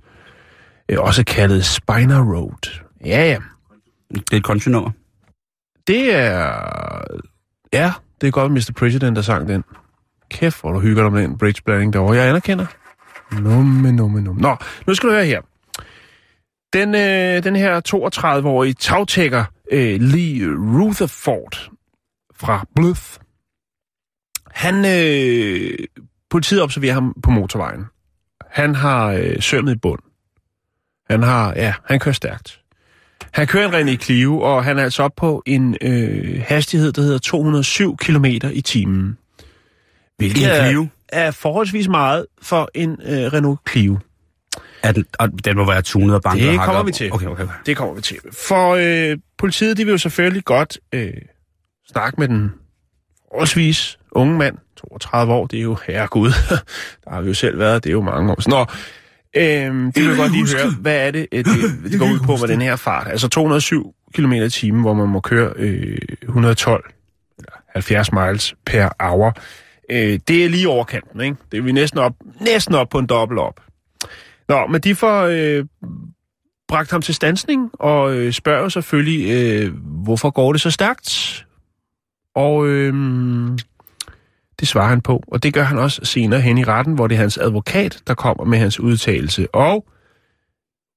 Øh, 0.89 0.99
også 0.99 1.23
kaldet 1.23 1.65
Spiner 1.65 2.33
Road. 2.35 2.81
Ja, 3.05 3.25
ja. 3.31 3.37
Det 4.13 4.33
er 4.33 4.37
et 4.37 4.43
kontinummer. 4.43 4.91
Det 5.87 6.15
er... 6.15 6.51
Ja, 7.73 7.93
det 8.21 8.27
er 8.27 8.31
godt, 8.31 8.51
Mr. 8.51 8.71
President, 8.77 9.15
der 9.15 9.21
sang 9.21 9.47
den. 9.47 9.63
Kæft, 10.29 10.61
hvor 10.61 10.71
du 10.71 10.79
hygger 10.79 11.03
dig 11.03 11.11
med 11.11 11.23
den 11.23 11.37
bridge 11.37 11.61
blanding 11.65 11.93
derovre. 11.93 12.15
Jeg 12.15 12.29
anerkender. 12.29 12.65
Numme, 13.31 13.91
numme, 13.91 14.21
numme. 14.21 14.41
Nå, 14.41 14.55
nu 14.87 14.93
skal 14.93 15.09
du 15.09 15.13
høre 15.13 15.25
her. 15.25 15.41
Den, 16.73 16.95
øh, 16.95 17.43
den 17.43 17.55
her 17.55 17.81
32-årige 17.89 18.73
tagtækker 18.73 19.45
øh, 19.71 20.01
Lee 20.01 20.47
Rutherford 20.47 21.69
fra 22.35 22.65
Bluff, 22.75 23.17
han, 24.51 24.75
øh, 24.85 25.77
politiet 26.29 26.61
observerer 26.61 26.93
ham 26.93 27.15
på 27.23 27.31
motorvejen. 27.31 27.85
Han 28.51 28.75
har 28.75 29.07
øh, 29.07 29.41
sømmet 29.41 29.75
i 29.75 29.77
bund. 29.77 29.99
Han 31.09 31.23
har, 31.23 31.53
ja, 31.55 31.73
han 31.85 31.99
kører 31.99 32.13
stærkt. 32.13 32.61
Han 33.33 33.47
kører 33.47 33.67
en 33.67 33.89
René 33.89 33.97
Clio, 33.97 34.39
og 34.39 34.63
han 34.63 34.79
er 34.79 34.83
altså 34.83 35.03
op 35.03 35.15
på 35.17 35.43
en 35.45 35.77
øh, 35.81 36.43
hastighed, 36.47 36.91
der 36.91 37.01
hedder 37.01 37.19
207 37.19 37.97
km 37.97 38.25
i 38.25 38.61
timen. 38.61 39.17
Hvilket 40.19 40.41
I 40.41 40.43
en 40.43 40.49
er- 40.49 40.67
Clio? 40.69 40.87
er 41.09 41.31
forholdsvis 41.31 41.87
meget 41.87 42.25
for 42.41 42.69
en 42.73 42.91
øh, 42.91 43.33
Renault 43.33 43.59
Clio. 43.69 43.97
Er 44.83 44.91
den, 44.91 45.05
og 45.19 45.29
den 45.45 45.57
må 45.57 45.65
være 45.65 45.81
tunet 45.81 46.15
og 46.15 46.21
banket 46.21 46.47
Det 46.47 46.59
og 46.59 46.65
kommer 46.65 46.83
vi 46.83 46.91
til. 46.91 47.13
Okay, 47.13 47.25
okay. 47.27 47.47
Det 47.65 47.77
kommer 47.77 47.95
vi 47.95 48.01
til. 48.01 48.17
For 48.33 48.75
øh, 49.11 49.17
politiet, 49.37 49.77
de 49.77 49.85
vil 49.85 49.91
jo 49.91 49.97
selvfølgelig 49.97 50.45
godt 50.45 50.77
øh, 50.93 51.13
snakke 51.91 52.19
med 52.19 52.27
den 52.27 52.51
forholdsvis 53.31 53.99
unge 54.11 54.37
mand, 54.37 54.57
32 54.77 55.33
år, 55.33 55.47
det 55.47 55.59
er 55.59 55.63
jo 55.63 55.77
herregud, 55.87 56.29
der 57.05 57.09
har 57.11 57.21
vi 57.21 57.27
jo 57.27 57.33
selv 57.33 57.59
været, 57.59 57.83
det 57.83 57.89
er 57.89 57.93
jo 57.93 58.01
mange 58.01 58.31
år. 58.31 58.49
Nå, 58.49 58.65
øh, 59.35 59.93
de 59.95 60.07
vil 60.07 60.17
godt 60.17 60.31
lige 60.31 60.57
høre, 60.57 60.71
hvad 60.81 61.07
er 61.07 61.11
det, 61.11 61.27
øh, 61.31 61.45
det, 61.45 61.91
det 61.91 61.99
går 61.99 62.05
ud 62.05 62.19
på 62.19 62.37
med 62.37 62.47
den 62.47 62.61
her 62.61 62.75
fart. 62.75 63.07
Altså 63.07 63.27
207 63.27 63.93
km 64.13 64.31
i 64.33 64.49
timen, 64.49 64.81
hvor 64.81 64.93
man 64.93 65.07
må 65.09 65.19
køre 65.19 65.53
øh, 65.55 65.97
112 66.21 66.83
eller 67.37 67.51
70 67.73 68.11
miles 68.11 68.55
per 68.65 68.89
hour. 68.99 69.33
Øh, 69.89 70.19
det 70.27 70.45
er 70.45 70.49
lige 70.49 70.69
overkanten, 70.69 71.21
ikke? 71.21 71.35
Det 71.51 71.57
er 71.57 71.61
vi 71.61 71.71
næsten 71.71 71.99
op, 71.99 72.13
næsten 72.41 72.75
op 72.75 72.89
på 72.89 72.99
en 72.99 73.05
dobbelt 73.05 73.39
op. 73.39 73.61
Nå, 74.49 74.67
men 74.67 74.81
de 74.81 74.95
får 74.95 75.21
øh, 75.21 75.65
bragt 76.67 76.91
ham 76.91 77.01
til 77.01 77.15
stansning, 77.15 77.71
og 77.73 78.15
øh, 78.15 78.33
spørger 78.33 78.69
selvfølgelig, 78.69 79.31
øh, 79.31 79.73
hvorfor 79.83 80.29
går 80.29 80.51
det 80.51 80.61
så 80.61 80.71
stærkt? 80.71 81.45
Og 82.35 82.67
øh, 82.67 82.93
det 84.59 84.67
svarer 84.67 84.87
han 84.87 85.01
på, 85.01 85.23
og 85.27 85.43
det 85.43 85.53
gør 85.53 85.63
han 85.63 85.77
også 85.77 86.05
senere 86.05 86.41
hen 86.41 86.57
i 86.57 86.63
retten, 86.63 86.93
hvor 86.93 87.07
det 87.07 87.15
er 87.15 87.19
hans 87.19 87.37
advokat, 87.37 88.01
der 88.07 88.13
kommer 88.13 88.43
med 88.45 88.57
hans 88.57 88.79
udtalelse. 88.79 89.55
Og 89.55 89.85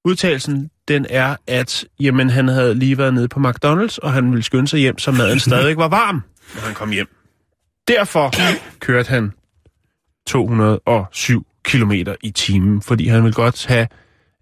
udtalelsen, 0.04 0.70
den 0.88 1.06
er, 1.10 1.36
at 1.46 1.84
jamen, 2.00 2.30
han 2.30 2.48
havde 2.48 2.74
lige 2.74 2.98
været 2.98 3.14
nede 3.14 3.28
på 3.28 3.40
McDonald's, 3.40 3.98
og 4.02 4.12
han 4.12 4.30
ville 4.30 4.42
skynde 4.42 4.68
sig 4.68 4.80
hjem, 4.80 4.98
så 4.98 5.12
maden 5.12 5.40
stadig 5.50 5.76
var 5.76 5.88
varm, 5.88 6.22
når 6.54 6.60
han 6.60 6.74
kom 6.74 6.90
hjem. 6.90 7.21
Derfor 7.88 8.32
kørte 8.80 9.08
han 9.08 9.32
207 10.26 11.46
km 11.64 11.92
i 12.22 12.30
timen, 12.30 12.82
fordi 12.82 13.08
han 13.08 13.22
ville 13.22 13.34
godt 13.34 13.66
have... 13.66 13.88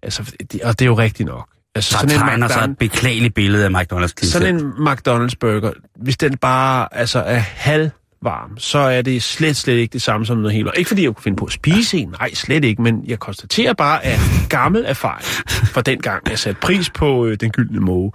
Altså, 0.03 0.35
det, 0.51 0.61
og 0.61 0.79
det 0.79 0.85
er 0.85 0.89
jo 0.89 0.97
rigtigt 0.97 1.27
nok. 1.27 1.49
Altså, 1.75 1.97
Der 2.01 2.07
tegner 2.07 2.47
sig 2.47 2.63
et 2.63 2.77
beklageligt 2.77 3.33
billede 3.33 3.65
af 3.65 3.69
McDonald's. 3.69 4.25
sådan 4.25 4.55
en 4.55 4.71
McDonald's 4.71 5.33
burger, 5.39 5.71
hvis 5.95 6.17
den 6.17 6.37
bare 6.37 6.87
altså, 6.95 7.19
er 7.19 7.37
halvvarm, 7.37 8.57
så 8.57 8.77
er 8.77 9.01
det 9.01 9.23
slet, 9.23 9.55
slet 9.55 9.73
ikke 9.73 9.93
det 9.93 10.01
samme 10.01 10.25
som 10.25 10.37
noget 10.37 10.53
helt. 10.53 10.69
Ikke 10.77 10.87
fordi 10.87 11.03
jeg 11.03 11.15
kunne 11.15 11.23
finde 11.23 11.35
på 11.37 11.45
at 11.45 11.51
spise 11.51 11.97
en, 11.97 12.15
nej, 12.19 12.33
slet 12.33 12.63
ikke, 12.65 12.81
men 12.81 13.03
jeg 13.07 13.19
konstaterer 13.19 13.73
bare 13.73 14.05
af 14.05 14.17
gammel 14.49 14.83
erfaring 14.87 15.25
fra 15.73 15.81
den 15.81 15.99
gang, 16.01 16.29
jeg 16.29 16.39
satte 16.39 16.61
pris 16.61 16.89
på 16.89 17.25
øh, 17.25 17.37
den 17.39 17.51
gyldne 17.51 17.79
måge, 17.79 18.11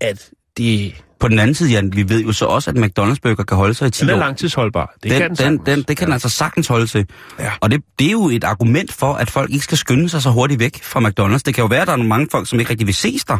at 0.00 0.30
det, 0.56 0.94
På 1.20 1.28
den 1.28 1.38
anden 1.38 1.54
side, 1.54 1.70
Jan, 1.70 1.92
vi 1.96 2.08
ved 2.08 2.22
jo 2.22 2.32
så 2.32 2.44
også, 2.46 2.70
at 2.70 2.76
McDonald's 2.76 3.16
burger 3.22 3.44
kan 3.44 3.56
holde 3.56 3.74
sig 3.74 3.88
i 3.88 3.90
10 3.90 4.00
den 4.00 4.10
er 4.10 4.14
år. 4.14 4.18
langtidsholdbar. 4.18 4.94
Det 5.02 5.10
kan 5.10 5.20
den, 5.20 5.28
den, 5.28 5.28
den, 5.30 5.36
sagtens. 5.36 5.60
den, 5.66 5.82
det 5.88 5.96
kan 5.96 6.06
den 6.06 6.12
altså 6.12 6.28
sagtens 6.28 6.68
holde 6.68 6.86
til. 6.86 7.06
Ja. 7.38 7.50
Og 7.60 7.70
det, 7.70 7.82
det 7.98 8.06
er 8.06 8.10
jo 8.10 8.28
et 8.28 8.44
argument 8.44 8.92
for, 8.92 9.12
at 9.14 9.30
folk 9.30 9.50
ikke 9.50 9.64
skal 9.64 9.78
skynde 9.78 10.08
sig 10.08 10.22
så 10.22 10.30
hurtigt 10.30 10.60
væk 10.60 10.82
fra 10.82 11.00
McDonald's. 11.00 11.42
Det 11.46 11.54
kan 11.54 11.62
jo 11.62 11.66
være, 11.66 11.80
at 11.80 11.86
der 11.86 11.92
er 11.92 11.96
nogle 11.96 12.08
mange 12.08 12.28
folk, 12.30 12.48
som 12.48 12.60
ikke 12.60 12.70
rigtig 12.70 12.86
vil 12.86 12.94
ses 12.94 13.24
der, 13.24 13.38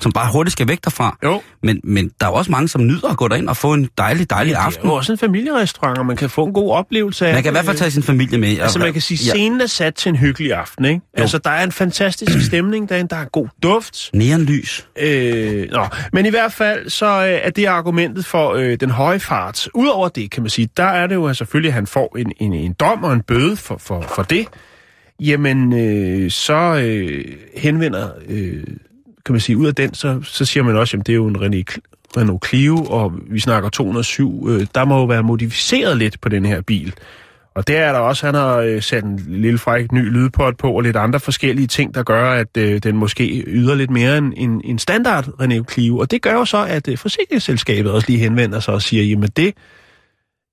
som 0.00 0.12
bare 0.12 0.32
hurtigt 0.32 0.52
skal 0.52 0.68
væk 0.68 0.84
derfra. 0.84 1.18
Jo. 1.24 1.42
Men, 1.62 1.80
men 1.84 2.10
der 2.20 2.26
er 2.26 2.30
også 2.30 2.50
mange, 2.50 2.68
som 2.68 2.86
nyder 2.86 3.08
at 3.10 3.16
gå 3.16 3.28
derind 3.28 3.48
og 3.48 3.56
få 3.56 3.72
en 3.74 3.88
dejlig, 3.98 4.30
dejlig 4.30 4.50
Det 4.50 4.58
er 4.58 4.62
aften. 4.64 4.86
jo 4.88 4.94
også 4.94 5.12
en 5.12 5.18
familierestaurant, 5.18 5.98
og 5.98 6.06
man 6.06 6.16
kan 6.16 6.30
få 6.30 6.44
en 6.44 6.52
god 6.52 6.70
oplevelse 6.72 7.26
af 7.26 7.34
Man 7.34 7.42
kan 7.42 7.52
i 7.52 7.54
hvert 7.54 7.64
fald 7.64 7.74
det. 7.76 7.80
tage 7.80 7.90
sin 7.90 8.02
familie 8.02 8.38
med. 8.38 8.58
Altså 8.58 8.78
man 8.78 8.92
kan 8.92 9.02
sige, 9.02 9.18
ja. 9.26 9.30
scenen 9.30 9.60
er 9.60 9.66
sat 9.66 9.94
til 9.94 10.08
en 10.10 10.16
hyggelig 10.16 10.52
aften, 10.52 10.84
ikke? 10.84 11.00
Jo. 11.18 11.20
Altså 11.20 11.38
der 11.38 11.50
er 11.50 11.64
en 11.64 11.72
fantastisk 11.72 12.44
stemning 12.46 12.88
derinde, 12.88 13.08
der 13.10 13.16
er 13.16 13.24
god 13.24 13.48
duft. 13.62 14.10
Neonlys. 14.14 14.86
Øh, 15.00 15.66
nå. 15.72 15.86
Men 16.12 16.26
i 16.26 16.30
hvert 16.30 16.52
fald 16.52 16.90
så 16.90 17.06
øh, 17.06 17.38
er 17.42 17.50
det 17.50 17.64
argumentet 17.66 18.26
for 18.26 18.52
øh, 18.54 18.76
den 18.80 18.90
høje 18.90 19.20
fart. 19.20 19.68
Udover 19.74 20.08
det, 20.08 20.30
kan 20.30 20.42
man 20.42 20.50
sige, 20.50 20.68
der 20.76 20.84
er 20.84 21.06
det 21.06 21.14
jo 21.14 21.26
altså 21.28 21.38
selvfølgelig, 21.38 21.68
at 21.68 21.74
han 21.74 21.86
får 21.86 22.16
en, 22.18 22.32
en, 22.40 22.52
en 22.52 22.72
dom 22.72 23.04
og 23.04 23.12
en 23.12 23.22
bøde 23.22 23.56
for, 23.56 23.76
for, 23.78 24.00
for 24.14 24.22
det. 24.22 24.46
Jamen, 25.20 25.72
øh, 25.72 26.30
så 26.30 26.54
øh, 26.84 27.24
henvender, 27.56 28.08
øh, 28.28 28.64
kan 29.28 29.32
man 29.32 29.40
sige, 29.40 29.56
ud 29.56 29.66
af 29.66 29.74
den, 29.74 29.94
så, 29.94 30.20
så 30.22 30.44
siger 30.44 30.64
man 30.64 30.76
også, 30.76 30.96
at 30.96 31.06
det 31.06 31.12
er 31.12 31.16
jo 31.16 31.26
en 31.26 31.36
René, 31.36 31.78
Renault 32.16 32.46
Clio, 32.46 32.76
og 32.76 33.12
vi 33.30 33.40
snakker 33.40 33.68
207. 33.68 34.48
Øh, 34.48 34.66
der 34.74 34.84
må 34.84 34.98
jo 34.98 35.04
være 35.04 35.22
modificeret 35.22 35.96
lidt 35.96 36.20
på 36.20 36.28
den 36.28 36.44
her 36.44 36.60
bil. 36.60 36.94
Og 37.54 37.68
der 37.68 37.78
er 37.78 37.92
der 37.92 37.98
også, 37.98 38.26
han 38.26 38.34
har 38.34 38.56
øh, 38.56 38.82
sat 38.82 39.04
en 39.04 39.24
lille 39.28 39.58
fræk 39.58 39.92
ny 39.92 40.10
lydpot 40.12 40.56
på, 40.56 40.72
og 40.72 40.82
lidt 40.82 40.96
andre 40.96 41.20
forskellige 41.20 41.66
ting, 41.66 41.94
der 41.94 42.02
gør, 42.02 42.30
at 42.30 42.56
øh, 42.56 42.78
den 42.78 42.96
måske 42.96 43.44
yder 43.46 43.74
lidt 43.74 43.90
mere 43.90 44.18
end 44.18 44.32
en, 44.36 44.60
en 44.64 44.78
standard 44.78 45.40
Renault 45.40 45.72
Clio. 45.72 45.98
Og 45.98 46.10
det 46.10 46.22
gør 46.22 46.32
jo 46.32 46.44
så, 46.44 46.64
at 46.68 46.88
øh, 46.88 46.98
forsikringsselskabet 46.98 47.92
også 47.92 48.06
lige 48.08 48.20
henvender 48.20 48.60
sig 48.60 48.74
og 48.74 48.82
siger, 48.82 49.02
jamen 49.02 49.28
det 49.36 49.54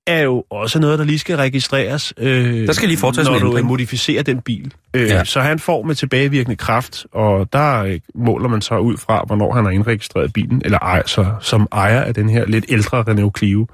er 0.08 0.22
jo 0.22 0.44
også 0.50 0.80
noget, 0.80 1.00
der 1.00 1.06
lige 1.06 1.20
skal 1.20 1.36
registreres, 1.38 2.14
øh, 2.18 2.68
Der 2.68 2.74
skal 2.74 2.88
lige 2.88 2.98
foretages 2.98 3.28
når 3.30 3.36
en 3.36 3.42
du 3.42 3.64
modificerer 3.64 4.24
den 4.24 4.42
bil. 4.42 4.74
Øh, 4.94 5.02
Ja. 5.10 5.24
Så 5.24 5.42
han 5.42 5.60
får 5.60 5.84
med 5.84 5.96
tilbagevirkende 5.96 6.56
kraft, 6.56 7.06
og 7.12 7.54
der 7.54 7.84
øh, 7.84 8.00
måler 8.16 8.48
man 8.48 8.62
så 8.62 8.78
ud 8.78 8.98
fra, 8.98 9.24
hvornår 9.28 9.54
han 9.54 9.64
har 9.66 9.72
indregistreret 9.72 10.34
bilen, 10.34 10.62
eller 10.66 10.80
ejer, 10.80 11.02
så, 11.06 11.26
som 11.42 11.68
ejer 11.72 12.02
af 12.02 12.14
den 12.14 12.30
her 12.30 12.46
lidt 12.46 12.66
ældre 12.70 13.04
Renault 13.04 13.38
Clio. 13.38 13.68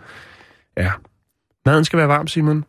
Ja. 0.77 0.91
Maden 1.65 1.86
skal 1.86 1.97
være 1.99 2.07
varm, 2.07 2.27
Simon. 2.27 2.65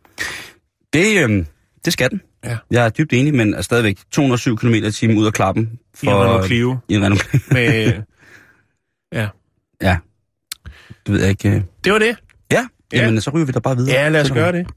Det, 0.93 1.23
øhm, 1.23 1.45
det 1.85 1.93
skal 1.93 2.09
den. 2.09 2.21
Ja. 2.45 2.57
Jeg 2.71 2.85
er 2.85 2.89
dybt 2.89 3.13
enig, 3.13 3.35
men 3.35 3.53
er 3.53 3.61
stadigvæk 3.61 3.97
207 4.11 4.57
km 4.57 4.73
i 4.73 4.91
timen 4.91 5.17
ud 5.17 5.25
af 5.25 5.33
klappen. 5.33 5.79
I 6.03 6.05
en 6.07 6.13
Renault 6.13 6.45
Clio. 6.45 6.77
I 6.89 6.93
en 6.95 7.03
Renault 7.03 7.29
Clio. 7.29 7.39
Med, 7.51 7.93
ja. 9.19 9.27
ja. 9.81 9.97
Det 11.05 11.13
ved 11.13 11.21
jeg 11.21 11.29
ikke. 11.29 11.49
øh. 11.49 11.61
Det 11.83 11.93
var 11.93 11.99
det. 11.99 12.17
Ja, 12.93 12.97
Ja. 12.97 13.05
jamen 13.05 13.21
så 13.21 13.29
ryger 13.29 13.45
vi 13.45 13.51
da 13.51 13.59
bare 13.59 13.75
videre. 13.75 13.91
Ja, 14.01 14.09
lad 14.09 14.21
os 14.21 14.31
gøre 14.31 14.51
det. 14.51 14.67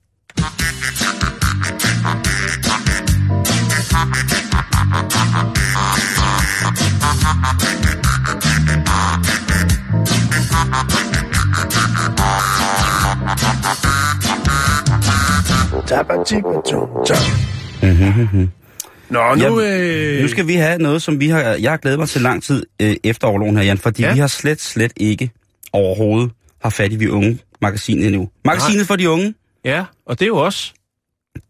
Nå, 19.10 19.34
nu... 19.34 19.60
Øh, 19.60 20.22
Nu 20.22 20.28
skal 20.28 20.46
vi 20.46 20.54
have 20.54 20.78
noget, 20.78 21.02
som 21.02 21.20
vi 21.20 21.28
har, 21.28 21.40
jeg 21.40 21.70
har 21.70 21.76
glædet 21.76 21.98
mig 21.98 22.08
til 22.08 22.22
lang 22.22 22.42
tid 22.42 22.66
øh, 22.82 22.96
efter 23.04 23.26
overloven 23.28 23.56
her, 23.56 23.64
Jan, 23.64 23.78
fordi 23.78 24.02
ja. 24.02 24.08
Ja. 24.08 24.14
vi 24.14 24.20
har 24.20 24.26
slet, 24.26 24.60
slet 24.60 24.92
ikke 24.96 25.30
overhovedet 25.72 26.30
har 26.62 26.70
fat 26.70 26.92
i 26.92 26.96
vi 26.96 27.08
unge 27.08 27.38
magasinet 27.62 28.06
endnu. 28.06 28.28
Magasinet 28.44 28.86
for 28.86 28.96
de 28.96 29.10
unge, 29.10 29.34
Ja, 29.64 29.84
og 30.06 30.18
det 30.18 30.24
er 30.24 30.26
jo 30.28 30.36
også... 30.36 30.72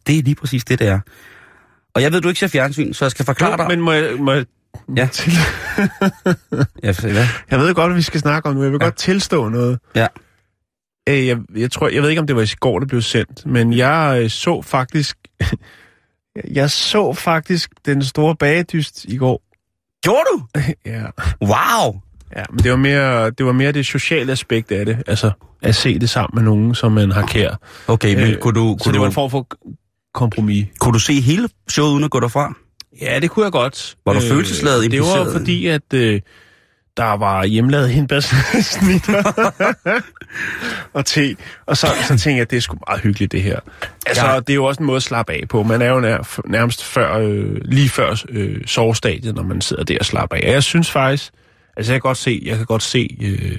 det 0.07 0.19
er 0.19 0.23
lige 0.23 0.35
præcis 0.35 0.65
det, 0.65 0.79
det 0.79 0.89
er. 0.89 1.01
Og 1.95 2.03
jeg 2.03 2.13
ved, 2.13 2.21
du 2.21 2.29
ikke 2.29 2.41
ser 2.41 2.49
fjernsyn, 2.49 2.93
så 2.93 3.05
jeg 3.05 3.11
skal 3.11 3.25
forklare 3.25 3.57
dig. 3.57 3.67
Men 3.69 3.81
må 3.81 3.93
jeg, 3.93 4.17
må 4.19 4.33
jeg, 4.33 4.45
Ja. 4.97 5.07
til, 5.13 5.33
Ja, 6.83 6.93
hvad? 7.01 7.27
jeg 7.51 7.59
ved 7.59 7.75
godt, 7.75 7.89
hvad 7.89 7.97
vi 7.97 8.03
skal 8.03 8.21
snakke 8.21 8.49
om 8.49 8.55
nu. 8.55 8.63
Jeg 8.63 8.73
vil 8.73 8.79
ja. 8.81 8.85
godt 8.85 8.97
tilstå 8.97 9.49
noget. 9.49 9.79
Ja. 9.95 10.07
Øh, 11.09 11.27
jeg, 11.27 11.39
jeg, 11.57 11.71
tror, 11.71 11.89
jeg 11.89 12.03
ved 12.03 12.09
ikke, 12.11 12.21
om 12.21 12.27
det 12.27 12.37
var 12.37 12.43
i 12.43 12.47
går, 12.61 12.79
det 12.79 12.89
blev 12.89 13.03
sendt, 13.03 13.47
men 13.47 13.73
jeg 13.73 14.19
øh, 14.23 14.31
så 14.31 14.63
faktisk... 14.63 15.17
jeg 16.59 16.71
så 16.71 17.13
faktisk 17.13 17.71
den 17.87 18.05
store 18.05 18.37
bagedyst 18.37 19.05
i 19.05 19.17
går. 19.17 19.43
Gjorde 20.03 20.25
du? 20.33 20.47
Ja. 20.87 21.03
Wow! 21.43 22.01
Ja, 22.37 22.43
men 22.51 22.59
det 22.63 22.71
var, 22.71 22.77
mere, 22.77 23.31
det 23.31 23.47
var 23.47 23.53
mere 23.53 23.73
det 23.73 23.87
sociale 23.87 24.33
aspekt 24.33 24.73
af 24.73 24.87
det. 24.87 24.99
Altså, 25.07 25.31
at 25.63 25.75
se 25.75 25.99
det 25.99 26.11
sammen 26.11 26.31
med 26.35 26.43
nogen, 26.43 26.75
som 26.75 26.93
man 26.93 27.13
har 27.13 27.27
kær. 27.27 27.55
Okay, 27.89 28.15
men 28.15 28.25
Øh, 28.33 28.39
kunne 28.39 28.55
du, 28.55 28.77
Så 28.79 28.85
kunne, 28.85 28.93
det 28.93 29.01
var 29.01 29.07
en 29.07 29.13
form 29.13 29.31
for 29.31 29.47
kompromis. 30.15 30.67
kunne 30.81 30.93
du 30.95 30.99
se 30.99 31.21
hele 31.21 31.49
showet 31.71 31.93
uden 31.93 32.05
at 32.05 32.11
gå 32.11 32.21
derfra? 32.21 32.55
Ja, 33.03 33.19
det 33.21 33.31
kunne 33.31 33.45
jeg 33.45 33.53
godt. 33.53 33.97
Var 34.07 34.13
du 34.13 34.21
følelsesladet 34.21 34.91
Det 34.91 35.01
var 35.01 35.07
impliceret? 35.07 35.33
fordi, 35.33 35.67
at 35.67 35.95
øh, 35.95 36.21
der 36.97 37.17
var 37.17 37.45
hjemmelavet 37.45 37.91
hindbærsnitter 37.91 39.23
og 40.95 41.05
te. 41.07 41.37
Og 41.67 41.77
så, 41.77 41.87
så 42.03 42.09
tænkte 42.09 42.31
jeg, 42.31 42.41
at 42.41 42.51
det 42.51 42.57
er 42.57 42.61
sgu 42.61 42.77
meget 42.89 43.01
hyggeligt, 43.03 43.33
det 43.33 43.43
her. 43.43 43.61
Altså, 44.07 44.25
Ja. 44.27 44.33
ja. 44.33 44.41
det 44.41 44.51
er 44.51 44.55
jo 44.55 44.65
også 44.65 44.81
en 44.81 44.87
måde 44.87 44.97
at 44.97 45.03
slappe 45.03 45.33
af 45.33 45.43
på. 45.49 45.63
Man 45.63 45.83
er 45.83 45.91
jo 45.91 46.01
nær, 46.01 46.41
nærmest 46.51 46.85
før, 46.85 47.19
øh, 47.19 47.57
lige 47.65 47.89
før 47.89 48.23
øh, 48.29 48.57
sovestadiet, 48.67 49.35
når 49.35 49.43
man 49.43 49.61
sidder 49.61 49.85
der 49.85 49.97
og 50.01 50.07
slapper 50.07 50.37
af. 50.37 50.41
Og 50.47 50.53
jeg 50.53 50.63
synes 50.63 50.91
faktisk, 50.91 51.33
altså 51.77 51.93
jeg 51.93 52.01
kan 52.03 52.09
godt 52.09 52.19
se, 52.19 52.43
jeg 52.45 52.57
kan 52.57 52.67
godt 52.67 52.83
se, 52.83 53.17
øh, 53.23 53.59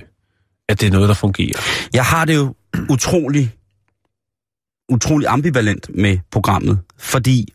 at 0.70 0.82
det 0.82 0.88
er 0.88 0.91
noget, 0.91 1.07
der 1.09 1.15
fungerer. 1.15 1.59
Jeg 1.93 2.05
har 2.05 2.26
det 2.26 2.36
jo 2.36 2.55
utrolig, 2.89 3.53
utrolig 4.89 5.28
ambivalent 5.28 5.89
med 5.95 6.18
programmet, 6.32 6.80
fordi 6.99 7.53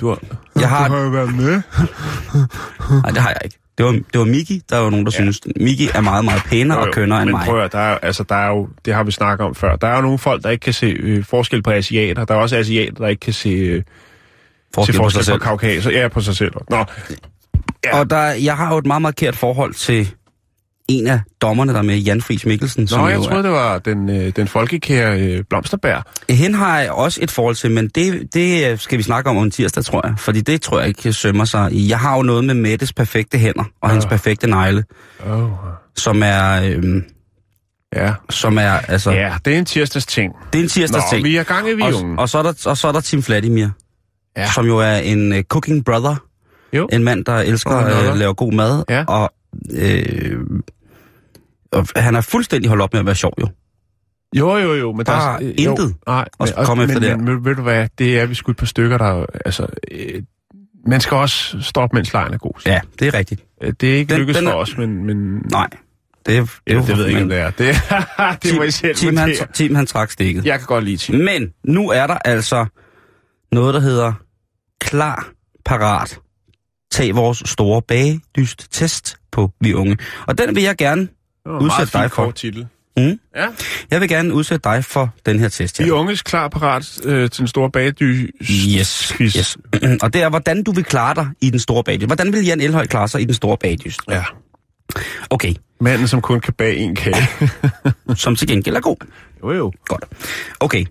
Du 0.00 0.08
har, 0.08 0.18
jeg 0.60 0.68
har... 0.68 0.96
jo 1.02 1.08
været 1.08 1.34
med. 1.34 1.50
Nej, 3.02 3.10
det 3.10 3.18
har 3.22 3.28
jeg 3.28 3.38
ikke. 3.44 3.58
Det 3.78 3.86
var, 3.86 3.92
det 3.92 4.18
var 4.18 4.24
Miki, 4.24 4.62
der 4.70 4.76
var 4.78 4.90
nogen, 4.90 5.06
der 5.06 5.12
ja. 5.14 5.16
synes, 5.22 5.40
Miki 5.60 5.88
er 5.94 6.00
meget, 6.00 6.24
meget 6.24 6.42
pænere 6.46 6.78
og 6.78 6.92
kønnere 6.92 7.22
end 7.22 7.30
men 7.30 7.32
mig. 7.38 7.46
prøv 7.46 7.60
at, 7.64 7.72
der 7.72 7.78
er, 7.78 7.90
jo- 7.92 7.98
altså, 8.02 8.22
der 8.22 8.34
er 8.34 8.48
jo, 8.48 8.68
det 8.84 8.94
har 8.94 9.02
vi 9.04 9.10
snakket 9.10 9.46
om 9.46 9.54
før, 9.54 9.76
der 9.76 9.88
er 9.88 9.96
jo 9.96 10.02
nogle 10.02 10.18
folk, 10.18 10.42
der 10.42 10.50
ikke 10.50 10.62
kan 10.62 10.72
se 10.72 10.86
øh, 10.86 11.24
forskel 11.24 11.62
på 11.62 11.70
asiater. 11.70 12.24
Der 12.24 12.34
er 12.34 12.38
også 12.38 12.56
asiater, 12.56 12.92
der 12.94 13.06
ikke 13.08 13.20
kan 13.20 13.32
se, 13.32 13.48
øh, 13.48 13.82
Forskel 14.74 14.94
se 14.94 14.98
på 14.98 15.04
forskel 15.04 15.24
sig 15.24 15.32
på, 15.32 15.34
selv. 15.34 15.38
på 15.40 15.44
kaukaser. 15.44 15.90
Ja, 15.90 16.08
på 16.08 16.20
sig 16.20 16.36
selv. 16.36 16.52
Nå, 16.70 16.84
Ja. 17.92 17.98
Og 18.00 18.10
der, 18.10 18.22
jeg 18.22 18.56
har 18.56 18.72
jo 18.72 18.78
et 18.78 18.86
meget 18.86 19.02
markert 19.02 19.36
forhold 19.36 19.74
til 19.74 20.14
en 20.88 21.06
af 21.06 21.20
dommerne, 21.42 21.72
der 21.72 21.78
er 21.78 21.82
med, 21.82 21.96
Jan 21.98 22.20
Friis 22.20 22.46
Mikkelsen. 22.46 22.88
Nå 22.90 23.08
jeg 23.08 23.16
jo 23.16 23.22
troede, 23.24 23.42
det 23.42 23.50
var 23.50 23.78
den, 23.78 24.10
øh, 24.10 24.32
den 24.36 24.48
folkekære 24.48 25.20
øh, 25.20 25.44
Blomsterbær. 25.50 26.02
er, 26.28 26.32
hende 26.32 26.56
har 26.58 26.80
jeg 26.80 26.90
også 26.90 27.20
et 27.22 27.30
forhold 27.30 27.54
til, 27.54 27.70
men 27.70 27.88
det, 27.88 28.34
det 28.34 28.80
skal 28.80 28.98
vi 28.98 29.02
snakke 29.02 29.30
om 29.30 29.36
om 29.36 29.50
tirsdag, 29.50 29.84
tror 29.84 30.06
jeg. 30.06 30.14
Fordi 30.18 30.40
det 30.40 30.62
tror 30.62 30.78
jeg 30.78 30.88
ikke 30.88 31.12
sømmer 31.12 31.44
sig 31.44 31.72
i. 31.72 31.88
Jeg 31.88 31.98
har 31.98 32.16
jo 32.16 32.22
noget 32.22 32.44
med 32.44 32.54
Mettes 32.54 32.92
perfekte 32.92 33.38
hænder 33.38 33.64
og 33.82 33.90
hans 33.90 34.06
perfekte 34.06 34.46
negle, 34.46 34.84
Oh. 35.26 35.48
som 35.96 36.22
er... 36.24 36.62
Øhm, 36.64 37.04
Ja. 37.96 38.12
som 38.30 38.58
er, 38.58 38.70
altså, 38.70 39.10
ja, 39.10 39.34
det 39.44 39.54
er 39.54 39.58
en 39.58 39.64
tirsdags 39.64 40.06
ting. 40.06 40.32
det 40.52 40.58
er 40.58 40.62
en 40.62 40.68
tirsdags 40.68 41.04
Nå, 41.04 41.16
ting. 41.16 41.24
vi 41.24 41.36
er 41.36 41.42
gang 41.42 41.68
i 41.68 41.74
vi 41.74 41.82
og, 41.82 42.14
og, 42.18 42.28
så 42.28 42.38
er 42.38 42.42
der, 42.42 42.52
og 42.66 42.76
så 42.76 42.88
er 42.88 42.92
der 42.92 43.00
Tim 43.00 43.22
Vladimir, 43.26 43.68
Ja. 44.36 44.50
som 44.54 44.66
jo 44.66 44.78
er 44.78 44.96
en 44.96 45.32
uh, 45.32 45.38
cooking 45.40 45.84
brother. 45.84 46.16
Jo. 46.72 46.88
En 46.92 47.04
mand, 47.04 47.24
der 47.24 47.32
elsker 47.36 47.70
at 47.70 48.10
uh, 48.12 48.16
lave 48.18 48.34
god 48.34 48.52
mad. 48.52 48.84
Ja. 48.88 49.04
Og, 49.04 49.30
øh, 49.74 50.40
og 51.72 51.86
han 51.96 52.14
er 52.14 52.20
fuldstændig 52.20 52.68
holdt 52.68 52.82
op 52.82 52.92
med 52.92 53.00
at 53.00 53.06
være 53.06 53.14
sjov, 53.14 53.32
jo. 53.40 53.48
Jo, 54.36 54.56
jo, 54.56 54.74
jo, 54.74 54.92
men 54.92 54.98
der 55.06 55.12
Bare 55.12 55.42
er... 55.42 55.48
øh, 55.48 55.54
intet 55.58 55.94
nej, 56.06 56.20
at 56.40 56.52
men- 56.56 56.64
komme 56.66 56.86
men, 56.86 56.96
efter 56.96 57.16
men, 57.16 57.26
der. 57.26 57.32
Men, 57.34 57.44
ved 57.44 57.54
du 57.54 57.62
hvad, 57.62 57.88
det 57.98 58.20
er 58.20 58.26
vi 58.26 58.34
sgu 58.34 58.50
et 58.50 58.56
par 58.56 58.66
stykker, 58.66 58.98
der... 58.98 59.26
Altså, 59.44 59.66
øh, 59.90 60.22
man 60.86 61.00
skal 61.00 61.16
også 61.16 61.60
stoppe, 61.60 61.96
mens 61.96 62.12
lejen 62.12 62.34
er 62.34 62.38
god. 62.38 62.52
Ja, 62.66 62.80
det 62.98 63.08
er 63.08 63.14
rigtigt. 63.14 63.44
Øh, 63.62 63.72
Det 63.80 63.92
er 63.92 63.96
ikke 63.96 64.10
Den- 64.10 64.18
lykkedes 64.18 64.38
den 64.38 64.46
er- 64.46 64.50
for 64.52 64.58
os, 64.58 64.76
men... 64.78 65.06
men 65.06 65.42
Nej. 65.50 65.68
Det, 66.26 66.36
er, 66.38 66.46
ja, 66.66 66.74
det, 66.74 66.88
ved 66.88 66.96
jeg 67.04 67.08
ikke, 67.08 67.22
om 67.22 67.28
det 67.28 67.38
er. 67.38 67.50
Det, 67.50 67.74
det 68.42 68.56
må 68.56 68.62
I 68.62 68.70
selv 68.70 68.94
Tim, 68.96 69.16
han. 69.16 69.34
Tim, 69.54 69.74
han 69.74 69.86
trak 69.86 70.10
stikket. 70.10 70.44
Jeg 70.46 70.58
kan 70.58 70.66
godt 70.66 70.84
lide 70.84 70.96
Tim. 70.96 71.14
Men 71.14 71.52
nu 71.64 71.90
er 71.90 72.06
der 72.06 72.18
altså 72.24 72.66
noget, 73.52 73.74
der 73.74 73.80
hedder 73.80 74.12
klar, 74.80 75.28
parat. 75.64 76.20
Tag 76.90 77.16
vores 77.16 77.42
store 77.46 77.82
bagedyst-test 77.82 79.16
på 79.32 79.50
Vi 79.60 79.74
Unge. 79.74 79.96
Og 80.26 80.38
den 80.38 80.54
vil 80.54 80.62
jeg 80.62 80.76
gerne, 80.76 81.00
Det 81.00 81.10
var 81.46 81.58
en 81.58 81.64
udsæt 81.64 81.78
meget 81.78 81.88
fin 81.88 82.00
dig 82.00 82.10
for. 82.10 82.24
kort 82.24 82.34
titel. 82.34 82.66
Mm. 82.96 83.20
Ja. 83.36 83.46
jeg 83.90 84.00
vil 84.00 84.08
gerne 84.08 84.34
udsætte 84.34 84.68
dig 84.70 84.84
for 84.84 85.14
den 85.26 85.38
her 85.40 85.48
test 85.48 85.78
her. 85.78 85.84
Vi 85.84 85.90
unges 85.90 86.22
klar 86.22 86.48
parat 86.48 86.98
øh, 87.04 87.30
til 87.30 87.38
den 87.38 87.48
store 87.48 87.70
bagdy. 87.70 88.34
Yes, 88.42 89.14
yes. 89.20 89.58
Og 90.02 90.12
det 90.12 90.22
er, 90.22 90.28
hvordan 90.28 90.62
du 90.62 90.72
vil 90.72 90.84
klare 90.84 91.14
dig 91.14 91.28
i 91.40 91.50
den 91.50 91.58
store 91.58 91.84
bagdyst. 91.84 92.06
Hvordan 92.06 92.32
vil 92.32 92.44
Jan 92.44 92.60
Elhøj 92.60 92.86
klare 92.86 93.08
sig 93.08 93.20
i 93.20 93.24
den 93.24 93.34
store 93.34 93.56
bagdyst? 93.56 94.00
Ja. 94.08 94.24
Okay, 95.30 95.54
Manden, 95.80 96.08
som 96.08 96.20
kun 96.20 96.40
kan 96.40 96.54
bage 96.54 96.76
en 96.76 96.94
kage. 96.94 97.28
som 98.14 98.36
til 98.36 98.48
gengæld 98.48 98.76
er 98.76 98.80
god. 98.80 98.96
jo, 99.42 99.52
jo. 99.52 99.72
Godt. 99.86 100.04
Okay, 100.60 100.84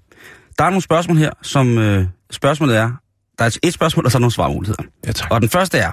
der 0.57 0.63
er 0.65 0.69
nogle 0.69 0.81
spørgsmål 0.81 1.17
her, 1.17 1.31
som 1.41 1.77
øh, 1.77 2.05
spørgsmålet 2.31 2.77
er, 2.77 2.91
der 3.39 3.45
er 3.45 3.57
et 3.63 3.73
spørgsmål, 3.73 4.05
og 4.05 4.11
så 4.11 4.17
er 4.17 4.19
nogle 4.19 4.33
svarmuligheder. 4.33 4.83
Ja, 5.05 5.11
tak. 5.11 5.31
Og 5.31 5.41
den 5.41 5.49
første 5.49 5.77
er, 5.77 5.91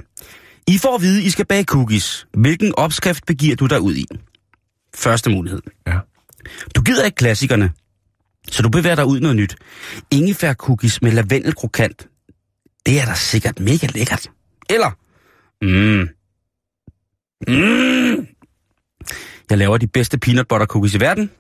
I 0.66 0.78
får 0.78 0.94
at 0.94 1.02
vide, 1.02 1.22
I 1.22 1.30
skal 1.30 1.46
bage 1.46 1.64
cookies. 1.64 2.26
Hvilken 2.38 2.74
opskrift 2.76 3.26
begiver 3.26 3.56
du 3.56 3.66
dig 3.66 3.80
ud 3.80 3.94
i? 3.94 4.06
Første 4.94 5.30
mulighed. 5.30 5.60
Ja. 5.86 5.98
Du 6.76 6.82
gider 6.82 7.04
ikke 7.04 7.16
klassikerne, 7.16 7.72
så 8.50 8.62
du 8.62 8.68
bevæger 8.68 8.96
dig 8.96 9.06
ud 9.06 9.20
noget 9.20 9.36
nyt. 9.36 9.56
Ingefær 10.10 10.54
cookies 10.54 11.02
med 11.02 11.12
lavendelkrokant. 11.12 12.08
Det 12.86 13.00
er 13.00 13.04
da 13.04 13.14
sikkert 13.14 13.60
mega 13.60 13.86
lækkert. 13.86 14.30
Eller, 14.70 14.90
mm, 15.62 16.08
mm, 17.48 18.26
jeg 19.50 19.58
laver 19.58 19.78
de 19.78 19.86
bedste 19.86 20.18
peanut 20.18 20.48
butter 20.48 20.66
cookies 20.66 20.94
i 20.94 21.00
verden. 21.00 21.30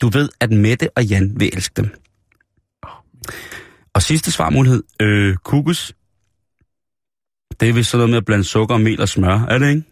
Du 0.00 0.08
ved, 0.08 0.28
at 0.40 0.50
Mette 0.50 0.90
og 0.96 1.04
Jan 1.04 1.40
vil 1.40 1.50
elske 1.52 1.72
dem. 1.76 1.94
Og 3.94 4.02
sidste 4.02 4.32
svarmulighed, 4.32 4.82
øh, 5.00 5.36
cookies. 5.36 5.94
Det 7.60 7.68
er 7.68 7.72
vist 7.72 7.90
sådan 7.90 7.98
noget 7.98 8.10
med 8.10 8.16
at 8.16 8.24
blande 8.24 8.44
sukker, 8.44 8.76
mel 8.76 9.00
og 9.00 9.08
smør, 9.08 9.46
er 9.48 9.58
det 9.58 9.68
ikke? 9.68 9.82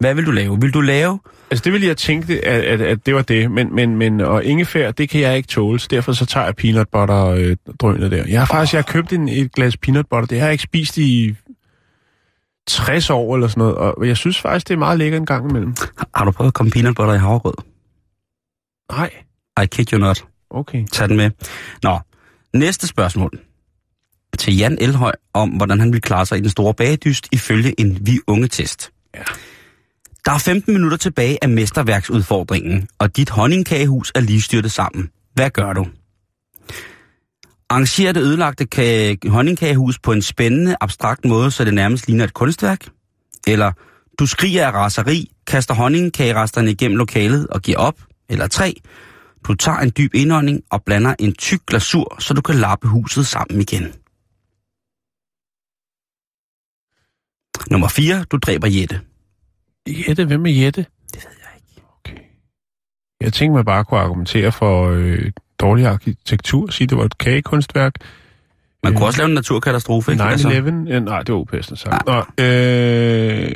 Hvad 0.00 0.14
vil 0.14 0.26
du 0.26 0.30
lave? 0.30 0.60
Vil 0.60 0.74
du 0.74 0.80
lave 0.80 1.18
Altså, 1.50 1.64
det 1.64 1.72
ville 1.72 1.86
jeg 1.86 1.96
tænke, 1.96 2.46
at, 2.46 2.64
at, 2.64 2.80
at 2.80 3.06
det 3.06 3.14
var 3.14 3.22
det. 3.22 3.50
Men, 3.50 3.74
men, 3.74 3.96
men 3.96 4.20
og 4.20 4.44
ingefær, 4.44 4.90
det 4.90 5.08
kan 5.08 5.20
jeg 5.20 5.36
ikke 5.36 5.46
tåle, 5.46 5.78
så 5.78 5.88
derfor 5.90 6.12
så 6.12 6.26
tager 6.26 6.46
jeg 6.46 6.56
peanut 6.56 6.88
butter 6.92 7.26
øh, 7.26 7.56
drønet 7.80 8.10
der. 8.10 8.24
Jeg 8.28 8.40
har 8.40 8.46
faktisk 8.46 8.74
jeg 8.74 8.78
har 8.78 8.92
købt 8.92 9.12
en, 9.12 9.28
et 9.28 9.52
glas 9.52 9.76
peanut 9.76 10.06
butter. 10.10 10.26
Det 10.26 10.40
har 10.40 10.46
jeg 10.46 10.52
ikke 10.52 10.64
spist 10.64 10.98
i 10.98 11.34
60 12.66 13.10
år 13.10 13.34
eller 13.34 13.48
sådan 13.48 13.60
noget. 13.60 13.76
Og 13.76 14.08
jeg 14.08 14.16
synes 14.16 14.40
faktisk, 14.40 14.68
det 14.68 14.74
er 14.74 14.78
meget 14.78 14.98
lækkert 14.98 15.20
en 15.20 15.26
gang 15.26 15.50
imellem. 15.50 15.74
Har 16.14 16.24
du 16.24 16.30
prøvet 16.30 16.50
at 16.50 16.54
komme 16.54 16.70
peanut 16.70 16.96
butter 16.96 17.14
i 17.14 17.18
havregrød? 17.18 17.54
Nej. 18.92 19.10
I 19.62 19.66
kid 19.66 19.92
you 19.92 19.98
not. 19.98 20.24
Okay. 20.50 20.86
Tag 20.92 21.08
den 21.08 21.16
med. 21.16 21.30
Nå, 21.82 21.98
næste 22.54 22.86
spørgsmål. 22.86 23.40
Til 24.38 24.56
Jan 24.56 24.78
Elhøj 24.80 25.12
om, 25.34 25.48
hvordan 25.48 25.80
han 25.80 25.92
vil 25.92 26.00
klare 26.00 26.26
sig 26.26 26.38
i 26.38 26.40
den 26.40 26.50
store 26.50 26.74
bagedyst 26.74 27.28
ifølge 27.32 27.80
en 27.80 28.06
vi 28.06 28.20
unge 28.26 28.48
test. 28.48 28.90
Ja. 29.14 29.22
Der 30.24 30.32
er 30.32 30.38
15 30.38 30.72
minutter 30.74 30.96
tilbage 30.96 31.38
af 31.42 31.48
mesterværksudfordringen, 31.48 32.88
og 32.98 33.16
dit 33.16 33.30
honningkagehus 33.30 34.12
er 34.14 34.20
lige 34.20 34.42
styrtet 34.42 34.72
sammen. 34.72 35.10
Hvad 35.34 35.50
gør 35.50 35.72
du? 35.72 35.86
Arrangerer 37.70 38.12
det 38.12 38.20
ødelagte 38.20 38.66
ka- 38.74 39.28
honningkagehus 39.28 39.98
på 39.98 40.12
en 40.12 40.22
spændende, 40.22 40.76
abstrakt 40.80 41.24
måde, 41.24 41.50
så 41.50 41.64
det 41.64 41.74
nærmest 41.74 42.06
ligner 42.06 42.24
et 42.24 42.34
kunstværk? 42.34 42.86
Eller 43.46 43.72
du 44.18 44.26
skriger 44.26 44.66
af 44.66 44.72
raseri, 44.72 45.30
kaster 45.46 45.74
honningkageresterne 45.74 46.70
igennem 46.70 46.96
lokalet 46.96 47.46
og 47.46 47.62
giver 47.62 47.78
op? 47.78 47.94
Eller 48.28 48.46
3. 48.46 48.74
Du 49.48 49.54
tager 49.54 49.78
en 49.78 49.92
dyb 49.98 50.14
indånding 50.14 50.62
og 50.70 50.84
blander 50.84 51.14
en 51.18 51.32
tyk 51.34 51.66
glasur, 51.66 52.16
så 52.20 52.34
du 52.34 52.40
kan 52.40 52.54
lappe 52.54 52.88
huset 52.88 53.26
sammen 53.26 53.60
igen. 53.60 53.82
Nummer 57.70 57.88
4. 57.88 58.24
Du 58.24 58.36
dræber 58.36 58.68
Jette. 58.68 59.00
Jette, 60.08 60.24
hvem 60.24 60.46
er 60.46 60.50
Jette? 60.50 60.86
Det 61.14 61.24
ved 61.24 61.32
jeg 61.42 61.50
ikke. 61.56 61.82
Okay. 61.98 62.18
Jeg 63.20 63.32
tænkte 63.32 63.56
mig 63.56 63.64
bare 63.64 63.80
at 63.80 63.86
kunne 63.86 64.00
argumentere 64.00 64.52
for 64.52 64.88
øh, 64.90 65.32
dårlig 65.58 65.86
arkitektur, 65.86 66.70
sige, 66.70 66.86
det 66.86 66.98
var 66.98 67.04
et 67.04 67.18
kagekunstværk. 67.18 67.94
Man 68.82 68.92
kunne 68.92 69.02
Øh, 69.02 69.06
også 69.06 69.18
lave 69.18 69.28
en 69.28 69.34
naturkatastrofe, 69.34 70.12
ikke? 70.12 70.24
9-11? 70.24 70.26
Altså, 70.26 70.48
Ja, 70.48 71.00
nej, 71.00 71.22
det 71.22 71.34
var 71.34 71.40
upassende 71.40 71.80
sagt. 71.80 72.06
Nå, 72.06 72.18
øh, 72.44 73.54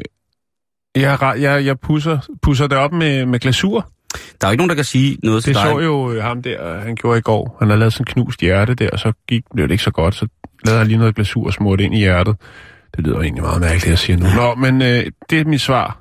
jeg, 0.96 1.18
jeg, 1.40 1.64
jeg 1.66 1.80
pusser, 1.80 2.18
pusser 2.42 2.66
det 2.66 2.78
op 2.78 2.92
med, 2.92 3.26
med 3.26 3.40
glasur. 3.40 3.92
Der 4.40 4.46
er 4.46 4.50
jo 4.50 4.50
ikke 4.50 4.60
nogen, 4.60 4.68
der 4.68 4.74
kan 4.74 4.84
sige 4.84 5.18
noget 5.22 5.44
til 5.44 5.54
Det 5.54 5.62
dig. 5.62 5.70
så 5.70 5.78
jo 5.78 6.12
øh, 6.12 6.22
ham 6.22 6.42
der, 6.42 6.80
han 6.80 6.94
gjorde 6.96 7.18
i 7.18 7.22
går. 7.22 7.56
Han 7.58 7.68
havde 7.68 7.78
lavet 7.78 7.92
sådan 7.92 8.02
en 8.08 8.12
knust 8.24 8.40
hjerte 8.40 8.74
der, 8.74 8.90
og 8.90 8.98
så 8.98 9.12
gik, 9.28 9.44
blev 9.54 9.68
det 9.68 9.72
ikke 9.74 9.84
så 9.84 9.90
godt. 9.90 10.14
Så 10.14 10.26
lavede 10.64 10.78
han 10.78 10.88
lige 10.88 10.98
noget 10.98 11.14
glasur 11.14 11.46
og 11.46 11.52
smurte 11.52 11.84
ind 11.84 11.94
i 11.94 11.98
hjertet. 11.98 12.36
Det 12.96 13.04
lyder 13.06 13.20
egentlig 13.20 13.42
meget 13.42 13.60
mærkeligt 13.60 13.92
at 13.92 13.98
sige 13.98 14.16
nu. 14.16 14.26
Nå, 14.36 14.54
men 14.54 14.82
øh, 14.82 15.06
det 15.30 15.40
er 15.40 15.44
mit 15.44 15.60
svar. 15.60 15.98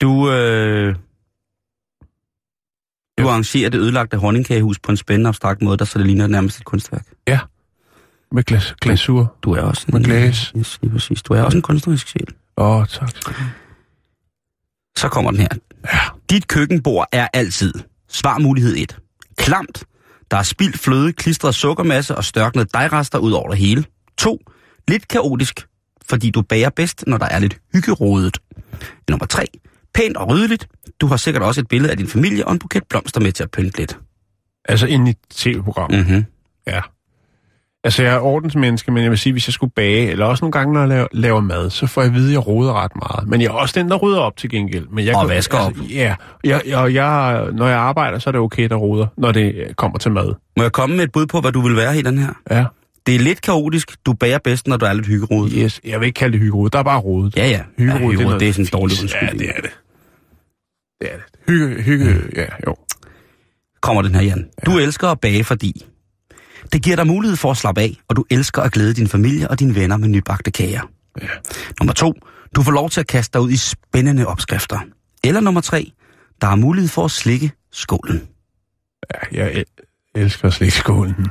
Du, 0.00 0.30
øh, 0.30 0.94
du 3.18 3.28
arrangerer 3.28 3.70
det 3.70 3.78
ødelagte 3.78 4.16
honningkagehus 4.16 4.78
på 4.78 4.90
en 4.90 4.96
spændende, 4.96 5.28
abstrakt 5.28 5.62
måde, 5.62 5.76
der 5.76 5.84
så 5.84 5.98
det 5.98 6.06
ligner 6.06 6.26
nærmest 6.26 6.58
et 6.58 6.64
kunstværk. 6.64 7.06
Med 8.32 8.42
glas, 8.42 8.74
glasur. 8.80 9.34
Du 9.42 9.52
er 9.52 9.60
også 9.60 9.86
Med 9.88 10.00
en... 10.00 10.04
glas. 10.04 10.52
Yes, 10.58 10.78
lige 10.82 10.92
præcis. 10.92 11.22
Du 11.22 11.34
er 11.34 11.42
også 11.42 11.58
en 11.58 11.62
kunstnerisk 11.62 12.08
sjæl. 12.08 12.26
Åh, 12.56 12.76
oh, 12.76 12.86
tak. 12.86 13.10
Så 14.96 15.08
kommer 15.08 15.30
den 15.30 15.40
her. 15.40 15.48
Ja. 15.92 15.98
Dit 16.30 16.48
køkkenbord 16.48 17.08
er 17.12 17.28
altid. 17.32 17.74
Svar 18.08 18.38
mulighed 18.38 18.76
1. 18.76 18.98
Klamt. 19.38 19.84
Der 20.30 20.36
er 20.36 20.42
spildt 20.42 20.78
fløde, 20.78 21.12
klistret 21.12 21.54
sukkermasse 21.54 22.16
og 22.16 22.24
størknet 22.24 22.74
dejrester 22.74 23.18
ud 23.18 23.32
over 23.32 23.48
det 23.48 23.58
hele. 23.58 23.84
2. 24.18 24.40
Lidt 24.88 25.08
kaotisk, 25.08 25.66
fordi 26.08 26.30
du 26.30 26.42
bager 26.42 26.70
bedst, 26.70 27.04
når 27.06 27.18
der 27.18 27.26
er 27.26 27.38
lidt 27.38 27.60
hyggerodet. 27.72 28.38
Nummer 29.08 29.26
3. 29.26 29.46
Pænt 29.94 30.16
og 30.16 30.28
ryddeligt. 30.28 30.68
Du 31.00 31.06
har 31.06 31.16
sikkert 31.16 31.42
også 31.42 31.60
et 31.60 31.68
billede 31.68 31.90
af 31.90 31.96
din 31.96 32.08
familie 32.08 32.46
og 32.46 32.52
en 32.52 32.58
buket 32.58 32.82
blomster 32.88 33.20
med 33.20 33.32
til 33.32 33.42
at 33.42 33.50
pynte 33.50 33.78
lidt. 33.78 33.98
Altså 34.68 34.86
ind 34.86 35.08
i 35.08 35.14
tv-programmet. 35.30 36.06
Mm-hmm. 36.06 36.24
Ja. 36.66 36.80
Altså, 37.84 38.02
jeg 38.02 38.14
er 38.14 38.18
ordensmenneske, 38.20 38.90
men 38.92 39.02
jeg 39.02 39.10
vil 39.10 39.18
sige, 39.18 39.32
hvis 39.32 39.48
jeg 39.48 39.52
skulle 39.54 39.72
bage, 39.76 40.10
eller 40.10 40.26
også 40.26 40.44
nogle 40.44 40.52
gange, 40.52 40.72
når 40.74 40.80
jeg 40.80 40.88
laver, 40.88 41.06
laver 41.12 41.40
mad, 41.40 41.70
så 41.70 41.86
får 41.86 42.00
jeg 42.02 42.08
at 42.08 42.14
vide, 42.14 42.26
at 42.28 42.32
jeg 42.32 42.46
roder 42.46 42.72
ret 42.82 42.92
meget. 42.96 43.28
Men 43.28 43.40
jeg 43.40 43.46
er 43.46 43.52
også 43.52 43.80
den, 43.80 43.90
der 43.90 43.96
rydder 43.96 44.18
op 44.20 44.36
til 44.36 44.50
gengæld. 44.50 44.86
Men 44.88 45.04
jeg 45.06 45.14
Og 45.16 45.20
kan- 45.26 45.28
vasker 45.36 45.58
op. 45.58 45.72
Ja, 45.90 46.14
jeg, 46.44 46.62
jeg, 46.66 46.94
jeg, 46.94 47.46
når 47.52 47.66
jeg 47.66 47.78
arbejder, 47.78 48.18
så 48.18 48.30
er 48.30 48.32
det 48.32 48.40
okay, 48.40 48.68
der 48.68 48.74
roder, 48.76 49.06
når 49.16 49.32
det 49.32 49.54
øh, 49.54 49.74
kommer 49.74 49.98
til 49.98 50.10
mad. 50.12 50.34
Må 50.56 50.62
jeg 50.62 50.72
komme 50.72 50.96
med 50.96 51.04
et 51.04 51.12
bud 51.12 51.26
på, 51.26 51.40
hvad 51.40 51.52
du 51.52 51.60
vil 51.60 51.76
være 51.76 51.98
i 51.98 52.02
den 52.02 52.18
her? 52.18 52.32
Ja. 52.50 52.64
Det 53.06 53.14
er 53.14 53.18
lidt 53.18 53.42
kaotisk. 53.42 53.96
Du 54.06 54.12
bager 54.12 54.38
bedst, 54.38 54.66
når 54.66 54.76
du 54.76 54.86
er 54.86 54.92
lidt 54.92 55.06
hyggerodet. 55.06 55.52
Yes, 55.56 55.80
jeg 55.84 56.00
vil 56.00 56.06
ikke 56.06 56.16
kalde 56.18 56.32
det 56.32 56.40
hyggerod, 56.40 56.70
der 56.70 56.78
er 56.78 56.82
bare 56.82 57.00
rodet. 57.00 57.36
Ja, 57.36 57.48
ja. 57.48 57.60
Hyggerod, 57.78 58.00
ja, 58.00 58.06
hyggerod, 58.08 58.24
noget 58.24 58.40
det 58.40 58.48
er 58.48 58.52
sådan 58.52 58.64
en 58.64 58.68
dårlig 58.72 58.96
Ja, 58.96 59.02
undskyldning. 59.02 59.38
det 59.38 59.48
er 59.56 59.60
det. 59.60 59.70
Det 61.00 61.08
er 61.12 61.16
det. 61.16 61.24
Hygge, 61.48 61.82
hygge, 61.82 62.14
ja, 62.36 62.44
jo. 62.66 62.76
kommer 63.82 64.02
den 64.02 64.14
her, 64.14 64.22
Jan. 64.22 64.46
Du 64.66 64.78
elsker 64.78 65.08
at 65.08 65.20
bage, 65.20 65.44
fordi 65.44 65.86
det 66.72 66.82
giver 66.82 66.96
dig 66.96 67.06
mulighed 67.06 67.36
for 67.36 67.50
at 67.50 67.56
slappe 67.56 67.80
af, 67.80 67.96
og 68.08 68.16
du 68.16 68.24
elsker 68.30 68.62
at 68.62 68.72
glæde 68.72 68.94
din 68.94 69.08
familie 69.08 69.48
og 69.50 69.60
dine 69.60 69.74
venner 69.74 69.96
med 69.96 70.08
nybagte 70.08 70.50
kager. 70.50 70.80
Ja. 71.22 71.26
Nummer 71.80 71.92
to, 71.92 72.14
du 72.56 72.62
får 72.62 72.72
lov 72.72 72.90
til 72.90 73.00
at 73.00 73.06
kaste 73.06 73.32
dig 73.38 73.40
ud 73.40 73.50
i 73.50 73.56
spændende 73.56 74.26
opskrifter. 74.26 74.78
Eller 75.24 75.40
nummer 75.40 75.60
tre, 75.60 75.92
der 76.40 76.46
er 76.48 76.56
mulighed 76.56 76.88
for 76.88 77.04
at 77.04 77.10
slikke 77.10 77.52
skålen. 77.72 78.22
ja 79.14 79.38
jeg 79.42 79.52
el- 79.54 79.64
elsker 80.14 80.50
slikskålen. 80.50 81.26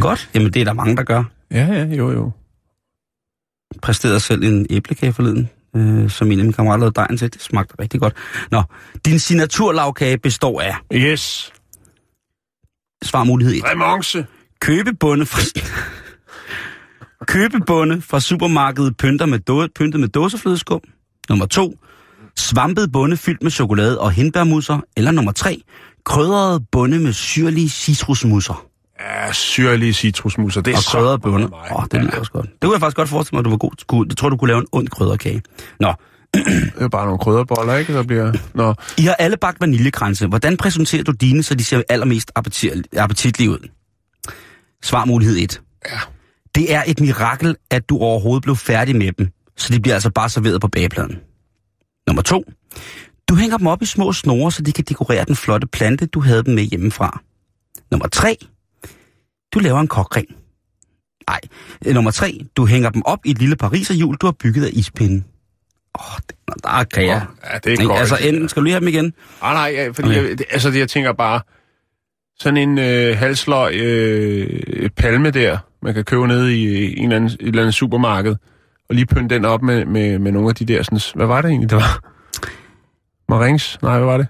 Godt. 0.00 0.30
Jamen, 0.34 0.52
det 0.52 0.60
er 0.60 0.64
der 0.64 0.72
mange, 0.72 0.96
der 0.96 1.02
gør. 1.02 1.24
Ja, 1.50 1.66
ja, 1.66 1.84
jo, 1.84 2.12
jo. 2.12 2.30
Præsterede 3.82 4.20
selv 4.20 4.42
en 4.42 4.66
æblekage 4.70 5.12
forleden, 5.12 5.50
øh, 5.76 6.10
som 6.10 6.26
en 6.32 6.38
af 6.38 6.44
mine 6.44 6.52
kammerater 6.52 6.78
lavede 6.80 6.94
dejen 6.94 7.16
til. 7.16 7.32
Det 7.32 7.42
smagte 7.42 7.74
rigtig 7.80 8.00
godt. 8.00 8.14
Nå, 8.50 8.62
din 9.04 9.18
signaturlavkage 9.18 10.18
består 10.18 10.60
af 10.60 10.74
Yes. 10.94 11.52
Svarmulighed 13.04 13.54
1. 13.54 13.62
Remonce. 13.64 14.26
Købebunde 14.60 15.26
fra... 15.26 15.40
Købebunde 17.26 18.02
fra 18.02 18.20
supermarkedet 18.20 18.96
pynter 18.96 19.26
med 19.26 19.38
då... 19.38 19.68
pyntet 19.74 20.00
med 20.00 20.08
dåseflødeskum. 20.08 20.80
Nummer 21.28 21.46
to. 21.46 21.78
Svampet 22.36 22.92
bunde 22.92 23.16
fyldt 23.16 23.42
med 23.42 23.50
chokolade 23.50 24.00
og 24.00 24.10
hindbærmusser. 24.10 24.80
Eller 24.96 25.10
nummer 25.10 25.32
tre. 25.32 25.62
Krydrede 26.04 26.60
bunde 26.72 26.98
med 26.98 27.12
syrlige 27.12 27.68
citrusmusser. 27.68 28.66
Ja, 29.00 29.32
syrlige 29.32 29.92
citrusmusser. 29.92 30.60
Det 30.60 30.72
er 30.72 30.76
Og 30.76 31.20
krydrede 31.22 31.38
mig. 31.38 31.58
Åh, 31.72 31.76
oh, 31.76 31.84
det 31.92 32.00
lyder 32.00 32.18
også 32.18 32.32
godt. 32.32 32.46
Det 32.46 32.60
kunne 32.62 32.72
jeg 32.72 32.80
faktisk 32.80 32.96
godt 32.96 33.08
forestille 33.08 33.36
mig, 33.36 33.40
at 33.40 33.44
du 33.44 33.50
var 33.50 33.56
god. 33.56 34.06
Jeg 34.08 34.16
tror, 34.16 34.28
du 34.28 34.36
kunne 34.36 34.48
lave 34.48 34.60
en 34.60 34.66
ond 34.72 34.88
krydderkage. 34.88 35.42
Nå, 35.80 35.94
Det 36.76 36.82
er 36.82 36.88
bare 36.88 37.04
nogle 37.04 37.18
krydderboller, 37.18 37.76
ikke? 37.76 37.94
Der 37.94 38.02
bliver... 38.02 38.32
Nå, 38.54 38.74
I 38.98 39.02
har 39.02 39.14
alle 39.14 39.36
bagt 39.36 39.60
vaniljekranse. 39.60 40.26
Hvordan 40.26 40.56
præsenterer 40.56 41.02
du 41.04 41.12
dine, 41.12 41.42
så 41.42 41.54
de 41.54 41.64
ser 41.64 41.82
allermest 41.88 42.30
appetit- 42.38 42.82
appetitlige 42.96 43.50
ud? 43.50 43.68
Svarmulighed 44.82 45.36
1. 45.36 45.60
Ja. 45.90 45.98
Det 46.54 46.74
er 46.74 46.82
et 46.86 47.00
mirakel, 47.00 47.56
at 47.70 47.88
du 47.88 47.98
overhovedet 47.98 48.42
blev 48.42 48.56
færdig 48.56 48.96
med 48.96 49.12
dem, 49.12 49.28
så 49.56 49.72
de 49.72 49.80
bliver 49.80 49.94
altså 49.94 50.10
bare 50.10 50.28
serveret 50.28 50.60
på 50.60 50.68
bagepladen. 50.68 51.18
Nummer 52.06 52.22
2. 52.22 52.44
Du 53.28 53.34
hænger 53.34 53.56
dem 53.58 53.66
op 53.66 53.82
i 53.82 53.86
små 53.86 54.12
snore, 54.12 54.52
så 54.52 54.62
de 54.62 54.72
kan 54.72 54.84
dekorere 54.88 55.24
den 55.24 55.36
flotte 55.36 55.66
plante, 55.66 56.06
du 56.06 56.20
havde 56.20 56.44
dem 56.44 56.54
med 56.54 56.62
hjemmefra. 56.62 57.20
Nummer 57.90 58.08
3. 58.08 58.36
Du 59.54 59.58
laver 59.58 59.80
en 59.80 59.88
kokring. 59.88 60.26
Nej. 61.28 61.40
Nummer 61.94 62.10
3. 62.10 62.40
Du 62.56 62.66
hænger 62.66 62.90
dem 62.90 63.02
op 63.04 63.18
i 63.24 63.30
et 63.30 63.38
lille 63.38 63.56
pariserhjul, 63.56 64.16
du 64.16 64.26
har 64.26 64.32
bygget 64.32 64.64
af 64.64 64.70
ispinde. 64.72 65.24
Åh, 65.98 66.16
det, 66.28 66.36
nå, 66.48 66.54
der 66.64 66.84
kan 66.84 67.06
jeg. 67.06 67.26
ja, 67.52 67.58
det 67.58 67.66
er 67.66 67.70
Ikke? 67.70 67.84
godt. 67.84 67.98
Altså, 68.00 68.16
enten 68.22 68.48
skal 68.48 68.60
du 68.60 68.64
lige 68.64 68.72
have 68.74 68.80
dem 68.80 68.88
igen. 68.88 69.12
Ah, 69.42 69.54
nej, 69.54 69.72
ja, 69.74 69.88
fordi 69.88 70.08
Okay. 70.08 70.28
jeg, 70.28 70.38
altså, 70.50 70.70
det, 70.70 70.78
jeg 70.78 70.88
tænker 70.88 71.12
bare, 71.12 71.40
sådan 72.38 72.56
en 72.56 72.78
øh, 72.78 73.16
halsløg 73.18 73.74
øh, 73.74 74.90
palme 74.96 75.30
der, 75.30 75.58
man 75.82 75.94
kan 75.94 76.04
købe 76.04 76.26
nede 76.28 76.56
i 76.56 76.96
en 76.98 77.04
eller 77.04 77.16
anden, 77.16 77.30
et 77.40 77.46
eller 77.48 77.62
andet 77.62 77.74
supermarked, 77.74 78.36
og 78.88 78.94
lige 78.94 79.06
pynte 79.06 79.34
den 79.34 79.44
op 79.44 79.62
med, 79.62 79.84
med, 79.84 80.18
med 80.18 80.32
nogle 80.32 80.48
af 80.48 80.54
de 80.54 80.64
der, 80.64 80.82
sådan, 80.82 80.98
hvad 81.14 81.26
var 81.26 81.42
det 81.42 81.48
egentlig, 81.48 81.70
det 81.70 81.76
var? 81.76 82.10
Marings? 83.28 83.78
Nej, 83.82 83.96
hvad 83.98 84.06
var 84.06 84.16
det? 84.16 84.26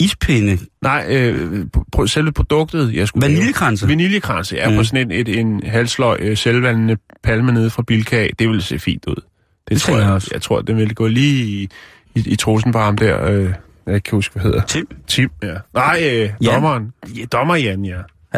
Ispinde. 0.00 0.58
Nej, 0.82 1.06
øh, 1.08 1.66
selve 2.06 2.32
produktet, 2.32 2.94
jeg 2.94 3.08
skulle 3.08 3.26
lave. 3.26 3.36
Vaniljekranse. 3.36 3.88
Vaniljekranse, 3.88 4.56
ja, 4.56 4.70
mm. 4.70 4.76
På 4.76 4.84
sådan 4.84 5.10
et, 5.12 5.28
et, 5.28 5.38
en 5.38 5.62
halsløg 5.66 6.18
øh, 6.20 6.36
selvvandende 6.36 6.96
palme 7.22 7.52
nede 7.52 7.70
fra 7.70 7.82
Bilka. 7.82 8.28
Det 8.38 8.48
ville 8.48 8.62
se 8.62 8.78
fint 8.78 9.06
ud. 9.06 9.22
Det, 9.68 9.74
Det 9.74 9.80
tror 9.82 9.96
jeg 9.96 10.04
jeg 10.04 10.12
også. 10.12 10.28
Jeg 10.32 10.42
tror, 10.42 10.60
det 10.60 10.76
ville 10.76 10.94
gå 10.94 11.06
lige 11.06 11.44
i, 11.44 11.68
i, 12.14 12.22
i 12.32 12.36
trosen 12.36 12.72
på 12.72 12.78
ham 12.78 12.96
der. 12.96 13.24
Øh, 13.30 13.52
jeg 13.86 14.02
kan 14.02 14.16
huske, 14.16 14.32
hvad 14.32 14.42
hedder. 14.42 14.62
Tim. 14.64 14.88
Tim, 15.06 15.30
ja. 15.42 15.54
Nej, 15.74 16.00
øh, 16.12 16.30
Jan. 16.42 16.54
dommeren. 16.54 16.92
Ja, 17.16 17.24
dommer 17.32 17.54
Jan, 17.56 17.84
ja. 17.84 17.96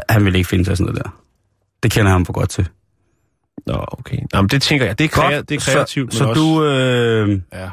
Han 0.09 0.25
vil 0.25 0.35
ikke 0.35 0.49
finde 0.49 0.65
sig 0.65 0.77
sådan 0.77 0.93
noget 0.93 1.05
der. 1.05 1.11
Det 1.83 1.91
kender 1.91 2.07
jeg 2.11 2.15
ham 2.15 2.27
for 2.27 2.33
godt 2.33 2.49
til. 2.51 2.69
Nå, 3.67 3.85
okay. 3.93 4.17
Nå, 4.33 4.41
men 4.43 4.49
det 4.49 4.63
tænker 4.63 4.87
jeg. 4.87 4.99
Det 4.99 5.05
er, 5.05 5.09
krea- 5.23 5.41
det 5.41 5.51
er 5.57 5.61
kreativt, 5.73 6.13
Så, 6.13 6.19
så 6.19 6.25
også... 6.25 6.41
du, 6.43 6.65
øh, 6.65 7.41
Ja. 7.53 7.69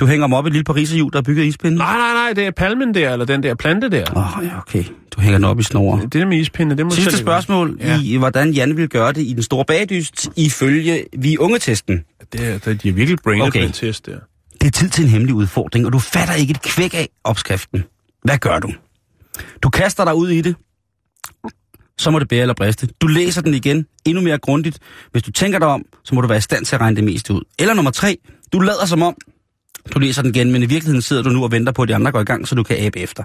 du 0.00 0.06
hænger 0.06 0.26
dem 0.26 0.32
op 0.34 0.46
i 0.46 0.48
et 0.48 0.52
lille 0.52 0.64
pariserhjul, 0.64 1.12
der 1.12 1.18
er 1.18 1.22
bygget 1.22 1.44
ispinde? 1.44 1.76
Nej, 1.76 1.96
nej, 1.96 2.12
nej, 2.12 2.32
det 2.32 2.46
er 2.46 2.50
palmen 2.50 2.94
der, 2.94 3.12
eller 3.12 3.24
den 3.26 3.42
der 3.42 3.54
plante 3.54 3.88
der. 3.90 4.04
Åh, 4.16 4.38
oh, 4.38 4.44
ja, 4.44 4.58
okay. 4.58 4.84
Du 5.16 5.20
hænger 5.20 5.38
den 5.38 5.44
op 5.44 5.60
i 5.60 5.62
snore. 5.62 6.00
Det 6.02 6.12
der 6.12 6.26
med 6.26 6.38
ispinde, 6.38 6.76
det 6.76 6.86
må 6.86 6.90
Sidste 6.90 7.16
spørgsmål 7.16 7.78
Ja. 7.80 8.00
i, 8.04 8.16
hvordan 8.16 8.50
Jan 8.50 8.76
vil 8.76 8.88
gøre 8.88 9.12
det 9.12 9.20
i 9.22 9.32
den 9.32 9.42
store 9.42 9.64
bagdyst, 9.64 10.28
ifølge 10.36 11.04
vi 11.18 11.38
unge-testen. 11.38 12.04
Det 12.32 12.48
er, 12.48 12.58
det, 12.58 12.82
de 12.82 12.88
er 12.88 12.92
virkelig 12.92 13.18
brainet 13.24 13.46
Okay. 13.46 13.58
okay. 13.58 13.64
den 13.64 13.72
test 13.72 14.06
der. 14.06 14.18
Det 14.60 14.66
er 14.66 14.70
tid 14.70 14.88
til 14.88 15.04
en 15.04 15.10
hemmelig 15.10 15.34
udfordring, 15.34 15.86
og 15.86 15.92
du 15.92 15.98
fatter 15.98 16.34
ikke 16.34 16.50
et 16.50 16.62
kvæk 16.62 16.94
af 16.94 17.08
opskriften. 17.24 17.84
Hvad 18.24 18.38
gør 18.38 18.58
du? 18.58 18.72
Du 19.62 19.70
kaster 19.70 20.04
dig 20.04 20.14
ud 20.14 20.28
i 20.28 20.40
det, 20.40 20.56
så 21.98 22.10
må 22.10 22.18
det 22.18 22.28
bære 22.28 22.40
eller 22.40 22.54
briste. 22.54 22.88
Du 23.00 23.06
læser 23.06 23.42
den 23.42 23.54
igen, 23.54 23.86
endnu 24.04 24.22
mere 24.22 24.38
grundigt. 24.38 24.78
Hvis 25.12 25.22
du 25.22 25.32
tænker 25.32 25.58
dig 25.58 25.68
om, 25.68 25.84
så 26.04 26.14
må 26.14 26.20
du 26.20 26.28
være 26.28 26.38
i 26.38 26.40
stand 26.40 26.64
til 26.64 26.74
at 26.74 26.80
regne 26.80 26.96
det 26.96 27.04
meste 27.04 27.34
ud. 27.34 27.42
Eller 27.58 27.74
nummer 27.74 27.90
tre, 27.90 28.16
du 28.52 28.58
lader 28.58 28.86
som 28.86 29.02
om, 29.02 29.16
du 29.94 29.98
læser 29.98 30.22
den 30.22 30.34
igen, 30.34 30.52
men 30.52 30.62
i 30.62 30.66
virkeligheden 30.66 31.02
sidder 31.02 31.22
du 31.22 31.30
nu 31.30 31.44
og 31.44 31.52
venter 31.52 31.72
på, 31.72 31.82
at 31.82 31.88
de 31.88 31.94
andre 31.94 32.12
går 32.12 32.20
i 32.20 32.24
gang, 32.24 32.48
så 32.48 32.54
du 32.54 32.62
kan 32.62 32.86
abe 32.86 32.98
efter. 32.98 33.24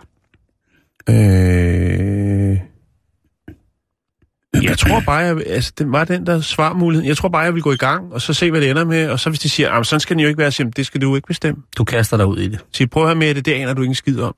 Øh... 1.10 2.37
Jeg 4.64 4.78
tror 4.78 5.00
bare, 5.06 5.16
jeg, 5.18 5.42
altså, 5.48 5.72
det 5.78 5.92
var 5.92 6.04
den 6.06 6.26
der 6.26 6.42
svarmulighed. 6.42 7.08
Jeg 7.08 7.18
tror 7.18 7.30
bare, 7.30 7.42
jeg 7.42 7.54
vil 7.54 7.62
gå 7.64 7.72
i 7.72 7.78
gang, 7.78 8.14
og 8.14 8.22
så 8.22 8.34
se, 8.34 8.52
hvad 8.52 8.62
det 8.62 8.70
ender 8.70 8.86
med. 8.86 9.10
Og 9.10 9.20
så 9.20 9.30
hvis 9.30 9.40
de 9.40 9.50
siger, 9.50 9.72
"Ah, 9.72 9.86
sådan 9.86 10.00
skal 10.00 10.14
den 10.16 10.22
jo 10.22 10.28
ikke 10.28 10.38
være, 10.38 10.52
så 10.52 10.72
det 10.76 10.86
skal 10.86 11.02
du 11.02 11.16
ikke 11.16 11.28
bestemme. 11.28 11.64
Du 11.78 11.84
kaster 11.84 12.18
dig 12.18 12.26
ud 12.26 12.38
i 12.38 12.48
det. 12.48 12.60
Så 12.74 12.88
prøv 12.92 13.04
at 13.04 13.08
høre 13.10 13.16
med 13.16 13.36
det, 13.36 13.46
det 13.46 13.54
aner 13.54 13.74
du 13.74 13.82
ikke 13.82 13.92
en 13.92 13.96
skid 13.96 14.20
om. 14.22 14.36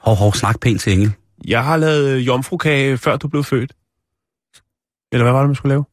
Hov, 0.00 0.16
hov, 0.16 0.34
snak 0.34 0.60
pænt 0.60 0.80
til 0.80 0.92
Engel. 0.92 1.12
Jeg 1.46 1.64
har 1.64 1.76
lavet 1.76 2.08
øh, 2.08 2.26
jomfrukage, 2.26 2.98
før 2.98 3.16
du 3.16 3.28
blev 3.28 3.44
født. 3.44 3.72
Eller 5.12 5.24
hvad 5.24 5.32
var 5.32 5.40
det, 5.40 5.48
man 5.48 5.54
skulle 5.56 5.70
lave? 5.72 5.84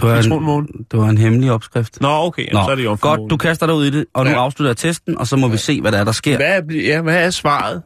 Det 0.00 0.06
var, 0.08 0.58
en, 0.58 0.86
det 0.90 0.98
var 1.00 1.08
en 1.08 1.18
hemmelig 1.18 1.52
opskrift. 1.52 2.00
Nå, 2.00 2.08
okay, 2.08 2.42
jamen, 2.42 2.54
Nå, 2.56 2.64
så 2.66 2.70
er 2.70 2.74
det 2.74 2.84
jomfrumåne. 2.84 3.20
Godt, 3.22 3.30
du 3.30 3.36
kaster 3.36 3.66
dig 3.66 3.74
ud 3.74 3.84
i 3.86 3.90
det, 3.90 4.04
og 4.14 4.24
nu 4.24 4.30
Ja. 4.30 4.36
afslutter 4.36 4.70
jeg 4.70 4.76
testen, 4.76 5.18
og 5.18 5.26
så 5.26 5.36
må 5.36 5.48
vi 5.48 5.56
se, 5.56 5.80
hvad 5.80 5.92
der 5.92 5.98
er, 5.98 6.04
der 6.04 6.12
sker. 6.12 6.36
Hvad 6.36 6.46
er, 6.46 6.74
ja, 6.74 7.00
hvad 7.00 7.24
er 7.24 7.30
svaret? 7.30 7.82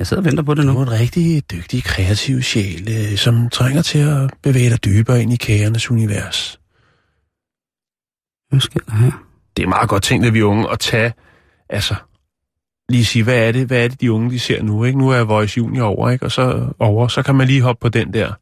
Jeg 0.00 0.06
sidder 0.06 0.20
og 0.20 0.24
venter 0.24 0.42
på 0.42 0.54
det 0.54 0.66
Du 0.66 0.72
nu. 0.72 0.78
er 0.78 0.82
en 0.82 0.90
rigtig 0.90 1.50
dygtig, 1.50 1.84
kreativ 1.84 2.42
sjæl, 2.42 2.88
øh, 2.90 3.16
som 3.18 3.48
trænger 3.50 3.82
til 3.82 3.98
at 3.98 4.30
bevæge 4.42 4.70
dig 4.70 4.84
dybere 4.84 5.22
ind 5.22 5.32
i 5.32 5.36
kagernes 5.36 5.90
univers. 5.90 6.60
Hvad 8.48 8.60
sker 8.60 8.80
der 8.80 8.92
her? 8.92 9.26
det 9.56 9.62
er 9.62 9.66
meget 9.68 9.88
godt 9.88 10.02
tænkt, 10.02 10.26
at 10.26 10.34
vi 10.34 10.42
unge, 10.42 10.70
at 10.70 10.78
tage, 10.78 11.12
altså, 11.68 11.94
lige 12.88 13.04
sige, 13.04 13.22
hvad 13.24 13.48
er 13.48 13.52
det, 13.52 13.66
hvad 13.66 13.84
er 13.84 13.88
det, 13.88 14.00
de 14.00 14.12
unge, 14.12 14.30
de 14.30 14.38
ser 14.38 14.62
nu, 14.62 14.84
ikke? 14.84 14.98
Nu 14.98 15.08
er 15.08 15.20
Voice 15.24 15.58
Junior 15.58 15.86
over, 15.86 16.10
ikke? 16.10 16.24
Og 16.24 16.32
så 16.32 16.72
over, 16.78 17.08
så 17.08 17.22
kan 17.22 17.34
man 17.34 17.46
lige 17.46 17.62
hoppe 17.62 17.80
på 17.80 17.88
den 17.88 18.12
der 18.12 18.32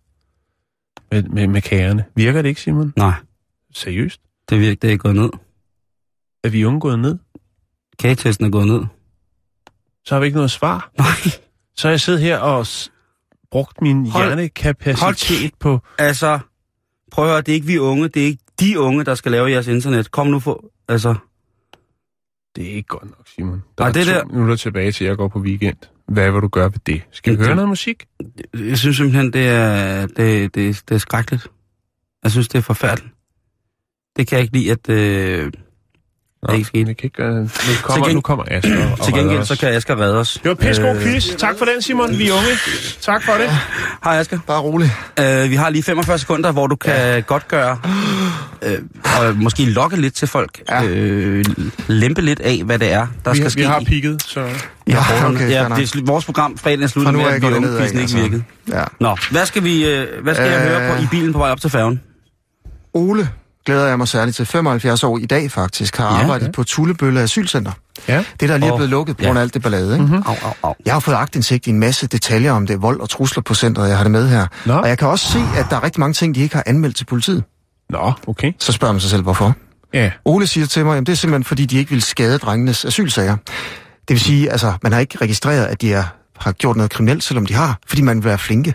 med, 1.11 1.23
med, 1.23 1.47
med 1.47 1.63
kagerne. 1.63 2.05
Virker 2.17 2.43
det 2.43 2.49
ikke, 2.49 2.61
Simon? 2.61 2.93
Nej, 2.97 3.13
Seriøst? 3.75 4.21
det 4.51 4.61
virker, 4.61 4.77
det 4.83 4.93
er 4.93 4.97
gået 4.97 5.17
ned. 5.17 5.31
Er 6.45 6.49
vi 6.49 6.65
unge 6.65 6.81
gået 6.81 6.99
ned? 6.99 7.19
Kagetesten 7.99 8.47
er 8.47 8.51
gået 8.51 8.67
ned. 8.67 8.81
Så 10.05 10.15
har 10.15 10.21
vi 10.21 10.27
ikke 10.27 10.37
noget 10.37 10.51
svar. 10.51 10.91
Nej. 10.99 11.07
Så 11.79 11.89
jeg 11.89 12.01
siddet 12.01 12.21
her 12.23 12.39
og 12.39 12.67
brugt 13.51 13.81
min 13.83 14.07
Hold- 14.11 14.27
hjernekapacitet 14.27 15.55
på... 15.61 15.81
Altså, 15.99 16.39
prøv 17.13 17.25
at 17.25 17.31
høre, 17.31 17.41
det 17.41 17.49
er 17.49 17.55
ikke 17.55 17.67
vi 17.67 17.79
unge, 17.79 18.09
det 18.09 18.23
er 18.23 18.27
ikke 18.27 18.43
de 18.61 18.81
unge, 18.81 19.05
der 19.05 19.15
skal 19.15 19.33
lave 19.33 19.51
jeres 19.51 19.67
internet. 19.67 20.11
Kom 20.11 20.27
nu 20.27 20.41
for, 20.41 20.65
altså, 20.89 21.15
Det 22.57 22.71
er 22.71 22.75
ikke 22.75 22.89
godt 22.89 23.05
nok, 23.05 23.29
Simon. 23.35 23.63
Der 23.79 23.85
Ej, 23.85 23.89
er 23.89 23.93
det 23.93 24.07
to 24.07 24.13
der- 24.13 24.25
minutter 24.25 24.57
tilbage 24.57 24.93
til, 24.93 25.05
at 25.05 25.09
jeg 25.09 25.17
går 25.17 25.29
på 25.29 25.39
weekend. 25.41 25.77
Hvad 26.09 26.31
vil 26.31 26.41
du 26.43 26.49
gøre 26.49 26.73
ved 26.73 26.79
det? 26.87 27.03
Skal 27.13 27.33
vi 27.33 27.37
Det- 27.39 27.47
høre 27.47 27.57
noget 27.57 27.69
musik? 27.69 28.07
jeg 28.55 28.79
synes 28.79 28.97
simpelthen, 28.97 29.33
det 29.33 29.49
er, 29.49 30.07
det, 30.07 30.55
det, 30.55 30.83
det 30.89 30.95
er 30.95 30.99
skrækkeligt. 30.99 31.47
Jeg 32.23 32.31
synes, 32.31 32.49
det 32.49 32.59
er 32.59 32.63
forfærdeligt. 32.63 33.15
Det 34.17 34.27
kan 34.27 34.37
jeg 34.37 34.43
ikke 34.43 34.57
lide, 34.59 34.73
at... 34.73 34.89
Øh, 34.89 35.53
Nå, 36.43 36.55
ikke 36.55 36.65
sket. 36.67 36.87
det 36.87 36.97
kan 36.97 37.05
ikke 37.07 37.17
gøre... 37.17 37.35
Nu 37.43 37.49
kommer, 37.83 38.07
geng- 38.07 38.13
nu 38.15 38.21
kommer 38.21 38.45
Asger 38.51 38.91
og 38.93 39.05
til 39.05 39.15
gengæld, 39.15 39.39
os. 39.41 39.49
så 39.49 39.59
kan 39.59 39.69
Asger 39.69 40.01
redde 40.01 40.19
os. 40.19 40.41
Det 40.43 40.49
var 40.49 40.55
pisse 40.55 40.83
god 40.83 41.01
quiz. 41.03 41.27
Tak 41.39 41.59
for 41.59 41.65
den, 41.65 41.83
Simon. 41.83 42.19
Vi 42.19 42.29
er 42.29 42.33
unge. 42.33 42.49
Tak 43.01 43.23
for 43.25 43.33
det. 43.33 43.51
Hej 44.05 44.19
Asger. 44.19 44.39
Bare 44.47 44.61
rolig. 44.61 44.91
Øh, 45.21 45.51
vi 45.51 45.55
har 45.55 45.71
lige 45.71 45.83
45 45.83 46.19
sekunder, 46.19 46.53
hvor 46.53 46.67
du 46.67 46.77
kan 46.77 46.93
ja. 46.95 47.21
godt 47.21 47.49
gøre 47.49 47.79
øh, 48.63 48.79
og 49.19 49.37
måske 49.37 49.65
lokke 49.65 49.97
lidt 50.01 50.15
til 50.15 50.29
folk. 50.29 50.63
Ja. 50.71 50.83
Øh, 50.85 51.45
lempe 51.89 52.21
lidt 52.21 52.41
af, 52.41 52.63
hvad 52.65 52.79
det 52.79 52.93
er, 52.93 53.07
der 53.25 53.31
Vi, 53.31 53.37
skal 53.37 53.43
har- 53.45 53.51
ske. 53.51 53.61
vi 53.61 53.67
har 53.67 53.83
peaked, 53.87 54.19
så... 54.27 54.41
Ja, 54.87 55.27
okay, 55.27 55.51
ja, 55.51 55.65
det 55.77 55.95
er 55.95 56.01
vores 56.07 56.25
program 56.25 56.59
fredag 56.59 56.83
er 56.85 56.93
nu 56.97 57.03
med, 57.13 57.21
at 57.21 57.27
nedad, 57.27 57.41
Violonquizzen 57.41 57.85
ikke 57.99 58.01
altså. 58.01 58.17
virkede. 58.19 58.43
Ja. 58.69 58.85
Nå, 59.01 59.17
hvad 59.31 59.47
skal, 59.47 59.65
vi, 59.65 59.87
øh, 59.89 60.07
hvad 60.23 60.35
skal 60.35 60.51
jeg 60.51 60.61
Øh. 60.63 60.69
høre 60.69 60.97
på 60.97 61.03
i 61.03 61.07
bilen 61.11 61.33
på 61.33 61.39
vej 61.39 61.51
op 61.51 61.61
til 61.61 61.71
færgen? 61.71 62.01
Ole 62.95 63.29
glæder 63.69 63.87
jeg 63.87 63.99
mig 63.99 64.09
særligt 64.09 64.37
til. 64.37 64.47
75 64.47 65.05
år 65.05 65.19
i 65.19 65.27
dag 65.27 65.51
faktisk, 65.51 65.97
har 65.97 66.05
Ja. 66.17 66.23
arbejdet 66.23 66.53
på 66.53 66.65
Tullebølle 66.65 67.21
Asylcenter. 67.21 67.73
Ja. 68.09 68.25
Det, 68.41 68.49
der 68.49 68.57
lige 68.57 68.69
er 68.73 68.77
blevet 68.77 68.91
lukket 68.91 69.17
på 69.17 69.23
ja. 69.23 69.27
grund 69.27 69.39
af 69.39 69.43
alt 69.43 69.55
det 69.55 69.63
ballade, 69.63 69.93
ikke? 69.93 70.05
Mm-hmm. 70.05 70.23
Au, 70.27 70.35
au, 70.45 70.53
au. 70.63 70.75
Jeg 70.87 70.93
har 70.93 71.01
fået 71.01 71.15
agtindsigt 71.15 71.67
i 71.67 71.71
en 71.71 71.79
masse 71.79 72.07
detaljer 72.07 72.53
om 72.53 72.67
det, 72.67 72.83
vold 72.83 73.01
og 73.01 73.09
trusler 73.09 73.43
på 73.43 73.55
centret, 73.55 73.89
jeg 73.89 73.97
har 73.97 74.05
det 74.05 74.11
med 74.11 74.29
her. 74.29 74.47
Nå. 74.67 74.75
Og 74.75 74.89
jeg 74.89 74.99
kan 74.99 75.09
også 75.09 75.33
se, 75.33 75.39
at 75.57 75.67
der 75.71 75.77
er 75.77 75.83
rigtig 75.83 76.01
mange 76.01 76.15
ting, 76.15 76.35
de 76.35 76.41
ikke 76.41 76.55
har 76.55 76.63
anmeldt 76.67 76.97
til 76.97 77.05
politiet. 77.05 77.45
Nå, 77.91 78.13
okay. 78.27 78.53
Så 78.59 78.73
spørger 78.73 78.93
man 78.93 79.01
sig 79.01 79.11
selv, 79.11 79.23
hvorfor. 79.23 79.55
Ja. 79.95 80.11
Ole 80.25 80.47
siger 80.47 80.67
til 80.67 80.85
mig, 80.85 80.97
at 80.99 81.07
det 81.07 81.13
er 81.13 81.17
simpelthen 81.17 81.45
fordi, 81.45 81.67
de 81.67 81.79
ikke 81.79 81.91
vil 81.91 82.03
skade 82.03 82.39
drengenes 82.39 82.85
asylsager. 82.85 83.37
Det 83.37 84.15
vil 84.15 84.21
sige, 84.21 84.51
altså, 84.51 84.73
man 84.83 84.93
har 84.93 85.01
ikke 85.01 85.19
registreret, 85.21 85.65
at 85.65 85.81
de 85.83 85.93
er, 85.93 86.05
har 86.39 86.53
gjort 86.53 86.77
noget 86.77 86.91
kriminelt, 86.91 87.23
selvom 87.25 87.47
de 87.47 87.55
har, 87.55 87.79
fordi 87.87 88.03
man 88.03 88.17
vil 88.17 88.25
være 88.25 88.39
flinke. 88.39 88.75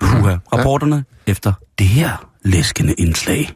Puha. 0.00 0.36
Rapporterne 0.52 1.04
efter 1.26 1.52
det 1.78 1.86
her 1.86 2.27
læskende 2.42 2.94
indslag. 2.94 3.50